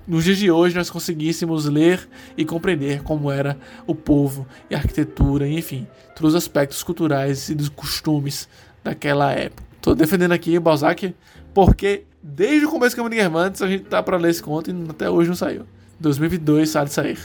nos 0.08 0.26
dias 0.26 0.38
de 0.38 0.52
hoje 0.52 0.76
nós 0.76 0.90
conseguíssemos 0.90 1.66
ler 1.66 2.08
e 2.38 2.44
compreender 2.44 3.02
como 3.04 3.32
era 3.32 3.58
o 3.88 3.96
povo 3.96 4.46
e 4.70 4.76
a 4.76 4.78
arquitetura, 4.78 5.48
enfim, 5.48 5.88
todos 6.16 6.34
os 6.34 6.44
aspectos 6.44 6.84
culturais 6.84 7.50
e 7.50 7.56
dos 7.56 7.70
costumes 7.70 8.48
daquela 8.84 9.32
época. 9.32 9.64
Estou 9.76 9.96
defendendo 9.96 10.34
aqui 10.34 10.58
o 10.58 10.62
Balzac 10.62 11.16
porque 11.54 12.04
desde 12.22 12.66
o 12.66 12.70
começo 12.70 12.96
do 12.96 13.04
Caminho 13.04 13.22
Guermantes 13.22 13.62
a 13.62 13.68
gente 13.68 13.86
tá 13.86 14.04
para 14.04 14.18
ler 14.18 14.32
esse 14.32 14.44
conto 14.44 14.70
e 14.70 14.90
até 14.90 15.10
hoje 15.10 15.30
não 15.30 15.36
saiu. 15.36 15.66
2022 16.00 16.76
há 16.76 16.84
de 16.84 16.94
sair. 16.94 17.20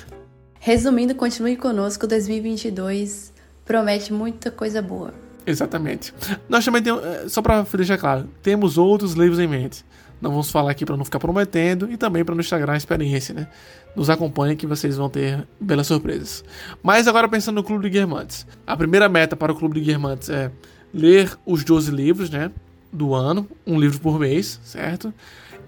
Resumindo, 0.60 1.14
continue 1.14 1.56
conosco, 1.56 2.06
2022 2.06 3.32
promete 3.64 4.12
muita 4.12 4.50
coisa 4.50 4.80
boa. 4.80 5.12
Exatamente. 5.46 6.12
Nós 6.48 6.64
também 6.64 6.82
temos, 6.82 7.02
eh, 7.02 7.24
só 7.28 7.40
para 7.40 7.62
deixar 7.62 7.96
claro, 7.96 8.28
temos 8.42 8.76
outros 8.76 9.14
livros 9.14 9.38
em 9.38 9.46
mente. 9.46 9.84
Não 10.20 10.30
vamos 10.30 10.50
falar 10.50 10.70
aqui 10.70 10.84
para 10.84 10.96
não 10.96 11.04
ficar 11.04 11.18
prometendo 11.18 11.90
e 11.90 11.96
também 11.96 12.24
para 12.24 12.34
não 12.34 12.40
estragar 12.40 12.70
a 12.70 12.76
experiência, 12.76 13.34
né? 13.34 13.48
Nos 13.94 14.10
acompanhe 14.10 14.56
que 14.56 14.66
vocês 14.66 14.96
vão 14.96 15.08
ter 15.08 15.46
belas 15.60 15.86
surpresas. 15.86 16.44
Mas 16.82 17.06
agora 17.06 17.28
pensando 17.28 17.56
no 17.56 17.64
Clube 17.64 17.84
de 17.84 17.90
Guermantes. 17.90 18.46
A 18.66 18.76
primeira 18.76 19.08
meta 19.08 19.36
para 19.36 19.52
o 19.52 19.54
Clube 19.54 19.80
de 19.80 19.86
Guermantes 19.86 20.28
é 20.28 20.50
ler 20.92 21.36
os 21.46 21.64
12 21.64 21.90
livros, 21.90 22.30
né? 22.30 22.50
Do 22.92 23.14
ano, 23.14 23.46
um 23.66 23.78
livro 23.78 24.00
por 24.00 24.18
mês, 24.18 24.60
certo? 24.64 25.12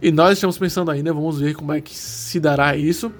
E 0.02 0.10
nós 0.10 0.32
estamos 0.32 0.56
pensando 0.58 0.90
ainda, 0.90 1.12
vamos 1.12 1.38
ver 1.38 1.54
como 1.54 1.72
é 1.72 1.80
que 1.80 1.94
se 1.94 2.40
dará 2.40 2.74
isso, 2.74 3.12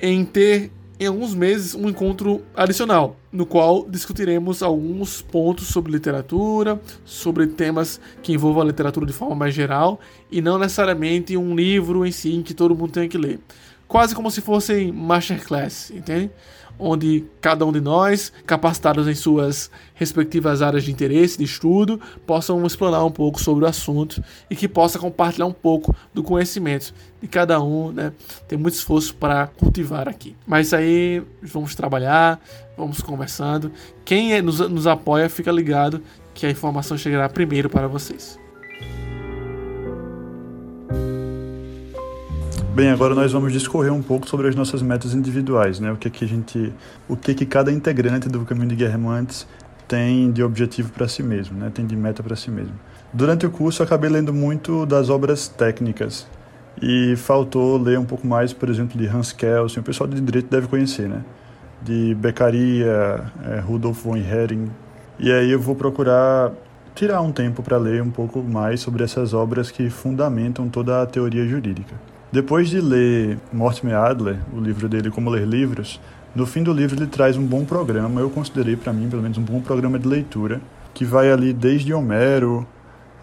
em 0.00 0.24
ter 0.24 0.72
em 1.00 1.06
alguns 1.06 1.34
meses 1.34 1.74
um 1.74 1.88
encontro 1.88 2.42
adicional, 2.56 3.16
no 3.30 3.46
qual 3.46 3.88
discutiremos 3.88 4.62
alguns 4.62 5.22
pontos 5.22 5.68
sobre 5.68 5.92
literatura, 5.92 6.80
sobre 7.04 7.46
temas 7.46 8.00
que 8.22 8.32
envolvam 8.32 8.62
a 8.62 8.66
literatura 8.66 9.06
de 9.06 9.12
forma 9.12 9.34
mais 9.34 9.54
geral 9.54 10.00
e 10.30 10.40
não 10.40 10.58
necessariamente 10.58 11.36
um 11.36 11.54
livro 11.54 12.04
em 12.04 12.10
si 12.10 12.42
que 12.44 12.52
todo 12.52 12.74
mundo 12.74 12.92
tenha 12.92 13.08
que 13.08 13.16
ler. 13.16 13.38
Quase 13.86 14.14
como 14.14 14.30
se 14.30 14.40
fossem 14.40 14.92
masterclass, 14.92 15.90
entende? 15.90 16.30
Onde 16.78 17.24
cada 17.40 17.64
um 17.66 17.72
de 17.72 17.80
nós, 17.80 18.32
capacitados 18.46 19.08
em 19.08 19.14
suas 19.14 19.70
respectivas 19.94 20.62
áreas 20.62 20.84
de 20.84 20.92
interesse, 20.92 21.38
de 21.38 21.44
estudo, 21.44 22.00
possam 22.26 22.64
explorar 22.66 23.04
um 23.04 23.10
pouco 23.10 23.40
sobre 23.40 23.64
o 23.64 23.68
assunto 23.68 24.22
e 24.48 24.56
que 24.56 24.68
possa 24.68 24.98
compartilhar 24.98 25.46
um 25.46 25.52
pouco 25.52 25.94
do 26.14 26.22
conhecimento 26.22 26.94
de 27.20 27.26
cada 27.26 27.60
um, 27.60 27.90
né? 27.90 28.12
Tem 28.46 28.58
muito 28.58 28.74
esforço 28.74 29.14
para 29.14 29.48
cultivar 29.48 30.08
aqui. 30.08 30.36
Mas 30.46 30.72
aí 30.72 31.22
vamos 31.42 31.74
trabalhar, 31.74 32.40
vamos 32.76 33.00
conversando. 33.00 33.72
Quem 34.04 34.34
é, 34.34 34.40
nos, 34.40 34.60
nos 34.60 34.86
apoia, 34.86 35.28
fica 35.28 35.50
ligado 35.50 36.00
que 36.32 36.46
a 36.46 36.50
informação 36.50 36.96
chegará 36.96 37.28
primeiro 37.28 37.68
para 37.68 37.88
vocês. 37.88 38.38
Bem, 42.78 42.90
agora 42.90 43.12
nós 43.12 43.32
vamos 43.32 43.52
discorrer 43.52 43.92
um 43.92 44.00
pouco 44.00 44.28
sobre 44.28 44.46
as 44.46 44.54
nossas 44.54 44.82
metas 44.82 45.12
individuais, 45.12 45.80
né? 45.80 45.90
O 45.90 45.96
que 45.96 46.08
que 46.08 46.24
a 46.24 46.28
gente, 46.28 46.72
o 47.08 47.16
que 47.16 47.34
que 47.34 47.44
cada 47.44 47.72
integrante 47.72 48.28
do 48.28 48.44
Caminho 48.44 48.68
de 48.68 48.76
Guermantes 48.76 49.48
tem 49.88 50.30
de 50.30 50.44
objetivo 50.44 50.92
para 50.92 51.08
si 51.08 51.20
mesmo, 51.20 51.58
né? 51.58 51.72
Tem 51.74 51.84
de 51.84 51.96
meta 51.96 52.22
para 52.22 52.36
si 52.36 52.52
mesmo. 52.52 52.74
Durante 53.12 53.44
o 53.44 53.50
curso 53.50 53.82
eu 53.82 53.84
acabei 53.84 54.08
lendo 54.08 54.32
muito 54.32 54.86
das 54.86 55.10
obras 55.10 55.48
técnicas 55.48 56.24
e 56.80 57.16
faltou 57.16 57.78
ler 57.78 57.98
um 57.98 58.04
pouco 58.04 58.24
mais, 58.24 58.52
por 58.52 58.68
exemplo, 58.68 58.96
de 58.96 59.08
Hans 59.08 59.32
Kelsen, 59.32 59.80
o 59.80 59.82
pessoal 59.82 60.08
de 60.08 60.20
direito 60.20 60.48
deve 60.48 60.68
conhecer, 60.68 61.08
né? 61.08 61.24
De 61.82 62.14
Beccaria, 62.14 63.24
é, 63.44 63.58
Rudolf 63.58 64.04
von 64.04 64.16
Hering. 64.16 64.70
E 65.18 65.32
aí 65.32 65.50
eu 65.50 65.58
vou 65.58 65.74
procurar 65.74 66.52
tirar 66.94 67.22
um 67.22 67.32
tempo 67.32 67.60
para 67.60 67.76
ler 67.76 68.00
um 68.00 68.10
pouco 68.12 68.40
mais 68.40 68.78
sobre 68.78 69.02
essas 69.02 69.34
obras 69.34 69.68
que 69.68 69.90
fundamentam 69.90 70.68
toda 70.68 71.02
a 71.02 71.06
teoria 71.06 71.44
jurídica. 71.44 71.96
Depois 72.30 72.68
de 72.68 72.78
ler 72.78 73.38
Mortimer 73.50 73.96
Adler, 73.96 74.38
o 74.52 74.60
livro 74.60 74.86
dele 74.86 75.10
Como 75.10 75.30
Ler 75.30 75.46
Livros, 75.46 75.98
no 76.34 76.44
fim 76.44 76.62
do 76.62 76.74
livro 76.74 76.96
ele 76.96 77.06
traz 77.06 77.38
um 77.38 77.46
bom 77.46 77.64
programa, 77.64 78.20
eu 78.20 78.28
considerei 78.28 78.76
para 78.76 78.92
mim 78.92 79.08
pelo 79.08 79.22
menos 79.22 79.38
um 79.38 79.42
bom 79.42 79.62
programa 79.62 79.98
de 79.98 80.06
leitura, 80.06 80.60
que 80.92 81.06
vai 81.06 81.32
ali 81.32 81.54
desde 81.54 81.94
Homero, 81.94 82.66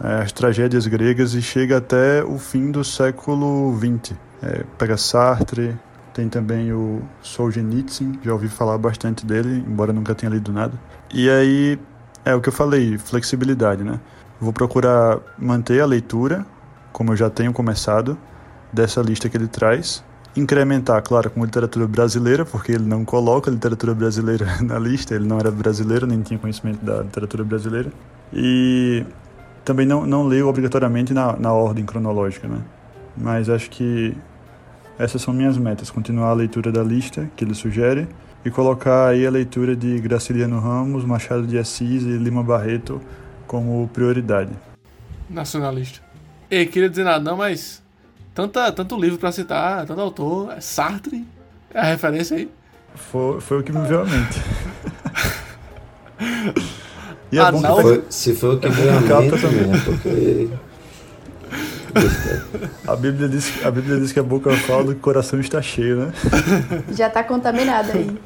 é, 0.03 0.23
as 0.23 0.31
tragédias 0.31 0.87
gregas 0.87 1.35
e 1.35 1.41
chega 1.41 1.77
até 1.77 2.23
o 2.23 2.39
fim 2.39 2.71
do 2.71 2.83
século 2.83 3.77
XX. 3.77 4.15
É, 4.41 4.63
pega 4.75 4.97
Sartre, 4.97 5.77
tem 6.11 6.27
também 6.27 6.73
o 6.73 7.03
Solzhenitsyn, 7.21 8.19
já 8.23 8.33
ouvi 8.33 8.47
falar 8.47 8.77
bastante 8.79 9.23
dele, 9.23 9.63
embora 9.67 9.93
nunca 9.93 10.15
tenha 10.15 10.31
lido 10.31 10.51
nada. 10.51 10.73
E 11.13 11.29
aí, 11.29 11.79
é 12.25 12.33
o 12.33 12.41
que 12.41 12.49
eu 12.49 12.53
falei, 12.53 12.97
flexibilidade, 12.97 13.83
né? 13.83 13.99
Vou 14.41 14.51
procurar 14.51 15.19
manter 15.37 15.79
a 15.79 15.85
leitura, 15.85 16.43
como 16.91 17.11
eu 17.11 17.15
já 17.15 17.29
tenho 17.29 17.53
começado, 17.53 18.17
dessa 18.71 19.01
lista 19.01 19.29
que 19.29 19.37
ele 19.37 19.47
traz. 19.47 20.03
Incrementar, 20.35 21.01
claro, 21.01 21.29
com 21.29 21.43
literatura 21.45 21.87
brasileira, 21.87 22.45
porque 22.45 22.73
ele 22.73 22.83
não 22.83 23.05
coloca 23.05 23.49
literatura 23.49 23.93
brasileira 23.93 24.45
na 24.61 24.77
lista, 24.77 25.15
ele 25.15 25.25
não 25.25 25.39
era 25.39 25.49
brasileiro, 25.49 26.05
nem 26.05 26.21
tinha 26.21 26.37
conhecimento 26.37 26.83
da 26.83 27.01
literatura 27.01 27.43
brasileira. 27.43 27.91
E 28.33 29.05
também 29.63 29.85
não, 29.85 30.05
não 30.05 30.27
leio 30.27 30.47
obrigatoriamente 30.47 31.13
na, 31.13 31.37
na 31.37 31.53
ordem 31.53 31.85
cronológica, 31.85 32.47
né? 32.47 32.61
Mas 33.17 33.49
acho 33.49 33.69
que 33.69 34.15
essas 34.99 35.21
são 35.21 35.33
minhas 35.33 35.57
metas: 35.57 35.89
continuar 35.89 36.29
a 36.29 36.33
leitura 36.33 36.71
da 36.71 36.83
lista 36.83 37.29
que 37.35 37.45
ele 37.45 37.55
sugere 37.55 38.07
e 38.43 38.51
colocar 38.51 39.07
aí 39.07 39.25
a 39.25 39.31
leitura 39.31 39.75
de 39.75 39.99
Graciliano 39.99 40.59
Ramos, 40.59 41.03
Machado 41.03 41.47
de 41.47 41.57
Assis 41.57 42.03
e 42.03 42.17
Lima 42.17 42.43
Barreto 42.43 43.01
como 43.47 43.87
prioridade. 43.87 44.51
Nacionalista. 45.29 45.99
E 46.49 46.65
queria 46.67 46.89
dizer 46.89 47.03
nada, 47.03 47.23
não, 47.23 47.37
mas 47.37 47.81
tanta, 48.35 48.71
tanto 48.71 48.99
livro 48.99 49.17
para 49.17 49.31
citar, 49.31 49.85
tanto 49.85 49.99
autor. 50.01 50.51
É 50.51 50.61
Sartre 50.61 51.25
é 51.73 51.79
a 51.79 51.83
referência 51.83 52.37
aí. 52.37 52.51
Foi, 52.93 53.41
foi 53.41 53.59
o 53.61 53.63
que 53.63 53.71
me 53.71 53.87
veio 53.87 54.01
à 54.01 54.05
mente. 54.05 54.41
e 57.31 57.37
é 57.37 57.41
ah, 57.41 57.51
bom 57.51 57.61
não? 57.61 57.81
Foi, 57.81 58.03
se 58.09 58.35
foi 58.35 58.55
o 58.55 58.59
que 58.59 58.69
veio 58.69 58.91
à 58.91 58.99
mente, 59.21 59.41
também. 59.41 59.67
Né? 59.67 59.81
porque... 59.83 60.49
A 62.85 62.95
Bíblia, 62.95 63.29
diz, 63.29 63.65
a 63.65 63.71
Bíblia 63.71 63.97
diz 63.99 64.11
que 64.11 64.19
a 64.19 64.23
boca 64.23 64.51
fala 64.57 64.83
que 64.83 64.91
o 64.91 64.95
coração 64.95 65.39
está 65.39 65.61
cheio, 65.61 66.07
né? 66.07 66.13
Já 66.91 67.07
está 67.07 67.23
contaminado 67.23 67.91
aí. 67.93 68.19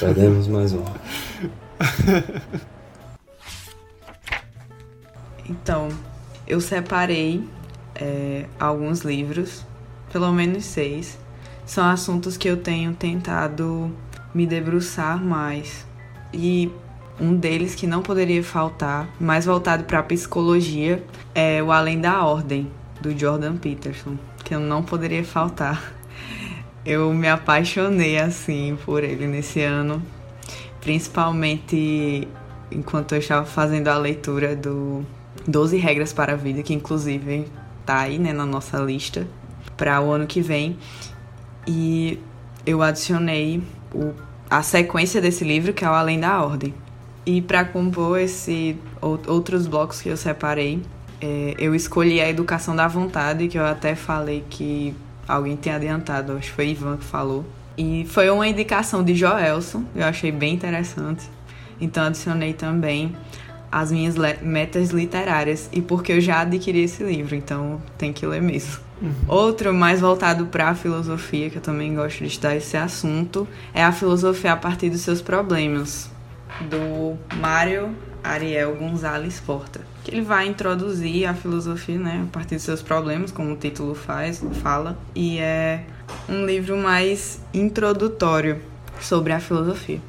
Perdemos 0.00 0.48
mais 0.48 0.72
um. 0.72 0.82
Então, 5.48 5.88
eu 6.46 6.60
separei 6.60 7.44
é, 7.94 8.46
alguns 8.58 9.00
livros, 9.00 9.64
pelo 10.12 10.32
menos 10.32 10.64
seis. 10.64 11.18
São 11.64 11.84
assuntos 11.84 12.36
que 12.36 12.48
eu 12.48 12.56
tenho 12.56 12.94
tentado 12.94 13.92
me 14.32 14.46
debruçar 14.46 15.22
mais. 15.22 15.86
E 16.32 16.70
um 17.18 17.34
deles 17.34 17.74
que 17.74 17.86
não 17.86 18.02
poderia 18.02 18.42
faltar, 18.44 19.08
mais 19.18 19.46
voltado 19.46 19.84
para 19.84 20.02
psicologia, 20.02 21.02
é 21.34 21.62
O 21.62 21.72
Além 21.72 22.00
da 22.00 22.22
Ordem, 22.22 22.70
do 23.00 23.18
Jordan 23.18 23.56
Peterson, 23.56 24.16
que 24.44 24.54
eu 24.54 24.60
não 24.60 24.82
poderia 24.82 25.24
faltar. 25.24 25.92
Eu 26.84 27.12
me 27.12 27.28
apaixonei 27.28 28.16
assim 28.16 28.78
por 28.84 29.02
ele 29.02 29.26
nesse 29.26 29.60
ano, 29.60 30.00
principalmente 30.80 32.28
enquanto 32.70 33.10
eu 33.10 33.18
estava 33.18 33.44
fazendo 33.44 33.88
a 33.88 33.98
leitura 33.98 34.54
do 34.54 35.04
12 35.46 35.76
Regras 35.76 36.12
para 36.12 36.32
a 36.32 36.36
Vida, 36.36 36.62
que 36.62 36.74
inclusive 36.74 37.46
tá 37.84 38.00
aí 38.00 38.18
né, 38.18 38.32
na 38.32 38.44
nossa 38.44 38.78
lista 38.78 39.26
para 39.76 40.00
o 40.00 40.10
ano 40.10 40.26
que 40.26 40.40
vem. 40.40 40.76
E 41.66 42.18
eu 42.64 42.82
adicionei 42.82 43.62
o, 43.94 44.12
a 44.50 44.62
sequência 44.62 45.20
desse 45.20 45.44
livro, 45.44 45.72
que 45.72 45.84
é 45.84 45.88
o 45.88 45.92
Além 45.92 46.18
da 46.18 46.42
Ordem. 46.42 46.74
E 47.24 47.40
para 47.42 47.64
compor 47.64 48.20
esse 48.20 48.76
outros 49.00 49.66
blocos 49.66 50.00
que 50.00 50.08
eu 50.08 50.16
separei, 50.16 50.82
é, 51.20 51.54
eu 51.58 51.74
escolhi 51.74 52.20
a 52.20 52.28
Educação 52.28 52.74
da 52.74 52.86
Vontade, 52.86 53.48
que 53.48 53.58
eu 53.58 53.64
até 53.64 53.94
falei 53.94 54.44
que 54.48 54.94
alguém 55.26 55.56
tem 55.56 55.72
adiantado, 55.72 56.32
acho 56.32 56.50
que 56.50 56.54
foi 56.54 56.68
Ivan 56.68 56.96
que 56.96 57.04
falou. 57.04 57.44
E 57.76 58.06
foi 58.08 58.30
uma 58.30 58.46
indicação 58.46 59.02
de 59.02 59.14
Joelson, 59.14 59.84
eu 59.94 60.04
achei 60.04 60.30
bem 60.30 60.54
interessante. 60.54 61.28
Então 61.80 62.04
adicionei 62.04 62.52
também 62.52 63.14
as 63.70 63.90
minhas 63.90 64.14
metas 64.40 64.90
literárias 64.90 65.68
e 65.72 65.80
porque 65.80 66.12
eu 66.12 66.20
já 66.20 66.40
adquiri 66.40 66.82
esse 66.82 67.02
livro, 67.02 67.34
então 67.34 67.80
tem 67.98 68.12
que 68.12 68.26
ler 68.26 68.42
mesmo. 68.42 68.86
Uhum. 69.00 69.12
Outro 69.28 69.74
mais 69.74 70.00
voltado 70.00 70.46
para 70.46 70.70
a 70.70 70.74
filosofia, 70.74 71.50
que 71.50 71.56
eu 71.56 71.62
também 71.62 71.94
gosto 71.94 72.18
de 72.18 72.26
estudar 72.26 72.56
esse 72.56 72.76
assunto, 72.76 73.46
é 73.74 73.84
a 73.84 73.92
filosofia 73.92 74.52
a 74.52 74.56
partir 74.56 74.88
dos 74.88 75.02
seus 75.02 75.20
problemas, 75.20 76.10
do 76.70 77.18
Mário 77.36 77.94
Ariel 78.24 78.74
Gonzalez 78.76 79.38
Porta. 79.40 79.80
Que 80.02 80.12
ele 80.12 80.22
vai 80.22 80.46
introduzir 80.46 81.26
a 81.26 81.34
filosofia, 81.34 81.98
né, 81.98 82.24
a 82.26 82.32
partir 82.32 82.54
dos 82.54 82.64
seus 82.64 82.80
problemas, 82.80 83.30
como 83.30 83.52
o 83.52 83.56
título 83.56 83.94
faz, 83.94 84.42
fala, 84.62 84.98
e 85.14 85.38
é 85.38 85.84
um 86.28 86.46
livro 86.46 86.76
mais 86.76 87.40
introdutório 87.52 88.62
sobre 89.00 89.32
a 89.32 89.40
filosofia. 89.40 90.00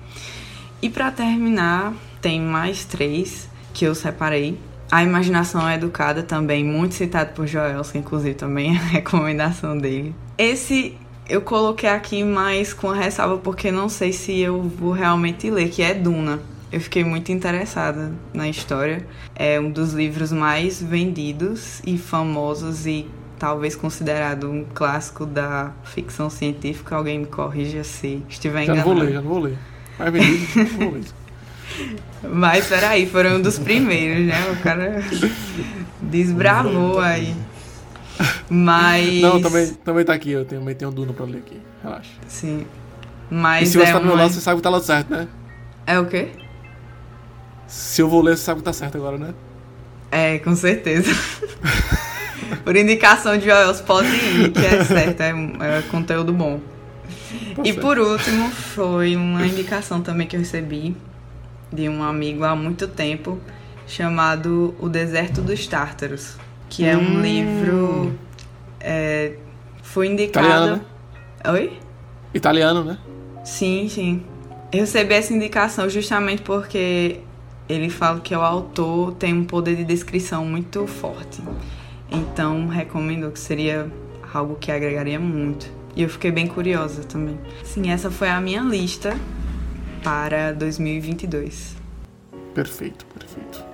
E 0.81 0.89
para 0.89 1.11
terminar, 1.11 1.93
tem 2.27 2.41
mais 2.41 2.83
três 2.83 3.47
que 3.73 3.85
eu 3.85 3.95
separei. 3.95 4.59
A 4.91 5.01
Imaginação 5.01 5.65
é 5.65 5.75
Educada 5.75 6.21
também, 6.21 6.61
muito 6.61 6.93
citado 6.93 7.31
por 7.31 7.47
Joelson, 7.47 7.99
inclusive 7.99 8.35
também 8.35 8.75
é 8.75 8.77
a 8.77 8.81
recomendação 8.81 9.77
dele. 9.77 10.13
Esse 10.37 10.97
eu 11.29 11.41
coloquei 11.41 11.87
aqui 11.87 12.25
mais 12.25 12.73
com 12.73 12.89
ressalva 12.89 13.37
porque 13.37 13.71
não 13.71 13.87
sei 13.87 14.11
se 14.11 14.37
eu 14.37 14.61
vou 14.61 14.91
realmente 14.91 15.49
ler, 15.49 15.69
que 15.69 15.81
é 15.81 15.93
Duna. 15.93 16.41
Eu 16.69 16.81
fiquei 16.81 17.01
muito 17.01 17.31
interessada 17.31 18.11
na 18.33 18.49
história. 18.49 19.07
É 19.33 19.57
um 19.57 19.71
dos 19.71 19.93
livros 19.93 20.33
mais 20.33 20.81
vendidos 20.83 21.81
e 21.85 21.97
famosos 21.97 22.85
e 22.85 23.07
talvez 23.39 23.73
considerado 23.73 24.51
um 24.51 24.65
clássico 24.65 25.25
da 25.25 25.71
ficção 25.85 26.29
científica. 26.29 26.93
Alguém 26.93 27.19
me 27.19 27.25
corrija 27.25 27.85
se 27.85 28.21
estiver 28.27 28.63
enganado. 28.63 28.89
Já 28.89 28.93
vou 28.93 29.01
ler, 29.01 29.13
já 29.13 29.21
vou 29.21 29.39
ler. 29.39 29.57
Mais 29.97 30.11
vendido, 30.11 30.65
vou 30.77 30.91
ler. 30.91 31.03
Mas 32.23 32.67
peraí, 32.67 33.07
foram 33.07 33.37
um 33.37 33.41
dos 33.41 33.59
primeiros, 33.59 34.25
né? 34.25 34.51
O 34.51 34.63
cara 34.63 35.03
desbravou 36.01 36.99
aí. 36.99 37.35
Mas. 38.49 39.21
Não, 39.21 39.41
também, 39.41 39.67
também 39.67 40.05
tá 40.05 40.13
aqui, 40.13 40.31
eu 40.31 40.45
tenho, 40.45 40.61
também 40.61 40.75
tenho 40.75 40.91
um 40.91 40.93
Duna 40.93 41.13
pra 41.13 41.25
ler 41.25 41.39
aqui. 41.39 41.61
Relaxa. 41.83 42.11
Sim. 42.27 42.65
Mas. 43.29 43.69
E 43.69 43.71
se 43.71 43.77
você 43.77 43.89
é 43.89 43.93
tá 43.93 43.99
do 43.99 44.05
meu 44.05 44.15
lado, 44.15 44.33
você 44.33 44.41
sabe 44.41 44.57
que 44.57 44.63
tá 44.63 44.69
lá 44.69 44.81
certo, 44.81 45.11
né? 45.11 45.27
É 45.85 45.99
o 45.99 46.05
quê? 46.05 46.29
Se 47.67 48.01
eu 48.01 48.09
vou 48.09 48.21
ler, 48.21 48.37
você 48.37 48.43
sabe 48.43 48.59
que 48.59 48.65
tá 48.65 48.73
certo 48.73 48.97
agora, 48.97 49.17
né? 49.17 49.33
É, 50.11 50.39
com 50.39 50.55
certeza. 50.55 51.11
por 52.63 52.75
indicação 52.75 53.37
de 53.37 53.45
Joels, 53.45 53.81
pode 53.81 54.07
ir, 54.07 54.51
que 54.51 54.65
é 54.65 54.83
certo, 54.83 55.21
é, 55.21 55.31
é 55.31 55.81
conteúdo 55.91 56.31
bom. 56.31 56.61
Tá 57.55 57.61
e 57.63 57.73
certo. 57.73 57.81
por 57.81 57.99
último, 57.99 58.49
foi 58.49 59.15
uma 59.15 59.45
indicação 59.45 60.01
também 60.01 60.27
que 60.27 60.35
eu 60.35 60.39
recebi 60.39 60.95
de 61.71 61.89
um 61.89 62.03
amigo 62.03 62.43
há 62.43 62.55
muito 62.55 62.87
tempo 62.87 63.39
chamado 63.85 64.75
O 64.79 64.89
Deserto 64.89 65.41
dos 65.41 65.65
Tártaros, 65.67 66.35
que 66.69 66.85
é 66.85 66.95
um 66.95 67.17
hum. 67.17 67.21
livro. 67.21 68.19
É, 68.79 69.33
foi 69.81 70.07
indicado. 70.07 70.45
Italiano, 70.45 70.75
né? 70.75 71.51
Oi? 71.51 71.79
Italiano, 72.33 72.83
né? 72.83 72.97
Sim, 73.43 73.87
sim. 73.89 74.23
Eu 74.71 74.81
recebi 74.81 75.13
essa 75.13 75.33
indicação 75.33 75.89
justamente 75.89 76.41
porque 76.41 77.21
ele 77.69 77.89
fala 77.89 78.19
que 78.19 78.35
o 78.35 78.41
autor 78.41 79.13
tem 79.13 79.33
um 79.33 79.45
poder 79.45 79.75
de 79.75 79.85
descrição 79.85 80.45
muito 80.45 80.85
forte. 80.85 81.41
Então, 82.11 82.67
recomendo 82.67 83.31
que 83.31 83.39
seria 83.39 83.91
algo 84.33 84.55
que 84.55 84.71
agregaria 84.71 85.19
muito. 85.19 85.71
E 85.95 86.03
eu 86.03 86.09
fiquei 86.09 86.31
bem 86.31 86.47
curiosa 86.47 87.03
também. 87.03 87.37
Sim, 87.63 87.89
essa 87.89 88.11
foi 88.11 88.29
a 88.29 88.39
minha 88.39 88.61
lista 88.61 89.17
para 90.07 90.53
2022. 90.53 91.75
Perfeito, 92.55 93.05
perfeito. 93.07 93.65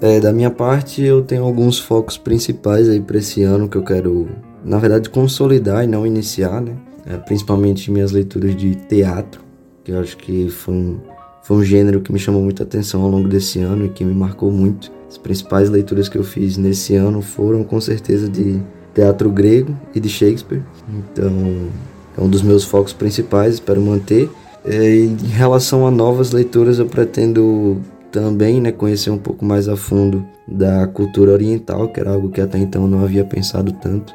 É, 0.00 0.18
da 0.18 0.32
minha 0.32 0.50
parte, 0.50 1.02
eu 1.02 1.20
tenho 1.20 1.44
alguns 1.44 1.78
focos 1.78 2.16
principais 2.16 2.88
aí 2.88 3.02
para 3.02 3.18
esse 3.18 3.42
ano 3.42 3.68
que 3.68 3.76
eu 3.76 3.84
quero, 3.84 4.30
na 4.64 4.78
verdade, 4.78 5.10
consolidar 5.10 5.84
e 5.84 5.86
não 5.86 6.06
iniciar, 6.06 6.62
né? 6.62 6.74
É, 7.04 7.18
principalmente 7.18 7.90
minhas 7.90 8.12
leituras 8.12 8.56
de 8.56 8.76
teatro, 8.76 9.42
que 9.84 9.92
eu 9.92 10.00
acho 10.00 10.16
que 10.16 10.48
foi 10.48 10.74
um, 10.74 11.00
foi 11.42 11.58
um 11.58 11.62
gênero 11.62 12.00
que 12.00 12.10
me 12.10 12.18
chamou 12.18 12.40
muita 12.40 12.62
atenção 12.62 13.02
ao 13.02 13.10
longo 13.10 13.28
desse 13.28 13.58
ano 13.58 13.84
e 13.84 13.88
que 13.90 14.06
me 14.06 14.14
marcou 14.14 14.50
muito. 14.50 14.90
As 15.06 15.18
principais 15.18 15.68
leituras 15.68 16.08
que 16.08 16.16
eu 16.16 16.24
fiz 16.24 16.56
nesse 16.56 16.96
ano 16.96 17.20
foram 17.20 17.62
com 17.62 17.78
certeza 17.78 18.26
de 18.26 18.58
teatro 18.94 19.30
grego 19.30 19.76
e 19.94 20.00
de 20.00 20.08
Shakespeare. 20.08 20.62
Então, 20.88 21.68
é 22.16 22.22
um 22.22 22.28
dos 22.28 22.42
meus 22.42 22.64
focos 22.64 22.92
principais, 22.92 23.54
espero 23.54 23.80
manter. 23.80 24.30
É, 24.64 24.94
em 24.94 25.16
relação 25.28 25.86
a 25.86 25.90
novas 25.90 26.32
leituras, 26.32 26.78
eu 26.78 26.86
pretendo 26.86 27.80
também 28.10 28.60
né, 28.60 28.72
conhecer 28.72 29.10
um 29.10 29.18
pouco 29.18 29.44
mais 29.44 29.68
a 29.68 29.76
fundo 29.76 30.24
da 30.46 30.86
cultura 30.86 31.32
oriental, 31.32 31.88
que 31.88 32.00
era 32.00 32.12
algo 32.12 32.28
que 32.28 32.40
até 32.40 32.58
então 32.58 32.86
não 32.86 33.02
havia 33.02 33.24
pensado 33.24 33.72
tanto. 33.72 34.14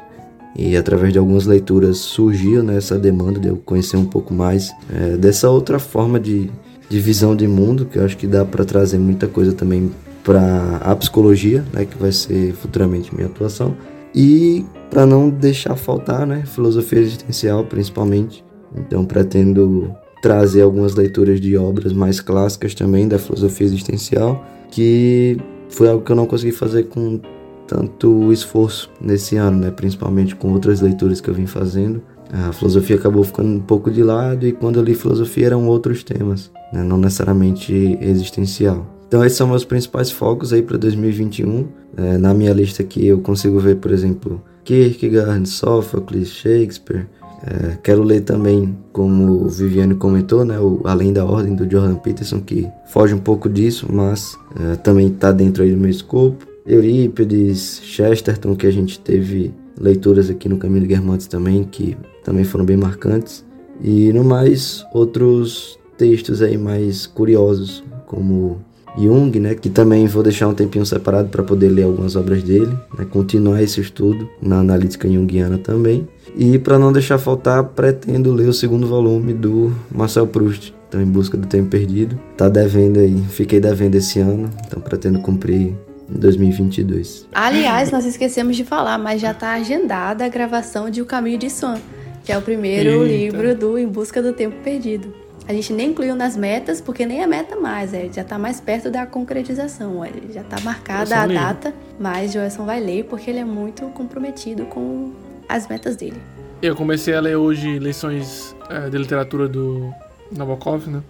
E 0.54 0.76
através 0.76 1.12
de 1.12 1.18
algumas 1.18 1.44
leituras 1.44 1.98
surgiu 1.98 2.62
né, 2.62 2.76
essa 2.76 2.98
demanda 2.98 3.38
de 3.38 3.48
eu 3.48 3.56
conhecer 3.56 3.96
um 3.96 4.06
pouco 4.06 4.32
mais 4.32 4.72
é, 4.94 5.16
dessa 5.16 5.50
outra 5.50 5.78
forma 5.78 6.18
de, 6.18 6.50
de 6.88 7.00
visão 7.00 7.36
de 7.36 7.46
mundo, 7.46 7.84
que 7.84 7.98
eu 7.98 8.04
acho 8.04 8.16
que 8.16 8.26
dá 8.26 8.44
para 8.44 8.64
trazer 8.64 8.98
muita 8.98 9.26
coisa 9.26 9.52
também 9.52 9.90
para 10.24 10.78
a 10.78 10.96
psicologia, 10.96 11.64
né, 11.72 11.84
que 11.84 11.96
vai 11.98 12.10
ser 12.10 12.52
futuramente 12.54 13.14
minha 13.14 13.26
atuação. 13.26 13.76
E 14.14 14.64
para 14.90 15.06
não 15.06 15.28
deixar 15.28 15.76
faltar, 15.76 16.26
né, 16.26 16.44
filosofia 16.46 17.00
existencial 17.00 17.64
principalmente. 17.64 18.44
Então 18.76 19.04
pretendo 19.04 19.94
trazer 20.22 20.62
algumas 20.62 20.94
leituras 20.94 21.40
de 21.40 21.56
obras 21.56 21.92
mais 21.92 22.20
clássicas 22.20 22.74
também 22.74 23.06
da 23.06 23.18
filosofia 23.18 23.66
existencial, 23.66 24.44
que 24.70 25.38
foi 25.68 25.88
algo 25.88 26.04
que 26.04 26.10
eu 26.10 26.16
não 26.16 26.26
consegui 26.26 26.52
fazer 26.52 26.84
com 26.84 27.20
tanto 27.66 28.32
esforço 28.32 28.90
nesse 29.00 29.36
ano, 29.36 29.58
né, 29.58 29.70
principalmente 29.70 30.34
com 30.34 30.52
outras 30.52 30.80
leituras 30.80 31.20
que 31.20 31.28
eu 31.28 31.34
vim 31.34 31.46
fazendo. 31.46 32.02
A 32.32 32.52
filosofia 32.52 32.96
acabou 32.96 33.22
ficando 33.22 33.50
um 33.50 33.60
pouco 33.60 33.90
de 33.90 34.02
lado 34.02 34.46
e 34.46 34.52
quando 34.52 34.78
eu 34.78 34.82
li 34.82 34.94
filosofia 34.94 35.46
eram 35.46 35.66
outros 35.68 36.02
temas, 36.02 36.50
né, 36.72 36.82
não 36.82 36.98
necessariamente 36.98 37.98
existencial. 38.00 38.86
Então 39.06 39.24
esses 39.24 39.38
são 39.38 39.46
meus 39.46 39.64
principais 39.64 40.10
focos 40.10 40.52
aí 40.52 40.62
para 40.62 40.76
2021. 40.76 41.68
É, 41.96 42.18
na 42.18 42.34
minha 42.34 42.52
lista 42.52 42.82
aqui 42.82 43.06
eu 43.06 43.20
consigo 43.20 43.60
ver, 43.60 43.76
por 43.76 43.92
exemplo, 43.92 44.42
Kierkegaard, 44.66 45.48
Sófocles, 45.48 46.28
Shakespeare. 46.28 47.06
É, 47.46 47.78
quero 47.82 48.02
ler 48.02 48.22
também, 48.22 48.76
como 48.92 49.44
o 49.44 49.48
Viviane 49.48 49.94
comentou, 49.94 50.44
né, 50.44 50.58
o 50.58 50.80
Além 50.84 51.12
da 51.12 51.24
Ordem 51.24 51.54
do 51.54 51.70
Jordan 51.70 51.94
Peterson, 51.94 52.40
que 52.40 52.68
foge 52.88 53.14
um 53.14 53.18
pouco 53.18 53.48
disso, 53.48 53.86
mas 53.88 54.36
é, 54.58 54.76
também 54.76 55.06
está 55.06 55.30
dentro 55.30 55.62
aí 55.62 55.70
do 55.70 55.76
meu 55.76 55.90
escopo. 55.90 56.44
Eurípides, 56.66 57.80
Chesterton, 57.84 58.56
que 58.56 58.66
a 58.66 58.70
gente 58.72 58.98
teve 58.98 59.54
leituras 59.80 60.28
aqui 60.28 60.48
no 60.48 60.56
Caminho 60.56 60.80
de 60.80 60.88
Guermantes 60.88 61.28
também, 61.28 61.62
que 61.62 61.96
também 62.24 62.42
foram 62.42 62.64
bem 62.64 62.76
marcantes. 62.76 63.44
E 63.80 64.12
no 64.12 64.24
mais, 64.24 64.84
outros 64.92 65.78
textos 65.96 66.42
aí 66.42 66.58
mais 66.58 67.06
curiosos, 67.06 67.84
como 68.06 68.60
Jung, 68.96 69.38
né, 69.38 69.54
que 69.54 69.68
também 69.68 70.06
vou 70.06 70.22
deixar 70.22 70.48
um 70.48 70.54
tempinho 70.54 70.86
separado 70.86 71.28
para 71.28 71.42
poder 71.42 71.68
ler 71.68 71.84
algumas 71.84 72.16
obras 72.16 72.42
dele, 72.42 72.76
né, 72.98 73.06
continuar 73.10 73.62
esse 73.62 73.80
estudo 73.80 74.28
na 74.40 74.60
analítica 74.60 75.08
junguiana 75.08 75.58
também. 75.58 76.08
E 76.36 76.58
para 76.58 76.78
não 76.78 76.92
deixar 76.92 77.18
faltar, 77.18 77.62
pretendo 77.64 78.32
ler 78.32 78.48
o 78.48 78.52
segundo 78.52 78.86
volume 78.86 79.32
do 79.32 79.72
Marcel 79.90 80.26
Proust, 80.26 80.74
então 80.88 81.00
em 81.00 81.06
busca 81.06 81.36
do 81.36 81.46
tempo 81.46 81.68
perdido. 81.68 82.18
Tá 82.36 82.48
devendo 82.48 82.98
aí, 82.98 83.22
fiquei 83.30 83.60
devendo 83.60 83.94
esse 83.94 84.18
ano, 84.20 84.50
então 84.66 84.80
pretendo 84.80 85.18
cumprir 85.20 85.74
em 86.08 86.18
2022. 86.18 87.26
Aliás, 87.32 87.90
nós 87.90 88.04
esquecemos 88.04 88.56
de 88.56 88.64
falar, 88.64 88.98
mas 88.98 89.20
já 89.20 89.32
está 89.32 89.54
agendada 89.54 90.24
a 90.24 90.28
gravação 90.28 90.90
de 90.90 91.00
O 91.00 91.06
Caminho 91.06 91.38
de 91.38 91.50
Swan, 91.50 91.78
que 92.24 92.32
é 92.32 92.38
o 92.38 92.42
primeiro 92.42 93.02
Eita. 93.02 93.04
livro 93.04 93.54
do 93.54 93.78
Em 93.78 93.86
Busca 93.86 94.22
do 94.22 94.32
Tempo 94.32 94.56
Perdido. 94.62 95.25
A 95.48 95.52
gente 95.52 95.72
nem 95.72 95.90
incluiu 95.90 96.16
nas 96.16 96.36
metas, 96.36 96.80
porque 96.80 97.06
nem 97.06 97.22
é 97.22 97.26
meta 97.26 97.54
mais, 97.54 97.94
é, 97.94 98.08
já 98.12 98.22
está 98.22 98.36
mais 98.36 98.60
perto 98.60 98.90
da 98.90 99.06
concretização. 99.06 100.04
É, 100.04 100.10
já 100.32 100.40
está 100.40 100.58
marcada 100.60 101.16
a 101.16 101.26
data, 101.26 101.74
mas 102.00 102.32
Joelson 102.32 102.64
vai 102.64 102.80
ler 102.80 103.04
porque 103.04 103.30
ele 103.30 103.38
é 103.38 103.44
muito 103.44 103.84
comprometido 103.90 104.64
com 104.66 105.12
as 105.48 105.68
metas 105.68 105.94
dele. 105.94 106.20
Eu 106.60 106.74
comecei 106.74 107.14
a 107.14 107.20
ler 107.20 107.36
hoje 107.36 107.78
lições 107.78 108.56
é, 108.68 108.88
de 108.88 108.98
literatura 108.98 109.46
do 109.46 109.92
Nabokov, 110.32 110.88
né? 110.88 111.00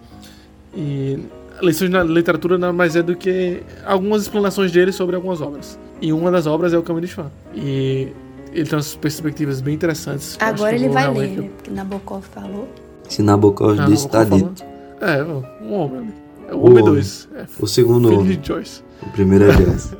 E 0.75 1.19
lições 1.61 1.89
na 1.89 2.03
literatura 2.03 2.59
nada 2.59 2.73
mais 2.73 2.95
é 2.95 3.01
do 3.01 3.15
que 3.15 3.63
algumas 3.85 4.23
explanações 4.23 4.71
dele 4.71 4.91
sobre 4.91 5.15
algumas 5.15 5.41
obras. 5.41 5.79
E 5.99 6.13
uma 6.13 6.29
das 6.29 6.45
obras 6.45 6.73
é 6.73 6.77
o 6.77 6.83
Caminho 6.83 7.07
de 7.07 7.11
Chã. 7.11 7.31
E 7.55 8.09
ele 8.51 8.69
tem 8.69 8.75
umas 8.75 8.95
perspectivas 8.95 9.61
bem 9.61 9.73
interessantes. 9.73 10.37
Agora 10.39 10.75
ele 10.75 10.89
vai 10.89 11.11
ler, 11.11 11.29
né? 11.29 11.49
Porque 11.55 11.71
Nabokov 11.71 12.23
falou. 12.23 12.67
Se 13.09 13.21
Nabokov 13.21 13.77
disse, 13.85 14.05
está 14.05 14.23
dito. 14.23 14.63
É, 15.01 15.23
um 15.63 15.73
homem. 15.73 16.13
É 16.47 16.53
o, 16.53 16.57
o 16.57 16.65
homem 16.69 16.83
2. 16.83 17.29
É, 17.35 17.45
o 17.59 17.67
segundo 17.67 18.09
filho 18.09 18.21
homem. 18.21 18.39
de 18.39 18.47
Joyce. 18.47 18.83
O 19.01 19.09
primeiro 19.09 19.45
é 19.45 19.53
Joyce. 19.53 19.97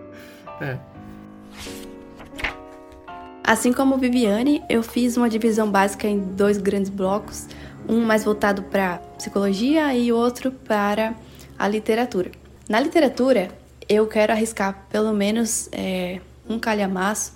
é. 0.60 0.78
Assim 3.42 3.72
como 3.72 3.96
Viviane, 3.96 4.62
eu 4.68 4.82
fiz 4.82 5.16
uma 5.16 5.28
divisão 5.28 5.70
básica 5.70 6.08
em 6.08 6.18
dois 6.18 6.58
grandes 6.58 6.90
blocos, 6.90 7.46
um 7.88 8.04
mais 8.04 8.24
voltado 8.24 8.62
para 8.64 8.98
psicologia 9.16 9.94
e 9.94 10.12
outro 10.12 10.50
para 10.50 11.14
a 11.56 11.68
literatura. 11.68 12.32
Na 12.68 12.80
literatura, 12.80 13.48
eu 13.88 14.06
quero 14.08 14.32
arriscar 14.32 14.86
pelo 14.90 15.12
menos 15.12 15.68
é, 15.70 16.20
um 16.48 16.58
calhamaço, 16.58 17.34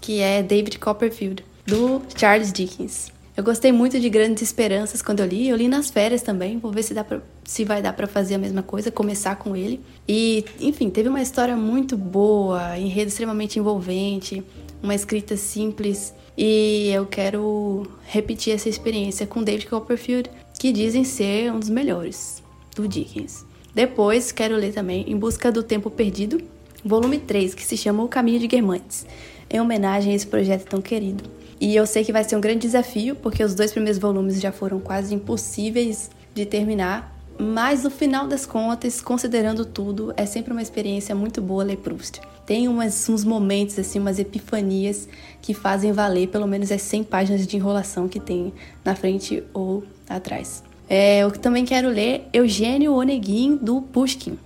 que 0.00 0.20
é 0.20 0.42
David 0.42 0.78
Copperfield, 0.78 1.42
do 1.66 2.02
Charles 2.14 2.52
Dickens. 2.52 3.10
Eu 3.38 3.44
gostei 3.44 3.70
muito 3.70 4.00
de 4.00 4.10
Grandes 4.10 4.42
Esperanças 4.42 5.00
quando 5.00 5.20
eu 5.20 5.26
li. 5.26 5.48
Eu 5.48 5.56
li 5.56 5.68
nas 5.68 5.88
férias 5.88 6.22
também. 6.22 6.58
Vou 6.58 6.72
ver 6.72 6.82
se, 6.82 6.92
dá 6.92 7.04
pra, 7.04 7.20
se 7.44 7.64
vai 7.64 7.80
dar 7.80 7.92
para 7.92 8.08
fazer 8.08 8.34
a 8.34 8.38
mesma 8.38 8.64
coisa, 8.64 8.90
começar 8.90 9.36
com 9.36 9.54
ele. 9.54 9.80
E, 10.08 10.44
enfim, 10.58 10.90
teve 10.90 11.08
uma 11.08 11.22
história 11.22 11.56
muito 11.56 11.96
boa, 11.96 12.76
enredo 12.76 13.06
extremamente 13.06 13.56
envolvente, 13.56 14.42
uma 14.82 14.92
escrita 14.92 15.36
simples. 15.36 16.12
E 16.36 16.90
eu 16.92 17.06
quero 17.06 17.86
repetir 18.08 18.52
essa 18.52 18.68
experiência 18.68 19.24
com 19.24 19.44
David 19.44 19.68
Copperfield, 19.68 20.28
que 20.58 20.72
dizem 20.72 21.04
ser 21.04 21.52
um 21.52 21.60
dos 21.60 21.70
melhores 21.70 22.42
do 22.74 22.88
Dickens. 22.88 23.46
Depois, 23.72 24.32
quero 24.32 24.56
ler 24.56 24.72
também 24.72 25.08
Em 25.08 25.16
Busca 25.16 25.52
do 25.52 25.62
Tempo 25.62 25.90
Perdido, 25.90 26.42
volume 26.84 27.20
3, 27.20 27.54
que 27.54 27.64
se 27.64 27.76
chama 27.76 28.02
O 28.02 28.08
Caminho 28.08 28.40
de 28.40 28.48
Guermantes, 28.48 29.06
em 29.48 29.60
homenagem 29.60 30.12
a 30.12 30.16
esse 30.16 30.26
projeto 30.26 30.64
tão 30.64 30.82
querido. 30.82 31.37
E 31.60 31.74
eu 31.74 31.86
sei 31.86 32.04
que 32.04 32.12
vai 32.12 32.24
ser 32.24 32.36
um 32.36 32.40
grande 32.40 32.60
desafio, 32.60 33.14
porque 33.16 33.42
os 33.42 33.54
dois 33.54 33.72
primeiros 33.72 33.98
volumes 33.98 34.40
já 34.40 34.52
foram 34.52 34.78
quase 34.78 35.14
impossíveis 35.14 36.10
de 36.34 36.46
terminar, 36.46 37.16
mas 37.38 37.84
no 37.84 37.90
final 37.90 38.26
das 38.26 38.44
contas, 38.44 39.00
considerando 39.00 39.64
tudo, 39.64 40.12
é 40.16 40.26
sempre 40.26 40.52
uma 40.52 40.62
experiência 40.62 41.14
muito 41.14 41.40
boa 41.40 41.64
ler 41.64 41.76
Proust. 41.76 42.20
Tem 42.44 42.66
umas, 42.66 43.08
uns 43.08 43.24
momentos, 43.24 43.78
assim, 43.78 43.98
umas 43.98 44.18
epifanias 44.18 45.08
que 45.42 45.52
fazem 45.52 45.92
valer 45.92 46.28
pelo 46.28 46.46
menos 46.46 46.72
as 46.72 46.82
100 46.82 47.04
páginas 47.04 47.46
de 47.46 47.56
enrolação 47.56 48.08
que 48.08 48.18
tem 48.18 48.52
na 48.84 48.94
frente 48.94 49.42
ou 49.52 49.84
atrás. 50.08 50.62
É, 50.88 51.20
eu 51.20 51.30
também 51.30 51.64
quero 51.64 51.88
ler 51.88 52.26
Eugênio 52.32 52.94
Onegin, 52.94 53.56
do 53.56 53.82
Pushkin. 53.82 54.38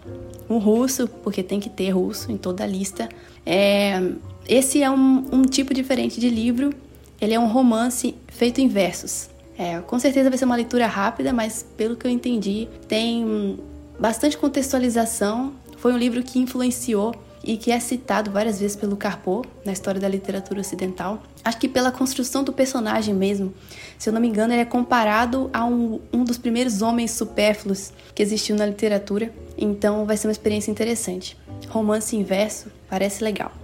Um 0.51 0.59
russo, 0.59 1.09
porque 1.23 1.43
tem 1.43 1.61
que 1.61 1.71
ter 1.71 1.91
russo 1.91 2.31
em 2.33 2.37
toda 2.37 2.65
a 2.65 2.67
lista. 2.67 3.09
É, 3.47 4.03
esse 4.49 4.83
é 4.83 4.91
um, 4.91 5.25
um, 5.33 5.43
tipo 5.43 5.73
diferente 5.73 6.19
de 6.19 6.29
livro. 6.29 6.75
Ele 7.23 7.35
é 7.35 7.39
um 7.39 7.47
romance 7.47 8.17
feito 8.27 8.61
em 8.61 8.67
versos. 8.67 9.31
É, 9.57 9.79
com 9.79 9.97
certeza 9.97 10.29
vai 10.29 10.37
ser 10.37 10.45
uma 10.45 10.57
leitura 10.57 10.89
rápida, 10.89 11.33
mas 11.33 11.65
pelo 11.77 11.95
que 11.95 12.05
eu 12.05 12.11
entendi, 12.11 12.69
tem 12.89 13.61
bastante 13.97 14.37
contextualização. 14.37 15.53
Foi 15.77 15.93
um 15.93 15.97
livro 15.97 16.21
que 16.21 16.41
influenciou 16.41 17.15
e 17.45 17.57
que 17.57 17.71
é 17.71 17.79
citado 17.79 18.33
várias 18.33 18.59
vezes 18.59 18.77
pelo 18.77 18.97
Carpo 18.97 19.45
na 19.65 19.71
história 19.71 20.01
da 20.01 20.09
literatura 20.09 20.61
ocidental. 20.61 21.23
Acho 21.45 21.59
que 21.59 21.69
pela 21.69 21.93
construção 21.93 22.43
do 22.43 22.53
personagem 22.53 23.15
mesmo. 23.15 23.55
Se 23.99 24.09
eu 24.09 24.13
não 24.13 24.21
me 24.21 24.27
engano, 24.27 24.53
ele 24.53 24.63
é 24.63 24.65
comparado 24.65 25.49
a 25.53 25.65
um, 25.65 26.01
um 26.13 26.25
dos 26.25 26.39
primeiros 26.39 26.83
homens 26.83 27.13
supérfluos 27.13 27.93
que 28.17 28.23
existiu 28.23 28.57
na 28.57 28.67
literatura. 28.67 29.33
Então 29.57 30.05
vai 30.07 30.17
ser 30.17 30.27
uma 30.27 30.33
experiência 30.33 30.73
interessante. 30.73 31.37
Romance 31.69 32.17
inverso 32.17 32.67
parece 32.89 33.23
legal. 33.23 33.62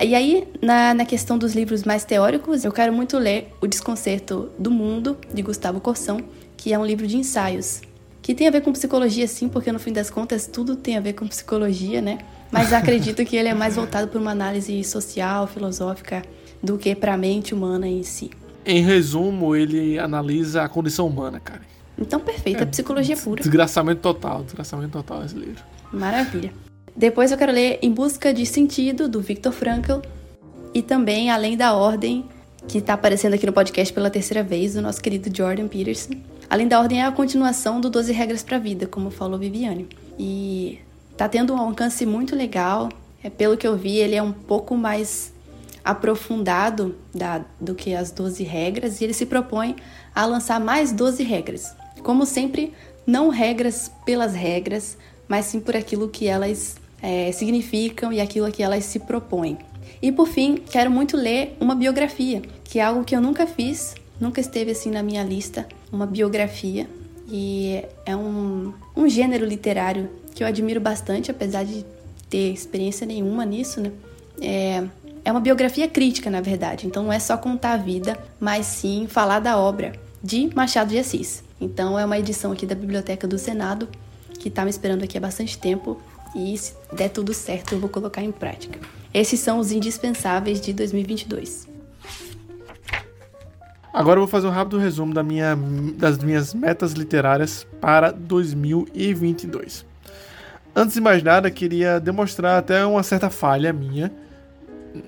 E 0.00 0.14
aí, 0.14 0.48
na, 0.60 0.94
na 0.94 1.04
questão 1.04 1.38
dos 1.38 1.54
livros 1.54 1.84
mais 1.84 2.04
teóricos, 2.04 2.64
eu 2.64 2.72
quero 2.72 2.92
muito 2.92 3.18
ler 3.18 3.52
O 3.60 3.66
Desconcerto 3.66 4.50
do 4.58 4.70
Mundo, 4.70 5.16
de 5.32 5.42
Gustavo 5.42 5.80
Corsão, 5.80 6.20
que 6.56 6.72
é 6.72 6.78
um 6.78 6.84
livro 6.84 7.06
de 7.06 7.16
ensaios. 7.16 7.82
Que 8.20 8.34
tem 8.34 8.48
a 8.48 8.50
ver 8.50 8.62
com 8.62 8.72
psicologia, 8.72 9.26
sim, 9.26 9.48
porque 9.48 9.70
no 9.70 9.78
fim 9.78 9.92
das 9.92 10.10
contas 10.10 10.46
tudo 10.46 10.76
tem 10.76 10.96
a 10.96 11.00
ver 11.00 11.12
com 11.12 11.26
psicologia, 11.26 12.00
né? 12.00 12.18
mas 12.52 12.70
acredito 12.74 13.24
que 13.24 13.34
ele 13.34 13.48
é 13.48 13.54
mais 13.54 13.74
voltado 13.74 14.06
para 14.06 14.20
uma 14.20 14.30
análise 14.30 14.84
social, 14.84 15.46
filosófica, 15.46 16.22
do 16.62 16.76
que 16.76 16.94
para 16.94 17.14
a 17.14 17.16
mente 17.16 17.54
humana 17.54 17.88
em 17.88 18.02
si. 18.02 18.30
Em 18.64 18.84
resumo, 18.84 19.56
ele 19.56 19.98
analisa 19.98 20.62
a 20.62 20.68
condição 20.68 21.08
humana, 21.08 21.40
cara. 21.40 21.62
Então, 21.98 22.20
perfeito, 22.20 22.60
é, 22.60 22.62
é 22.62 22.66
psicologia 22.66 23.16
pura. 23.16 23.42
Desgraçamento 23.42 24.00
total, 24.00 24.44
desgraçamento 24.44 24.92
total 24.92 25.24
esse 25.24 25.34
livro. 25.34 25.64
Maravilha. 25.92 26.52
Depois 26.94 27.32
eu 27.32 27.38
quero 27.38 27.52
ler 27.52 27.78
Em 27.82 27.90
Busca 27.90 28.34
de 28.34 28.44
Sentido, 28.44 29.08
do 29.08 29.20
Viktor 29.20 29.52
Frankl, 29.52 30.00
e 30.74 30.82
também 30.82 31.30
Além 31.30 31.56
da 31.56 31.74
Ordem, 31.74 32.26
que 32.68 32.78
está 32.78 32.94
aparecendo 32.94 33.34
aqui 33.34 33.46
no 33.46 33.52
podcast 33.52 33.92
pela 33.92 34.10
terceira 34.10 34.42
vez, 34.42 34.74
do 34.74 34.82
nosso 34.82 35.00
querido 35.00 35.34
Jordan 35.34 35.68
Peterson. 35.68 36.14
Além 36.48 36.68
da 36.68 36.78
Ordem 36.78 37.00
é 37.00 37.06
a 37.06 37.12
continuação 37.12 37.80
do 37.80 37.88
12 37.88 38.12
Regras 38.12 38.42
para 38.42 38.56
a 38.56 38.60
Vida, 38.60 38.86
como 38.86 39.10
falou 39.10 39.38
Viviane. 39.38 39.88
E 40.18 40.78
tá 41.16 41.28
tendo 41.28 41.54
um 41.54 41.58
alcance 41.58 42.04
muito 42.04 42.36
legal. 42.36 42.90
É, 43.24 43.30
pelo 43.30 43.56
que 43.56 43.66
eu 43.66 43.76
vi, 43.76 43.96
ele 43.96 44.14
é 44.14 44.22
um 44.22 44.32
pouco 44.32 44.76
mais 44.76 45.32
aprofundado 45.82 46.94
da, 47.14 47.42
do 47.60 47.74
que 47.74 47.94
as 47.94 48.10
12 48.10 48.44
regras 48.44 49.00
e 49.00 49.04
ele 49.04 49.14
se 49.14 49.26
propõe 49.26 49.76
a 50.14 50.26
lançar 50.26 50.60
mais 50.60 50.92
12 50.92 51.22
regras. 51.22 51.74
Como 52.02 52.26
sempre, 52.26 52.72
não 53.06 53.30
regras 53.30 53.90
pelas 54.04 54.34
regras, 54.34 54.96
mas 55.26 55.46
sim 55.46 55.58
por 55.58 55.74
aquilo 55.74 56.08
que 56.08 56.26
elas 56.28 56.76
é, 57.02 57.32
significam 57.32 58.12
e 58.12 58.20
aquilo 58.20 58.50
que 58.52 58.62
elas 58.62 58.84
se 58.84 59.00
propõem. 59.00 59.58
E 60.00 60.12
por 60.12 60.28
fim, 60.28 60.56
quero 60.56 60.90
muito 60.90 61.16
ler 61.16 61.56
uma 61.60 61.74
biografia, 61.74 62.42
que 62.64 62.78
é 62.78 62.82
algo 62.82 63.04
que 63.04 63.14
eu 63.14 63.20
nunca 63.20 63.46
fiz, 63.46 63.94
nunca 64.20 64.40
esteve 64.40 64.70
assim 64.70 64.90
na 64.90 65.02
minha 65.02 65.22
lista, 65.24 65.66
uma 65.92 66.06
biografia. 66.06 66.88
E 67.28 67.82
é 68.04 68.14
um, 68.14 68.72
um 68.96 69.08
gênero 69.08 69.44
literário 69.44 70.08
que 70.34 70.42
eu 70.42 70.46
admiro 70.46 70.80
bastante, 70.80 71.30
apesar 71.30 71.64
de 71.64 71.84
ter 72.28 72.52
experiência 72.52 73.06
nenhuma 73.06 73.44
nisso, 73.44 73.80
né? 73.80 73.92
É, 74.40 74.84
é 75.24 75.30
uma 75.30 75.40
biografia 75.40 75.88
crítica, 75.88 76.30
na 76.30 76.40
verdade. 76.40 76.86
Então 76.86 77.02
não 77.04 77.12
é 77.12 77.18
só 77.18 77.36
contar 77.36 77.72
a 77.72 77.76
vida, 77.76 78.18
mas 78.40 78.66
sim 78.66 79.06
falar 79.08 79.40
da 79.40 79.58
obra 79.58 79.92
de 80.22 80.50
Machado 80.54 80.90
de 80.90 80.98
Assis. 80.98 81.42
Então 81.60 81.98
é 81.98 82.04
uma 82.04 82.18
edição 82.18 82.52
aqui 82.52 82.66
da 82.66 82.74
Biblioteca 82.74 83.26
do 83.26 83.38
Senado 83.38 83.88
que 84.38 84.48
está 84.48 84.64
me 84.64 84.70
esperando 84.70 85.04
aqui 85.04 85.16
há 85.16 85.20
bastante 85.20 85.56
tempo 85.56 86.00
e 86.34 86.56
se 86.56 86.74
der 86.92 87.08
tudo 87.08 87.32
certo 87.34 87.74
eu 87.74 87.80
vou 87.80 87.88
colocar 87.88 88.22
em 88.22 88.32
prática. 88.32 88.78
Esses 89.12 89.40
são 89.40 89.58
os 89.58 89.70
indispensáveis 89.70 90.60
de 90.60 90.72
2022. 90.72 91.68
Agora 93.92 94.16
eu 94.16 94.22
vou 94.22 94.28
fazer 94.28 94.46
um 94.46 94.50
rápido 94.50 94.78
resumo 94.78 95.12
da 95.12 95.22
minha, 95.22 95.54
das 95.96 96.16
minhas 96.18 96.54
metas 96.54 96.92
literárias 96.92 97.66
para 97.78 98.10
2022. 98.10 99.84
Antes 100.74 100.94
de 100.94 101.00
mais 101.02 101.22
nada, 101.22 101.50
queria 101.50 102.00
demonstrar 102.00 102.58
até 102.58 102.86
uma 102.86 103.02
certa 103.02 103.28
falha 103.28 103.70
minha 103.70 104.10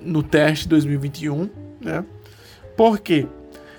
no 0.03 0.21
teste 0.21 0.67
2021, 0.67 1.49
né? 1.81 2.05
Porque 2.77 3.27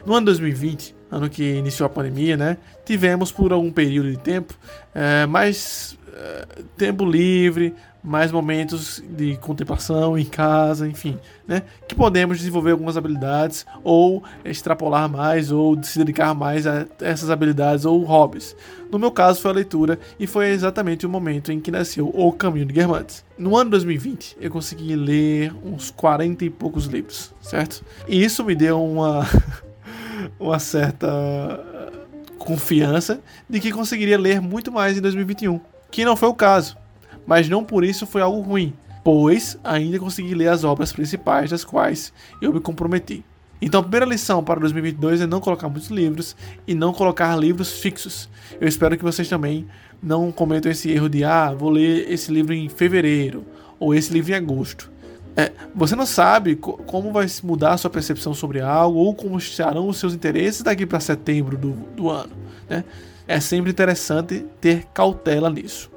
no 0.05 0.15
ano 0.15 0.27
2020, 0.27 0.97
ano 1.09 1.31
que 1.31 1.55
iniciou 1.55 1.87
a 1.87 1.91
pandemia, 1.91 2.37
né? 2.37 2.57
Tivemos 2.85 3.31
por 3.31 3.53
algum 3.53 3.71
período 3.71 4.11
de 4.11 4.19
tempo 4.19 4.55
é, 4.93 5.25
mais 5.27 5.96
tempo 6.77 7.05
livre, 7.05 7.75
mais 8.03 8.31
momentos 8.31 9.03
de 9.09 9.37
contemplação 9.39 10.17
em 10.17 10.25
casa, 10.25 10.89
enfim, 10.89 11.19
né? 11.47 11.63
Que 11.89 11.95
podemos 11.95 12.39
desenvolver 12.39 12.71
algumas 12.71 12.97
habilidades 12.97 13.67
ou 13.83 14.23
extrapolar 14.45 15.11
mais 15.11 15.51
ou 15.51 15.83
se 15.83 15.99
dedicar 15.99 16.33
mais 16.33 16.67
a 16.67 16.87
essas 17.01 17.31
habilidades 17.31 17.85
ou 17.85 18.05
hobbies. 18.05 18.55
No 18.93 18.99
meu 18.99 19.11
caso 19.11 19.41
foi 19.41 19.51
a 19.51 19.55
leitura 19.55 19.99
e 20.21 20.27
foi 20.27 20.51
exatamente 20.51 21.05
o 21.05 21.09
momento 21.09 21.51
em 21.51 21.61
que 21.61 21.73
nasceu 21.73 22.09
O 22.15 22.33
Caminho 22.33 22.67
de 22.67 22.73
Guermantes. 22.73 23.25
No 23.37 23.57
ano 23.57 23.71
2020 23.71 24.37
eu 24.41 24.51
consegui 24.51 24.95
ler 24.95 25.53
uns 25.65 25.91
40 25.91 26.45
e 26.45 26.51
poucos 26.51 26.87
livros, 26.87 27.35
certo? 27.41 27.85
E 28.07 28.23
isso 28.23 28.45
me 28.45 28.55
deu 28.55 28.83
uma 28.83 29.27
uma 30.39 30.61
certa 30.61 31.09
confiança 32.39 33.21
de 33.51 33.59
que 33.59 33.73
conseguiria 33.73 34.17
ler 34.17 34.41
muito 34.41 34.71
mais 34.71 34.97
em 34.97 35.01
2021, 35.01 35.61
que 35.91 36.05
não 36.05 36.17
foi 36.17 36.29
o 36.29 36.35
caso 36.35 36.77
mas 37.27 37.49
não 37.49 37.65
por 37.65 37.85
isso 37.85 38.07
foi 38.07 38.23
algo 38.23 38.41
ruim, 38.41 38.73
pois 39.03 39.59
ainda 39.65 39.99
consegui 39.99 40.35
ler 40.35 40.49
as 40.49 40.63
obras 40.63 40.93
principais 40.93 41.51
das 41.51 41.65
quais 41.65 42.13
eu 42.41 42.53
me 42.53 42.61
comprometi. 42.61 43.25
Então, 43.61 43.81
a 43.81 43.83
primeira 43.83 44.07
lição 44.07 44.45
para 44.45 44.61
2022 44.61 45.23
é 45.23 45.27
não 45.27 45.41
colocar 45.41 45.69
muitos 45.69 45.89
livros 45.89 46.37
e 46.67 46.75
não 46.75 46.93
colocar 46.93 47.35
livros 47.37 47.81
fixos. 47.81 48.29
Eu 48.61 48.69
espero 48.69 48.97
que 48.99 49.03
vocês 49.03 49.29
também 49.29 49.67
não 50.03 50.31
cometam 50.31 50.71
esse 50.71 50.91
erro 50.91 51.09
de 51.09 51.25
ah, 51.25 51.53
vou 51.53 51.71
ler 51.71 52.11
esse 52.13 52.31
livro 52.31 52.53
em 52.53 52.69
fevereiro 52.69 53.45
ou 53.81 53.95
esse 53.95 54.13
livro 54.13 54.33
em 54.33 54.35
agosto. 54.35 54.93
É, 55.35 55.53
você 55.75 55.97
não 55.97 56.07
sabe 56.07 56.57
co 56.57 56.75
como 56.87 57.13
vai 57.13 57.27
mudar 57.43 57.73
a 57.73 57.77
sua 57.79 57.91
percepção 57.91 58.33
sobre 58.33 58.61
algo 58.61 58.99
ou 58.99 59.15
como 59.15 59.37
estarão 59.37 59.89
os 59.89 59.99
seus 59.99 60.15
interesses 60.15 60.63
daqui 60.63 60.87
para 60.87 61.01
setembro 61.01 61.57
do, 61.57 61.73
do 61.95 62.11
ano. 62.11 62.33
Né? 62.69 62.85
É 63.29 63.41
sempre 63.41 63.73
interessante 63.73 64.47
ter 64.61 64.85
cautela 64.95 65.51
nisso. 65.51 65.91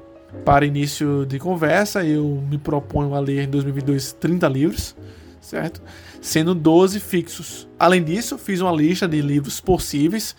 Para 0.44 0.66
início 0.66 1.24
de 1.26 1.38
conversa, 1.38 2.04
eu 2.04 2.42
me 2.48 2.58
proponho 2.58 3.14
a 3.14 3.20
ler 3.20 3.44
em 3.44 3.48
2022 3.48 4.12
30 4.14 4.48
livros, 4.48 4.96
certo? 5.40 5.80
Sendo 6.20 6.54
12 6.54 6.98
fixos. 6.98 7.68
Além 7.78 8.02
disso, 8.02 8.36
fiz 8.36 8.60
uma 8.60 8.72
lista 8.72 9.06
de 9.06 9.20
livros 9.20 9.60
possíveis, 9.60 10.34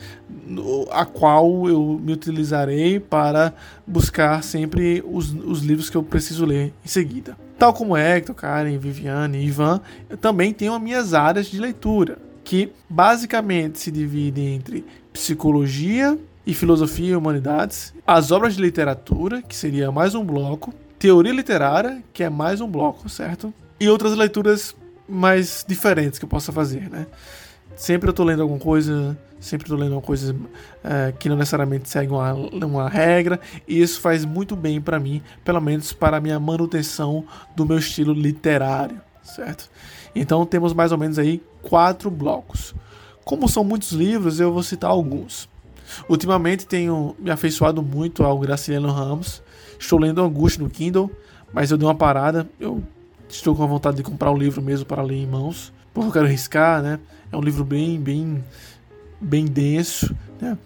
a 0.91 1.05
qual 1.05 1.67
eu 1.67 1.99
me 2.01 2.13
utilizarei 2.13 2.99
para 2.99 3.53
buscar 3.87 4.43
sempre 4.43 5.03
os, 5.05 5.33
os 5.33 5.61
livros 5.61 5.89
que 5.89 5.97
eu 5.97 6.03
preciso 6.03 6.45
ler 6.45 6.73
em 6.83 6.87
seguida. 6.87 7.37
Tal 7.57 7.73
como 7.73 7.95
Hector, 7.95 8.35
Karen, 8.35 8.77
Viviane 8.77 9.37
e 9.37 9.45
Ivan, 9.45 9.81
eu 10.09 10.17
também 10.17 10.53
tenho 10.53 10.73
as 10.73 10.81
minhas 10.81 11.13
áreas 11.13 11.47
de 11.47 11.59
leitura, 11.59 12.17
que 12.43 12.71
basicamente 12.89 13.79
se 13.79 13.91
dividem 13.91 14.55
entre 14.55 14.85
psicologia 15.13 16.17
e 16.45 16.53
filosofia 16.53 17.11
e 17.11 17.15
humanidades, 17.15 17.93
as 18.05 18.31
obras 18.31 18.55
de 18.55 18.61
literatura, 18.61 19.41
que 19.41 19.55
seria 19.55 19.91
mais 19.91 20.15
um 20.15 20.23
bloco, 20.23 20.73
teoria 20.97 21.33
literária, 21.33 22.03
que 22.13 22.23
é 22.23 22.29
mais 22.29 22.61
um 22.61 22.67
bloco, 22.67 23.07
certo? 23.09 23.53
E 23.79 23.87
outras 23.89 24.15
leituras 24.15 24.75
mais 25.07 25.65
diferentes 25.67 26.17
que 26.19 26.25
eu 26.25 26.29
possa 26.29 26.51
fazer, 26.51 26.89
né? 26.89 27.07
Sempre 27.75 28.09
eu 28.09 28.13
tô 28.13 28.23
lendo 28.23 28.41
alguma 28.41 28.59
coisa, 28.59 29.17
sempre 29.39 29.67
tô 29.67 29.75
lendo 29.75 29.93
uma 29.93 30.01
coisa 30.01 30.35
é, 30.83 31.13
que 31.17 31.27
não 31.27 31.35
necessariamente 31.35 31.89
segue 31.89 32.11
uma, 32.11 32.33
uma 32.33 32.89
regra, 32.89 33.39
e 33.67 33.81
isso 33.81 33.99
faz 33.99 34.25
muito 34.25 34.55
bem 34.55 34.79
para 34.79 34.99
mim, 34.99 35.21
pelo 35.43 35.59
menos 35.59 35.93
para 35.93 36.17
a 36.17 36.21
minha 36.21 36.39
manutenção 36.39 37.25
do 37.55 37.65
meu 37.65 37.77
estilo 37.77 38.13
literário, 38.13 39.01
certo? 39.23 39.69
Então 40.13 40.45
temos 40.45 40.73
mais 40.73 40.91
ou 40.91 40.97
menos 40.97 41.17
aí 41.17 41.41
quatro 41.61 42.11
blocos. 42.11 42.75
Como 43.23 43.47
são 43.47 43.63
muitos 43.63 43.91
livros, 43.91 44.39
eu 44.39 44.51
vou 44.51 44.63
citar 44.63 44.89
alguns. 44.89 45.49
Ultimamente 46.07 46.65
tenho 46.65 47.15
me 47.19 47.31
afeiçoado 47.31 47.81
muito 47.81 48.23
ao 48.23 48.37
Graciliano 48.39 48.91
Ramos. 48.91 49.41
Estou 49.79 49.99
lendo 49.99 50.21
Angústia 50.21 50.63
no 50.63 50.69
Kindle, 50.69 51.11
mas 51.53 51.71
eu 51.71 51.77
dei 51.77 51.87
uma 51.87 51.95
parada. 51.95 52.49
Eu 52.59 52.83
estou 53.29 53.55
com 53.55 53.63
a 53.63 53.67
vontade 53.67 53.97
de 53.97 54.03
comprar 54.03 54.31
o 54.31 54.35
um 54.35 54.37
livro 54.37 54.61
mesmo 54.61 54.85
para 54.85 55.01
ler 55.01 55.15
em 55.15 55.27
mãos, 55.27 55.71
porque 55.93 56.07
eu 56.07 56.13
quero 56.13 56.25
arriscar, 56.25 56.81
né? 56.81 56.99
É 57.31 57.37
um 57.37 57.41
livro 57.41 57.63
bem, 57.63 57.99
bem, 57.99 58.43
bem 59.19 59.45
denso, 59.45 60.15
né? 60.39 60.57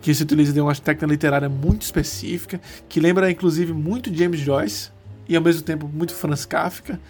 Que 0.00 0.14
se 0.14 0.22
utiliza 0.22 0.52
de 0.52 0.60
uma 0.60 0.74
técnica 0.74 1.06
literária 1.06 1.48
muito 1.48 1.82
específica, 1.82 2.60
que 2.88 3.00
lembra 3.00 3.30
inclusive 3.30 3.72
muito 3.72 4.14
James 4.14 4.40
Joyce 4.40 4.90
e 5.28 5.36
ao 5.36 5.42
mesmo 5.42 5.62
tempo 5.62 5.88
muito 5.92 6.14
Franz 6.14 6.44
Kafka. 6.44 7.00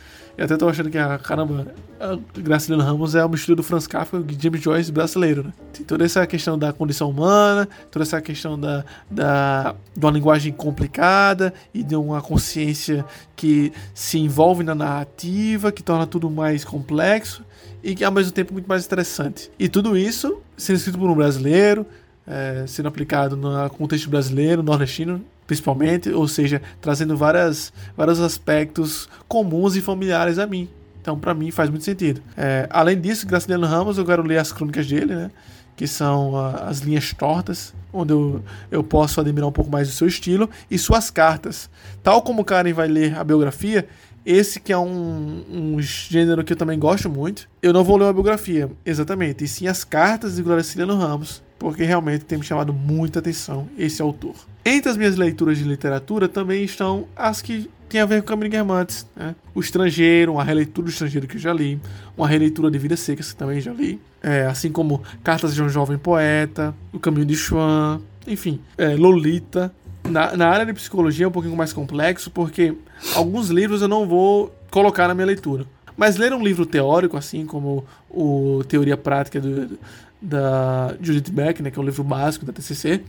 Eu 0.43 0.47
até 0.47 0.57
tô 0.57 0.69
achando 0.69 0.91
que, 0.91 0.99
a, 0.99 1.17
caramba, 1.19 1.73
a 2.01 2.19
Graciliano 2.41 2.83
Ramos 2.83 3.15
é 3.15 3.25
o 3.25 3.29
mistura 3.29 3.55
do 3.55 3.63
Franz 3.63 3.87
Kafka 3.87 4.25
e 4.29 4.43
James 4.43 4.61
Joyce 4.61 4.91
brasileiro, 4.91 5.45
né? 5.45 5.53
Tem 5.73 5.87
toda 5.87 6.05
essa 6.05 6.27
questão 6.27 6.59
da 6.59 6.73
condição 6.73 7.09
humana, 7.11 7.69
toda 7.93 8.03
essa 8.03 8.21
questão 8.21 8.59
da, 8.59 8.85
da, 9.09 9.77
de 9.97 10.05
uma 10.05 10.11
linguagem 10.11 10.53
complicada 10.53 11.55
e 11.73 11.85
de 11.85 11.95
uma 11.95 12.21
consciência 12.21 13.05
que 13.37 13.73
se 13.95 14.19
envolve 14.19 14.65
na 14.65 14.75
narrativa, 14.75 15.71
que 15.71 15.81
torna 15.81 16.09
tudo 16.09 16.29
mais 16.29 16.65
complexo 16.65 17.45
e 17.81 17.95
que 17.95 18.03
ao 18.03 18.11
mesmo 18.11 18.33
tempo 18.33 18.53
muito 18.53 18.67
mais 18.67 18.85
interessante. 18.85 19.49
E 19.57 19.69
tudo 19.69 19.97
isso 19.97 20.43
sendo 20.57 20.79
escrito 20.79 20.99
por 20.99 21.09
um 21.09 21.15
brasileiro, 21.15 21.87
é, 22.27 22.65
sendo 22.67 22.89
aplicado 22.89 23.37
no 23.37 23.71
contexto 23.71 24.11
brasileiro, 24.11 24.61
nordestino, 24.61 25.25
principalmente, 25.47 26.11
ou 26.11 26.27
seja, 26.29 26.63
trazendo 26.81 27.17
várias, 27.17 27.73
vários 27.97 28.21
aspectos 28.21 29.09
comuns 29.29 29.77
e 29.77 29.81
familiares 29.81 30.39
a 30.39 30.47
mim. 30.47 30.69
Então, 31.01 31.19
para 31.19 31.35
mim, 31.35 31.51
faz 31.51 31.69
muito 31.69 31.85
sentido. 31.85 32.23
É, 32.37 32.69
além 32.71 33.01
disso, 33.01 33.27
Graciliano 33.27 33.67
Ramos, 33.67 33.99
eu 33.99 34.05
quero 34.05 34.23
ler 34.23 34.39
as 34.39 34.53
crônicas 34.53 34.87
dele, 34.87 35.15
né? 35.15 35.31
Que 35.77 35.87
são 35.87 36.35
uh, 36.35 36.65
as 36.69 36.79
linhas 36.79 37.13
tortas, 37.13 37.75
onde 37.93 38.13
eu, 38.13 38.43
eu 38.71 38.85
posso 38.85 39.21
admirar 39.21 39.49
um 39.49 39.53
pouco 39.53 39.71
mais 39.71 39.89
do 39.89 39.95
seu 39.95 40.07
estilo, 40.07 40.49
e 40.71 40.79
suas 40.79 41.11
cartas. 41.11 41.69
Tal 42.03 42.23
como 42.23 42.43
o 42.43 42.45
Karen 42.45 42.73
vai 42.73 42.87
ler 42.87 43.19
a 43.19 43.25
biografia, 43.25 43.89
esse 44.25 44.61
que 44.61 44.73
é 44.73 44.79
um, 44.79 45.45
um 45.51 45.83
gênero 45.83 46.45
que 46.45 46.53
eu 46.53 46.57
também 46.57 46.79
gosto 46.79 47.11
muito. 47.11 47.49
Eu 47.61 47.73
não 47.73 47.83
vou 47.83 47.97
ler 47.97 48.05
uma 48.05 48.13
biografia, 48.13 48.71
exatamente, 48.87 49.45
e 49.45 49.49
sim 49.49 49.67
as 49.67 49.83
cartas 49.83 50.37
de 50.37 50.43
Graciliano 50.43 50.97
Ramos, 50.97 51.43
porque 51.63 51.85
realmente 51.85 52.25
tem 52.25 52.39
me 52.39 52.45
chamado 52.45 52.73
muita 52.73 53.21
atenção 53.21 53.69
esse 53.79 54.03
autor. 54.03 54.35
Entre 54.65 54.91
as 54.91 54.97
minhas 54.97 55.15
leituras 55.15 55.57
de 55.57 55.65
literatura 55.65 56.29
também 56.29 56.65
estão 56.65 57.07
as 57.15 57.41
que 57.41 57.71
têm 57.89 58.01
a 58.01 58.05
ver 58.05 58.21
com 58.21 58.29
Camille 58.29 58.51
Guermantes. 58.51 59.07
Né? 59.15 59.37
O 59.55 59.61
Estrangeiro, 59.61 60.33
uma 60.33 60.43
releitura 60.43 60.87
do 60.87 60.91
Estrangeiro 60.91 61.29
que 61.29 61.37
eu 61.37 61.41
já 61.41 61.53
li, 61.53 61.81
uma 62.17 62.27
releitura 62.27 62.69
de 62.69 62.79
Vidas 62.79 62.99
Secas 62.99 63.31
que 63.31 63.37
também 63.37 63.61
já 63.61 63.73
li, 63.73 64.01
é, 64.21 64.45
assim 64.47 64.73
como 64.73 65.03
Cartas 65.23 65.55
de 65.55 65.63
um 65.63 65.69
Jovem 65.69 65.97
Poeta, 65.97 66.75
O 66.93 66.99
Caminho 66.99 67.27
de 67.27 67.37
Chuan, 67.37 68.01
enfim, 68.27 68.61
é, 68.77 68.97
Lolita. 68.97 69.73
Na, 70.11 70.37
na 70.37 70.49
área 70.49 70.67
de 70.67 70.73
psicologia 70.73 71.27
é 71.27 71.29
um 71.29 71.33
pouquinho 71.33 71.57
mais 71.57 71.73
complexo, 71.73 72.29
porque 72.29 72.75
alguns 73.15 73.51
livros 73.51 73.83
eu 73.83 73.89
não 73.89 74.09
vou 74.09 74.53
colocar 74.69 75.07
na 75.07 75.15
minha 75.15 75.27
leitura. 75.27 75.65
Mas 75.97 76.17
ler 76.17 76.33
um 76.33 76.43
livro 76.43 76.67
teórico, 76.67 77.17
assim 77.17 77.47
como 77.47 77.85
o 78.11 78.65
Teoria 78.67 78.97
Prática 78.97 79.41
do, 79.41 79.79
da 80.23 80.95
Judith 81.01 81.33
Beck, 81.33 81.63
né, 81.63 81.71
que 81.71 81.79
é 81.79 81.83
o 81.83 81.85
livro 81.85 82.05
básico 82.05 82.47
da 82.47 82.53
TCC, 82.53 83.03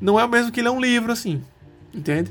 não 0.00 0.20
é 0.20 0.24
o 0.24 0.28
mesmo 0.28 0.52
que 0.52 0.60
ler 0.60 0.70
um 0.70 0.80
livro 0.80 1.10
assim, 1.10 1.42
entende? 1.92 2.30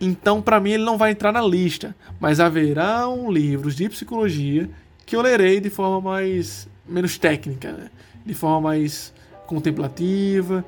Então, 0.00 0.42
para 0.42 0.60
mim, 0.60 0.72
ele 0.72 0.84
não 0.84 0.98
vai 0.98 1.12
entrar 1.12 1.32
na 1.32 1.40
lista, 1.40 1.94
mas 2.20 2.40
haverão 2.40 3.30
livros 3.30 3.74
de 3.74 3.88
psicologia 3.88 4.68
que 5.06 5.16
eu 5.16 5.22
lerei 5.22 5.60
de 5.60 5.70
forma 5.70 6.00
mais 6.00 6.68
menos 6.86 7.16
técnica, 7.16 7.72
né? 7.72 7.90
de 8.24 8.34
forma 8.34 8.60
mais 8.60 9.12
contemplativa, 9.46 10.64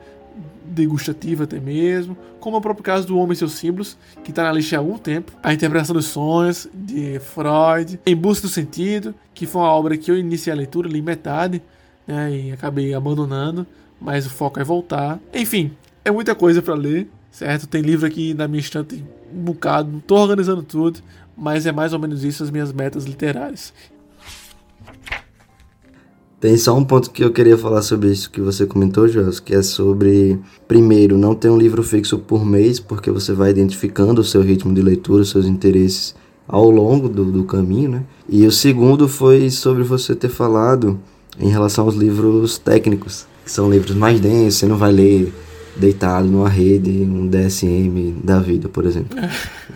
degustativa 0.64 1.44
até 1.44 1.58
mesmo, 1.58 2.16
como 2.38 2.56
é 2.56 2.58
o 2.58 2.62
próprio 2.62 2.84
caso 2.84 3.06
do 3.06 3.18
Homem 3.18 3.32
e 3.32 3.36
seus 3.36 3.52
Símbolos, 3.52 3.96
que 4.22 4.30
está 4.30 4.44
na 4.44 4.52
lista 4.52 4.76
há 4.76 4.78
algum 4.78 4.98
tempo, 4.98 5.32
a 5.42 5.52
interpretação 5.52 5.94
dos 5.94 6.06
sonhos 6.06 6.68
de 6.72 7.18
Freud, 7.18 7.98
Em 8.04 8.14
Busca 8.14 8.46
do 8.46 8.52
Sentido, 8.52 9.14
que 9.34 9.46
foi 9.46 9.62
uma 9.62 9.70
obra 9.70 9.96
que 9.96 10.10
eu 10.10 10.18
iniciei 10.18 10.52
a 10.52 10.56
leitura, 10.56 10.88
li 10.88 11.00
metade, 11.00 11.62
né, 12.06 12.34
e 12.34 12.52
acabei 12.52 12.94
abandonando, 12.94 13.66
mas 14.00 14.26
o 14.26 14.30
foco 14.30 14.60
é 14.60 14.64
voltar. 14.64 15.18
Enfim, 15.34 15.72
é 16.04 16.10
muita 16.10 16.34
coisa 16.34 16.62
para 16.62 16.74
ler, 16.74 17.08
certo? 17.30 17.66
Tem 17.66 17.82
livro 17.82 18.06
aqui 18.06 18.34
na 18.34 18.46
minha 18.46 18.60
estante 18.60 19.04
um 19.34 19.42
bocado, 19.42 20.02
tô 20.06 20.16
organizando 20.16 20.62
tudo, 20.62 21.00
mas 21.36 21.66
é 21.66 21.72
mais 21.72 21.92
ou 21.92 21.98
menos 21.98 22.24
isso 22.24 22.42
as 22.42 22.50
minhas 22.50 22.72
metas 22.72 23.04
literárias. 23.04 23.72
Tem 26.38 26.56
só 26.56 26.76
um 26.76 26.84
ponto 26.84 27.10
que 27.10 27.24
eu 27.24 27.32
queria 27.32 27.56
falar 27.56 27.80
sobre 27.80 28.10
isso 28.10 28.30
que 28.30 28.40
você 28.40 28.66
comentou, 28.66 29.08
Jos, 29.08 29.40
que 29.40 29.54
é 29.54 29.62
sobre, 29.62 30.38
primeiro, 30.68 31.16
não 31.16 31.34
ter 31.34 31.48
um 31.48 31.56
livro 31.56 31.82
fixo 31.82 32.18
por 32.18 32.44
mês, 32.44 32.78
porque 32.78 33.10
você 33.10 33.32
vai 33.32 33.50
identificando 33.50 34.20
o 34.20 34.24
seu 34.24 34.42
ritmo 34.42 34.72
de 34.74 34.82
leitura, 34.82 35.22
os 35.22 35.30
seus 35.30 35.46
interesses 35.46 36.14
ao 36.46 36.70
longo 36.70 37.08
do, 37.08 37.24
do 37.24 37.44
caminho, 37.44 37.90
né? 37.90 38.04
E 38.28 38.46
o 38.46 38.52
segundo 38.52 39.08
foi 39.08 39.50
sobre 39.50 39.82
você 39.82 40.14
ter 40.14 40.28
falado 40.28 41.00
em 41.38 41.48
relação 41.48 41.84
aos 41.84 41.94
livros 41.94 42.58
técnicos, 42.58 43.26
que 43.44 43.50
são 43.50 43.70
livros 43.70 43.94
mais 43.94 44.20
densos, 44.20 44.60
você 44.60 44.66
não 44.66 44.76
vai 44.76 44.92
ler 44.92 45.32
deitado 45.76 46.26
numa 46.26 46.48
rede, 46.48 46.90
um 46.90 47.26
DSM 47.26 48.16
da 48.24 48.38
vida, 48.38 48.68
por 48.68 48.84
exemplo. 48.84 49.18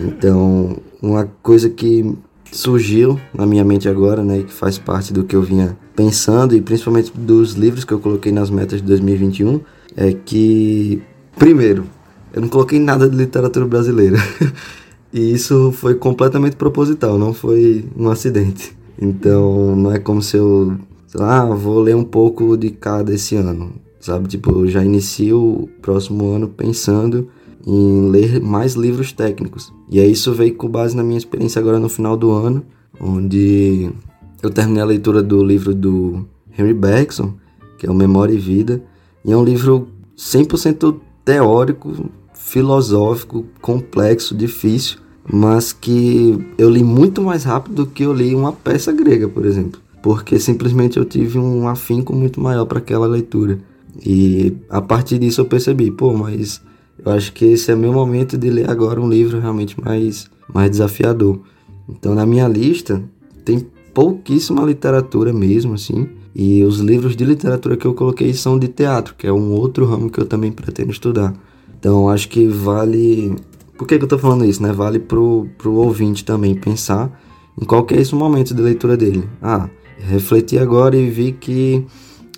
Então, 0.03 0.79
uma 1.03 1.29
coisa 1.43 1.69
que 1.69 2.17
surgiu 2.51 3.21
na 3.35 3.45
minha 3.45 3.63
mente 3.63 3.87
agora, 3.87 4.25
né, 4.25 4.45
que 4.45 4.53
faz 4.53 4.79
parte 4.79 5.13
do 5.13 5.25
que 5.25 5.37
eu 5.37 5.43
vinha 5.43 5.77
pensando 5.95 6.57
e 6.57 6.61
principalmente 6.63 7.13
dos 7.15 7.53
livros 7.53 7.85
que 7.85 7.93
eu 7.93 8.01
coloquei 8.01 8.33
nas 8.33 8.49
metas 8.49 8.81
de 8.81 8.87
2021, 8.87 9.61
é 9.95 10.15
que 10.15 11.03
primeiro, 11.37 11.85
eu 12.33 12.41
não 12.43 12.49
coloquei 12.49 12.79
nada 12.79 13.09
de 13.09 13.17
literatura 13.17 13.67
brasileira. 13.67 14.17
e 15.13 15.33
isso 15.33 15.73
foi 15.73 15.95
completamente 15.95 16.57
proposital, 16.57 17.19
não 17.19 17.35
foi 17.35 17.85
um 17.97 18.09
acidente. 18.09 18.77
Então, 19.01 19.75
não 19.77 19.93
é 19.93 19.99
como 19.99 20.23
se 20.23 20.37
eu 20.37 20.79
sei 21.11 21.21
lá, 21.21 21.45
vou 21.45 21.81
ler 21.81 21.97
um 21.97 22.05
pouco 22.05 22.57
de 22.57 22.71
cada 22.71 23.13
esse 23.13 23.35
ano, 23.35 23.73
sabe? 23.99 24.29
Tipo, 24.29 24.61
eu 24.61 24.69
já 24.69 24.85
inicio 24.85 25.43
o 25.43 25.69
próximo 25.83 26.31
ano 26.31 26.47
pensando 26.47 27.29
em 27.67 28.09
ler 28.09 28.41
mais 28.41 28.75
livros 28.75 29.11
técnicos. 29.11 29.73
E 29.91 29.99
aí 29.99 30.13
isso 30.13 30.33
veio 30.33 30.55
com 30.55 30.69
base 30.69 30.97
na 30.97 31.03
minha 31.03 31.19
experiência 31.19 31.59
agora 31.59 31.81
no 31.81 31.89
final 31.89 32.17
do 32.17 32.31
ano, 32.31 32.65
onde 33.01 33.91
eu 34.41 34.51
terminei 34.51 34.81
a 34.81 34.87
leitura 34.87 35.21
do 35.21 35.43
livro 35.43 35.75
do 35.75 36.25
Henry 36.57 36.75
Bergson, 36.75 37.35
que 37.77 37.87
é 37.87 37.91
o 37.91 37.95
Memória 37.95 38.33
e 38.33 38.39
Vida, 38.39 38.81
e 39.25 39.33
é 39.33 39.37
um 39.37 39.45
livro 39.45 39.89
100% 40.17 40.95
teórico, 41.25 42.09
filosófico, 42.35 43.45
complexo, 43.61 44.33
difícil, 44.33 44.99
mas 45.29 45.73
que 45.73 46.39
eu 46.57 46.71
li 46.71 46.85
muito 46.85 47.21
mais 47.21 47.43
rápido 47.43 47.75
do 47.75 47.87
que 47.87 48.05
eu 48.05 48.13
li 48.13 48.33
uma 48.33 48.53
peça 48.53 48.93
grega, 48.93 49.29
por 49.29 49.45
exemplo 49.45 49.81
porque 50.03 50.39
simplesmente 50.39 50.99
eu 50.99 51.05
tive 51.05 51.39
um 51.39 51.69
afinco 51.69 52.15
muito 52.15 52.41
maior 52.41 52.65
para 52.65 52.79
aquela 52.79 53.07
leitura. 53.07 53.59
E 54.05 54.57
a 54.69 54.81
partir 54.81 55.19
disso 55.19 55.41
eu 55.41 55.45
percebi, 55.45 55.91
pô, 55.91 56.13
mas 56.13 56.63
eu 57.05 57.13
acho 57.13 57.33
que 57.33 57.45
esse 57.45 57.71
é 57.71 57.77
meu 57.77 57.93
momento 57.93 58.37
de 58.39 58.51
ler 58.51 58.71
agora 58.71 59.01
um 59.01 59.09
livro 59.09 59.41
realmente 59.41 59.81
mais, 59.81 60.31
mais 60.53 60.71
desafiador. 60.71 61.41
Então 61.89 62.15
na 62.15 62.25
minha 62.25 62.47
lista 62.47 63.03
tem 63.45 63.67
pouquíssima 63.93 64.63
literatura 64.63 65.33
mesmo, 65.33 65.75
assim. 65.75 66.09
E 66.35 66.63
os 66.63 66.79
livros 66.79 67.17
de 67.17 67.25
literatura 67.25 67.77
que 67.77 67.87
eu 67.87 67.95
coloquei 67.95 68.33
são 68.33 68.59
de 68.59 68.69
teatro, 68.69 69.15
que 69.17 69.27
é 69.27 69.33
um 69.33 69.51
outro 69.53 69.85
ramo 69.85 70.09
que 70.09 70.21
eu 70.21 70.27
também 70.27 70.53
pretendo 70.53 70.91
estudar. 70.91 71.35
Então 71.79 72.09
acho 72.09 72.29
que 72.29 72.47
vale. 72.47 73.35
Por 73.77 73.87
que, 73.87 73.99
que 73.99 74.05
eu 74.05 74.09
tô 74.09 74.19
falando 74.19 74.45
isso, 74.45 74.63
né? 74.63 74.73
Vale 74.73 74.99
pro, 74.99 75.49
pro 75.59 75.73
ouvinte 75.75 76.25
também 76.25 76.55
pensar 76.55 77.21
em 77.61 77.65
qual 77.65 77.85
que 77.85 77.95
é 77.95 78.01
esse 78.01 78.15
momento 78.15 78.55
de 78.55 78.63
leitura 78.63 78.97
dele. 78.97 79.29
Ah, 79.43 79.69
refleti 80.07 80.59
agora 80.59 80.97
e 80.97 81.09
vi 81.09 81.33
que 81.33 81.85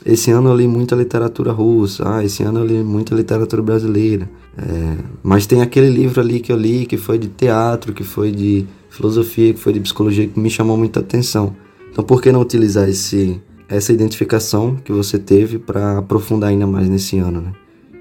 esse 0.05 0.31
ano 0.31 0.51
eu 0.51 0.57
li 0.57 0.67
muita 0.67 0.97
literatura 0.97 1.53
russa, 1.53 2.17
ah, 2.17 2.25
esse 2.25 2.43
ano 2.43 2.61
eu 2.61 2.67
li 2.67 2.83
muita 2.83 3.15
literatura 3.15 3.63
brasileira. 3.63 4.29
É, 4.57 4.97
mas 5.23 5.47
tem 5.47 5.63
aquele 5.63 5.89
livro 5.89 6.21
ali 6.21 6.41
que 6.41 6.53
eu 6.53 6.57
li 6.57 6.85
que 6.85 6.97
foi 6.97 7.19
de 7.19 7.29
teatro, 7.29 7.93
que 7.93 8.03
foi 8.03 8.31
de 8.31 8.67
filosofia, 8.91 9.55
que 9.55 9.61
foi 9.61 9.73
de 9.73 9.81
psicologia, 9.81 10.27
que 10.27 10.39
me 10.39 10.51
chamou 10.51 10.77
muita 10.77 11.01
atenção. 11.01 11.55
Então 11.91 12.05
por 12.05 12.21
que 12.21 12.33
não 12.33 12.41
utilizar 12.41 12.89
esse, 12.89 13.41
essa 13.69 13.93
identificação 13.93 14.77
que 14.77 14.93
você 14.93 15.19
teve 15.19 15.59
para 15.59 15.99
aprofundar 15.99 16.51
ainda 16.51 16.67
mais 16.67 16.89
nesse 16.89 17.19
ano, 17.19 17.41
né? 17.41 17.53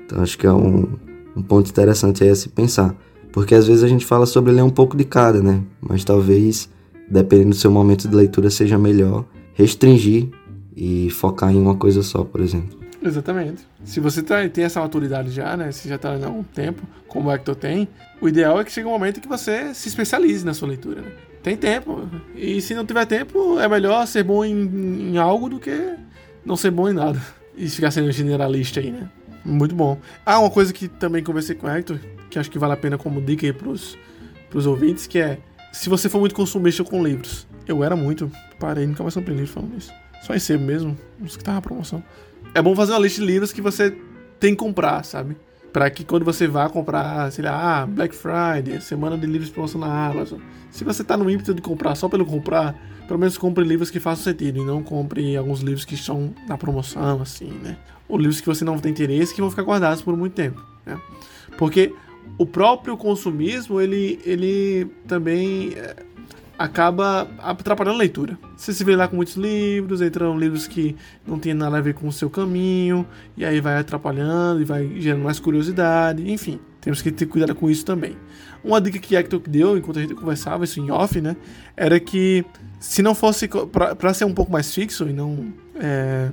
Então 0.05 0.21
acho 0.21 0.37
que 0.37 0.47
é 0.47 0.51
um, 0.51 0.87
um 1.35 1.41
ponto 1.41 1.69
interessante 1.69 2.23
aí 2.23 2.29
a 2.29 2.35
se 2.35 2.49
pensar. 2.49 2.95
Porque 3.31 3.55
às 3.55 3.67
vezes 3.67 3.83
a 3.83 3.87
gente 3.87 4.05
fala 4.05 4.25
sobre 4.25 4.51
ler 4.51 4.63
um 4.63 4.69
pouco 4.69 4.97
de 4.97 5.05
cada, 5.05 5.41
né? 5.41 5.61
Mas 5.79 6.03
talvez, 6.03 6.67
dependendo 7.09 7.51
do 7.51 7.55
seu 7.55 7.71
momento 7.71 8.09
de 8.09 8.15
leitura, 8.15 8.49
seja 8.49 8.77
melhor 8.77 9.23
restringir 9.53 10.29
e 10.75 11.09
focar 11.09 11.51
em 11.51 11.57
uma 11.57 11.75
coisa 11.75 12.01
só, 12.03 12.23
por 12.23 12.41
exemplo. 12.41 12.79
Exatamente. 13.03 13.63
Se 13.83 13.99
você 13.99 14.21
tá, 14.21 14.47
tem 14.47 14.63
essa 14.63 14.79
maturidade 14.79 15.31
já, 15.31 15.57
né? 15.57 15.71
Se 15.71 15.89
já 15.89 15.95
está 15.95 16.11
há 16.11 16.25
algum 16.25 16.43
tempo, 16.43 16.83
como 17.07 17.29
o 17.29 17.31
Hector 17.31 17.55
tem, 17.55 17.87
o 18.21 18.29
ideal 18.29 18.61
é 18.61 18.63
que 18.63 18.71
chegue 18.71 18.87
um 18.87 18.91
momento 18.91 19.19
que 19.19 19.27
você 19.27 19.73
se 19.73 19.89
especialize 19.89 20.45
na 20.45 20.53
sua 20.53 20.67
leitura. 20.67 21.01
Né? 21.01 21.11
Tem 21.41 21.57
tempo. 21.57 22.07
E 22.35 22.61
se 22.61 22.75
não 22.75 22.85
tiver 22.85 23.05
tempo, 23.05 23.59
é 23.59 23.67
melhor 23.67 24.05
ser 24.05 24.23
bom 24.23 24.45
em, 24.45 25.13
em 25.13 25.17
algo 25.17 25.49
do 25.49 25.59
que 25.59 25.95
não 26.45 26.55
ser 26.55 26.69
bom 26.69 26.87
em 26.89 26.93
nada. 26.93 27.19
E 27.57 27.67
ficar 27.67 27.89
sendo 27.89 28.11
generalista 28.11 28.79
aí, 28.79 28.91
né? 28.91 29.09
Muito 29.43 29.73
bom. 29.73 29.97
Ah, 30.23 30.39
uma 30.39 30.51
coisa 30.51 30.71
que 30.71 30.87
também 30.87 31.23
conversei 31.23 31.55
com 31.55 31.65
o 31.65 31.69
Hector, 31.69 31.99
que 32.29 32.37
acho 32.37 32.51
que 32.51 32.59
vale 32.59 32.73
a 32.73 32.77
pena 32.77 32.97
como 32.97 33.19
dica 33.19 33.45
aí 33.45 33.51
pros, 33.51 33.97
pros 34.49 34.67
ouvintes, 34.67 35.07
que 35.07 35.17
é 35.17 35.39
se 35.71 35.89
você 35.89 36.07
for 36.07 36.19
muito 36.19 36.35
consumista 36.35 36.83
com 36.83 37.03
livros. 37.03 37.47
Eu 37.67 37.83
era 37.83 37.95
muito, 37.95 38.31
parei, 38.59 38.85
nunca 38.85 39.03
mais 39.03 39.13
comprei 39.13 39.35
livro 39.35 39.51
falando 39.51 39.77
isso. 39.77 39.91
Só 40.21 40.33
recebo 40.33 40.63
mesmo, 40.63 40.97
os 41.19 41.35
que 41.35 41.43
tava 41.43 41.55
na 41.55 41.61
promoção. 41.61 42.03
É 42.53 42.61
bom 42.61 42.75
fazer 42.75 42.91
uma 42.93 42.99
lista 42.99 43.21
de 43.21 43.27
livros 43.27 43.51
que 43.51 43.61
você 43.61 43.95
tem 44.39 44.53
que 44.53 44.57
comprar, 44.57 45.03
sabe? 45.03 45.37
Para 45.71 45.89
que 45.89 46.03
quando 46.03 46.25
você 46.25 46.47
vá 46.47 46.67
comprar, 46.69 47.31
sei 47.31 47.45
lá, 47.45 47.81
ah, 47.81 47.85
Black 47.85 48.13
Friday, 48.13 48.81
semana 48.81 49.17
de 49.17 49.25
livros 49.25 49.47
de 49.47 49.53
promoção 49.53 49.79
na 49.79 50.07
Amazon. 50.07 50.39
Se 50.69 50.83
você 50.83 51.03
tá 51.03 51.15
no 51.15 51.29
ímpeto 51.29 51.53
de 51.53 51.61
comprar 51.61 51.95
só 51.95 52.09
pelo 52.09 52.25
comprar, 52.25 52.75
pelo 53.07 53.19
menos 53.19 53.37
compre 53.37 53.63
livros 53.63 53.89
que 53.89 53.99
façam 53.99 54.23
sentido 54.25 54.59
e 54.59 54.65
não 54.65 54.83
compre 54.83 55.35
alguns 55.37 55.61
livros 55.61 55.85
que 55.85 55.95
estão 55.95 56.33
na 56.47 56.57
promoção, 56.57 57.21
assim, 57.21 57.51
né? 57.63 57.77
Ou 58.07 58.17
livros 58.17 58.41
que 58.41 58.47
você 58.47 58.65
não 58.65 58.77
tem 58.77 58.91
interesse 58.91 59.33
que 59.33 59.39
vão 59.39 59.49
ficar 59.49 59.63
guardados 59.63 60.01
por 60.01 60.15
muito 60.17 60.33
tempo, 60.33 60.61
né? 60.85 60.99
Porque 61.57 61.93
o 62.37 62.45
próprio 62.45 62.97
consumismo, 62.97 63.79
ele, 63.79 64.19
ele 64.25 64.87
também 65.07 65.73
é, 65.75 65.95
acaba 66.61 67.27
atrapalhando 67.39 67.95
a 67.95 67.99
leitura. 67.99 68.37
Você 68.55 68.71
se 68.73 68.83
vê 68.83 68.95
lá 68.95 69.07
com 69.07 69.15
muitos 69.15 69.35
livros, 69.35 70.01
entram 70.01 70.37
livros 70.37 70.67
que 70.67 70.95
não 71.25 71.39
tem 71.39 71.53
nada 71.53 71.77
a 71.77 71.81
ver 71.81 71.95
com 71.95 72.07
o 72.07 72.11
seu 72.11 72.29
caminho, 72.29 73.05
e 73.35 73.43
aí 73.43 73.59
vai 73.59 73.77
atrapalhando 73.77 74.61
e 74.61 74.63
vai 74.63 74.87
gerando 74.99 75.23
mais 75.23 75.39
curiosidade, 75.39 76.29
enfim. 76.31 76.59
Temos 76.79 77.01
que 77.01 77.11
ter 77.11 77.25
cuidado 77.25 77.55
com 77.55 77.69
isso 77.69 77.83
também. 77.83 78.15
Uma 78.63 78.79
dica 78.79 78.99
que 78.99 79.15
Hector 79.15 79.41
deu 79.47 79.77
enquanto 79.77 79.97
a 79.97 80.01
gente 80.01 80.13
conversava, 80.13 80.63
isso 80.63 80.79
em 80.79 80.91
off, 80.91 81.19
né? 81.19 81.35
Era 81.75 81.99
que 81.99 82.45
se 82.79 83.01
não 83.01 83.15
fosse 83.15 83.47
para 83.47 84.13
ser 84.13 84.25
um 84.25 84.33
pouco 84.33 84.51
mais 84.51 84.73
fixo 84.73 85.07
e 85.07 85.13
não 85.13 85.51
é, 85.75 86.29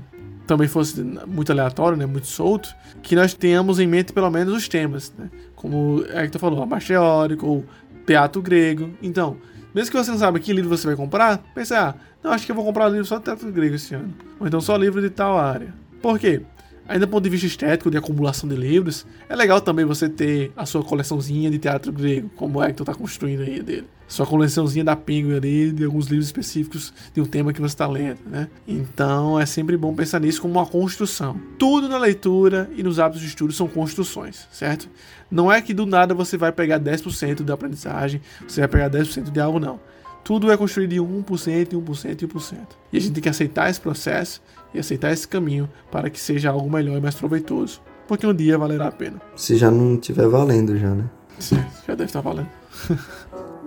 também 0.46 0.68
fosse 0.68 1.02
muito 1.26 1.52
aleatório, 1.52 1.96
né? 1.96 2.04
Muito 2.04 2.26
solto, 2.26 2.68
que 3.02 3.16
nós 3.16 3.32
tenhamos 3.32 3.80
em 3.80 3.86
mente 3.86 4.12
pelo 4.12 4.30
menos 4.30 4.54
os 4.54 4.68
temas, 4.68 5.12
né? 5.18 5.30
Como 5.54 6.04
Hector 6.12 6.38
falou, 6.38 6.68
a 6.70 6.80
teórico 6.80 7.46
ou 7.46 7.64
teatro 8.06 8.42
grego. 8.42 8.90
Então, 9.02 9.38
mesmo 9.78 9.92
que 9.92 9.96
você 9.96 10.10
não 10.10 10.18
saiba 10.18 10.40
que 10.40 10.52
livro 10.52 10.68
você 10.68 10.88
vai 10.88 10.96
comprar, 10.96 11.38
pense, 11.54 11.72
ah, 11.72 11.94
não, 12.20 12.32
acho 12.32 12.44
que 12.44 12.50
eu 12.50 12.56
vou 12.56 12.64
comprar 12.64 12.88
um 12.88 12.90
livro 12.90 13.04
só 13.04 13.18
de 13.18 13.24
teatro 13.24 13.50
grego 13.52 13.76
esse 13.76 13.94
ano. 13.94 14.12
Ou 14.40 14.46
então 14.48 14.60
só 14.60 14.76
livro 14.76 15.00
de 15.00 15.08
tal 15.08 15.38
área. 15.38 15.72
Por 16.02 16.18
quê? 16.18 16.42
Ainda 16.88 17.04
do 17.04 17.10
ponto 17.10 17.22
de 17.22 17.28
vista 17.28 17.46
estético, 17.46 17.90
de 17.90 17.98
acumulação 17.98 18.48
de 18.48 18.56
livros, 18.56 19.06
é 19.28 19.36
legal 19.36 19.60
também 19.60 19.84
você 19.84 20.08
ter 20.08 20.50
a 20.56 20.64
sua 20.64 20.82
coleçãozinha 20.82 21.50
de 21.50 21.58
teatro 21.58 21.92
grego, 21.92 22.30
como 22.34 22.58
o 22.58 22.64
Hector 22.64 22.82
está 22.82 22.94
construindo 22.94 23.42
aí 23.42 23.62
dele. 23.62 23.84
Sua 24.08 24.24
coleçãozinha 24.24 24.82
da 24.82 24.96
Penguin 24.96 25.36
ali, 25.36 25.70
de 25.70 25.84
alguns 25.84 26.06
livros 26.06 26.24
específicos 26.26 26.94
de 27.12 27.20
um 27.20 27.26
tema 27.26 27.52
que 27.52 27.60
você 27.60 27.74
está 27.74 27.86
lendo, 27.86 28.20
né? 28.24 28.48
Então 28.66 29.38
é 29.38 29.44
sempre 29.44 29.76
bom 29.76 29.94
pensar 29.94 30.18
nisso 30.18 30.40
como 30.40 30.54
uma 30.54 30.64
construção. 30.64 31.38
Tudo 31.58 31.90
na 31.90 31.98
leitura 31.98 32.70
e 32.74 32.82
nos 32.82 32.98
hábitos 32.98 33.20
de 33.20 33.28
estudo 33.28 33.52
são 33.52 33.68
construções, 33.68 34.48
certo? 34.50 34.88
Não 35.30 35.52
é 35.52 35.60
que 35.60 35.74
do 35.74 35.84
nada 35.84 36.14
você 36.14 36.38
vai 36.38 36.52
pegar 36.52 36.80
10% 36.80 37.42
da 37.42 37.52
aprendizagem, 37.52 38.22
você 38.46 38.62
vai 38.62 38.68
pegar 38.68 38.88
10% 38.88 39.30
de 39.30 39.38
algo, 39.38 39.60
não. 39.60 39.78
Tudo 40.24 40.50
é 40.50 40.56
construído 40.56 40.90
de 40.90 41.00
1%, 41.00 41.24
1% 41.24 42.22
e 42.22 42.26
1%. 42.26 42.56
E 42.92 42.96
a 42.96 43.00
gente 43.00 43.12
tem 43.12 43.22
que 43.22 43.28
aceitar 43.28 43.70
esse 43.70 43.80
processo 43.80 44.42
e 44.72 44.78
aceitar 44.78 45.12
esse 45.12 45.26
caminho 45.26 45.68
para 45.90 46.08
que 46.10 46.20
seja 46.20 46.50
algo 46.50 46.70
melhor 46.70 46.96
e 46.98 47.00
mais 47.00 47.14
proveitoso. 47.14 47.80
Porque 48.06 48.26
um 48.26 48.34
dia 48.34 48.56
valerá 48.56 48.88
a 48.88 48.92
pena. 48.92 49.20
Se 49.36 49.56
já 49.56 49.70
não 49.70 49.94
estiver 49.94 50.26
valendo 50.28 50.78
já, 50.78 50.94
né? 50.94 51.04
Sim, 51.38 51.62
já 51.86 51.94
deve 51.94 52.04
estar 52.04 52.20
valendo. 52.20 52.48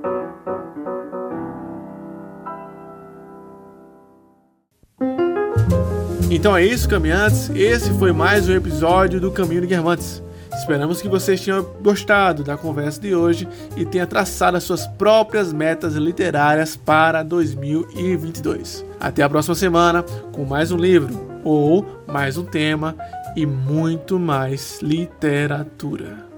então 6.29 6.57
é 6.57 6.65
isso, 6.65 6.89
caminhantes. 6.89 7.49
Esse 7.51 7.91
foi 7.93 8.11
mais 8.11 8.49
um 8.49 8.53
episódio 8.53 9.21
do 9.21 9.31
Caminho 9.31 9.61
de 9.61 9.67
Guermantes. 9.67 10.23
Esperamos 10.53 11.01
que 11.01 11.07
vocês 11.07 11.43
tenham 11.43 11.63
gostado 11.81 12.43
da 12.43 12.57
conversa 12.57 12.99
de 12.99 13.15
hoje 13.15 13.47
e 13.75 13.85
tenham 13.85 14.07
traçado 14.07 14.57
as 14.57 14.63
suas 14.63 14.85
próprias 14.85 15.51
metas 15.51 15.95
literárias 15.95 16.75
para 16.75 17.23
2022. 17.23 18.85
Até 18.99 19.23
a 19.23 19.29
próxima 19.29 19.55
semana 19.55 20.03
com 20.31 20.45
mais 20.45 20.71
um 20.71 20.77
livro 20.77 21.41
ou 21.43 22.03
mais 22.07 22.37
um 22.37 22.43
tema 22.43 22.95
e 23.35 23.45
muito 23.45 24.19
mais 24.19 24.79
literatura. 24.81 26.30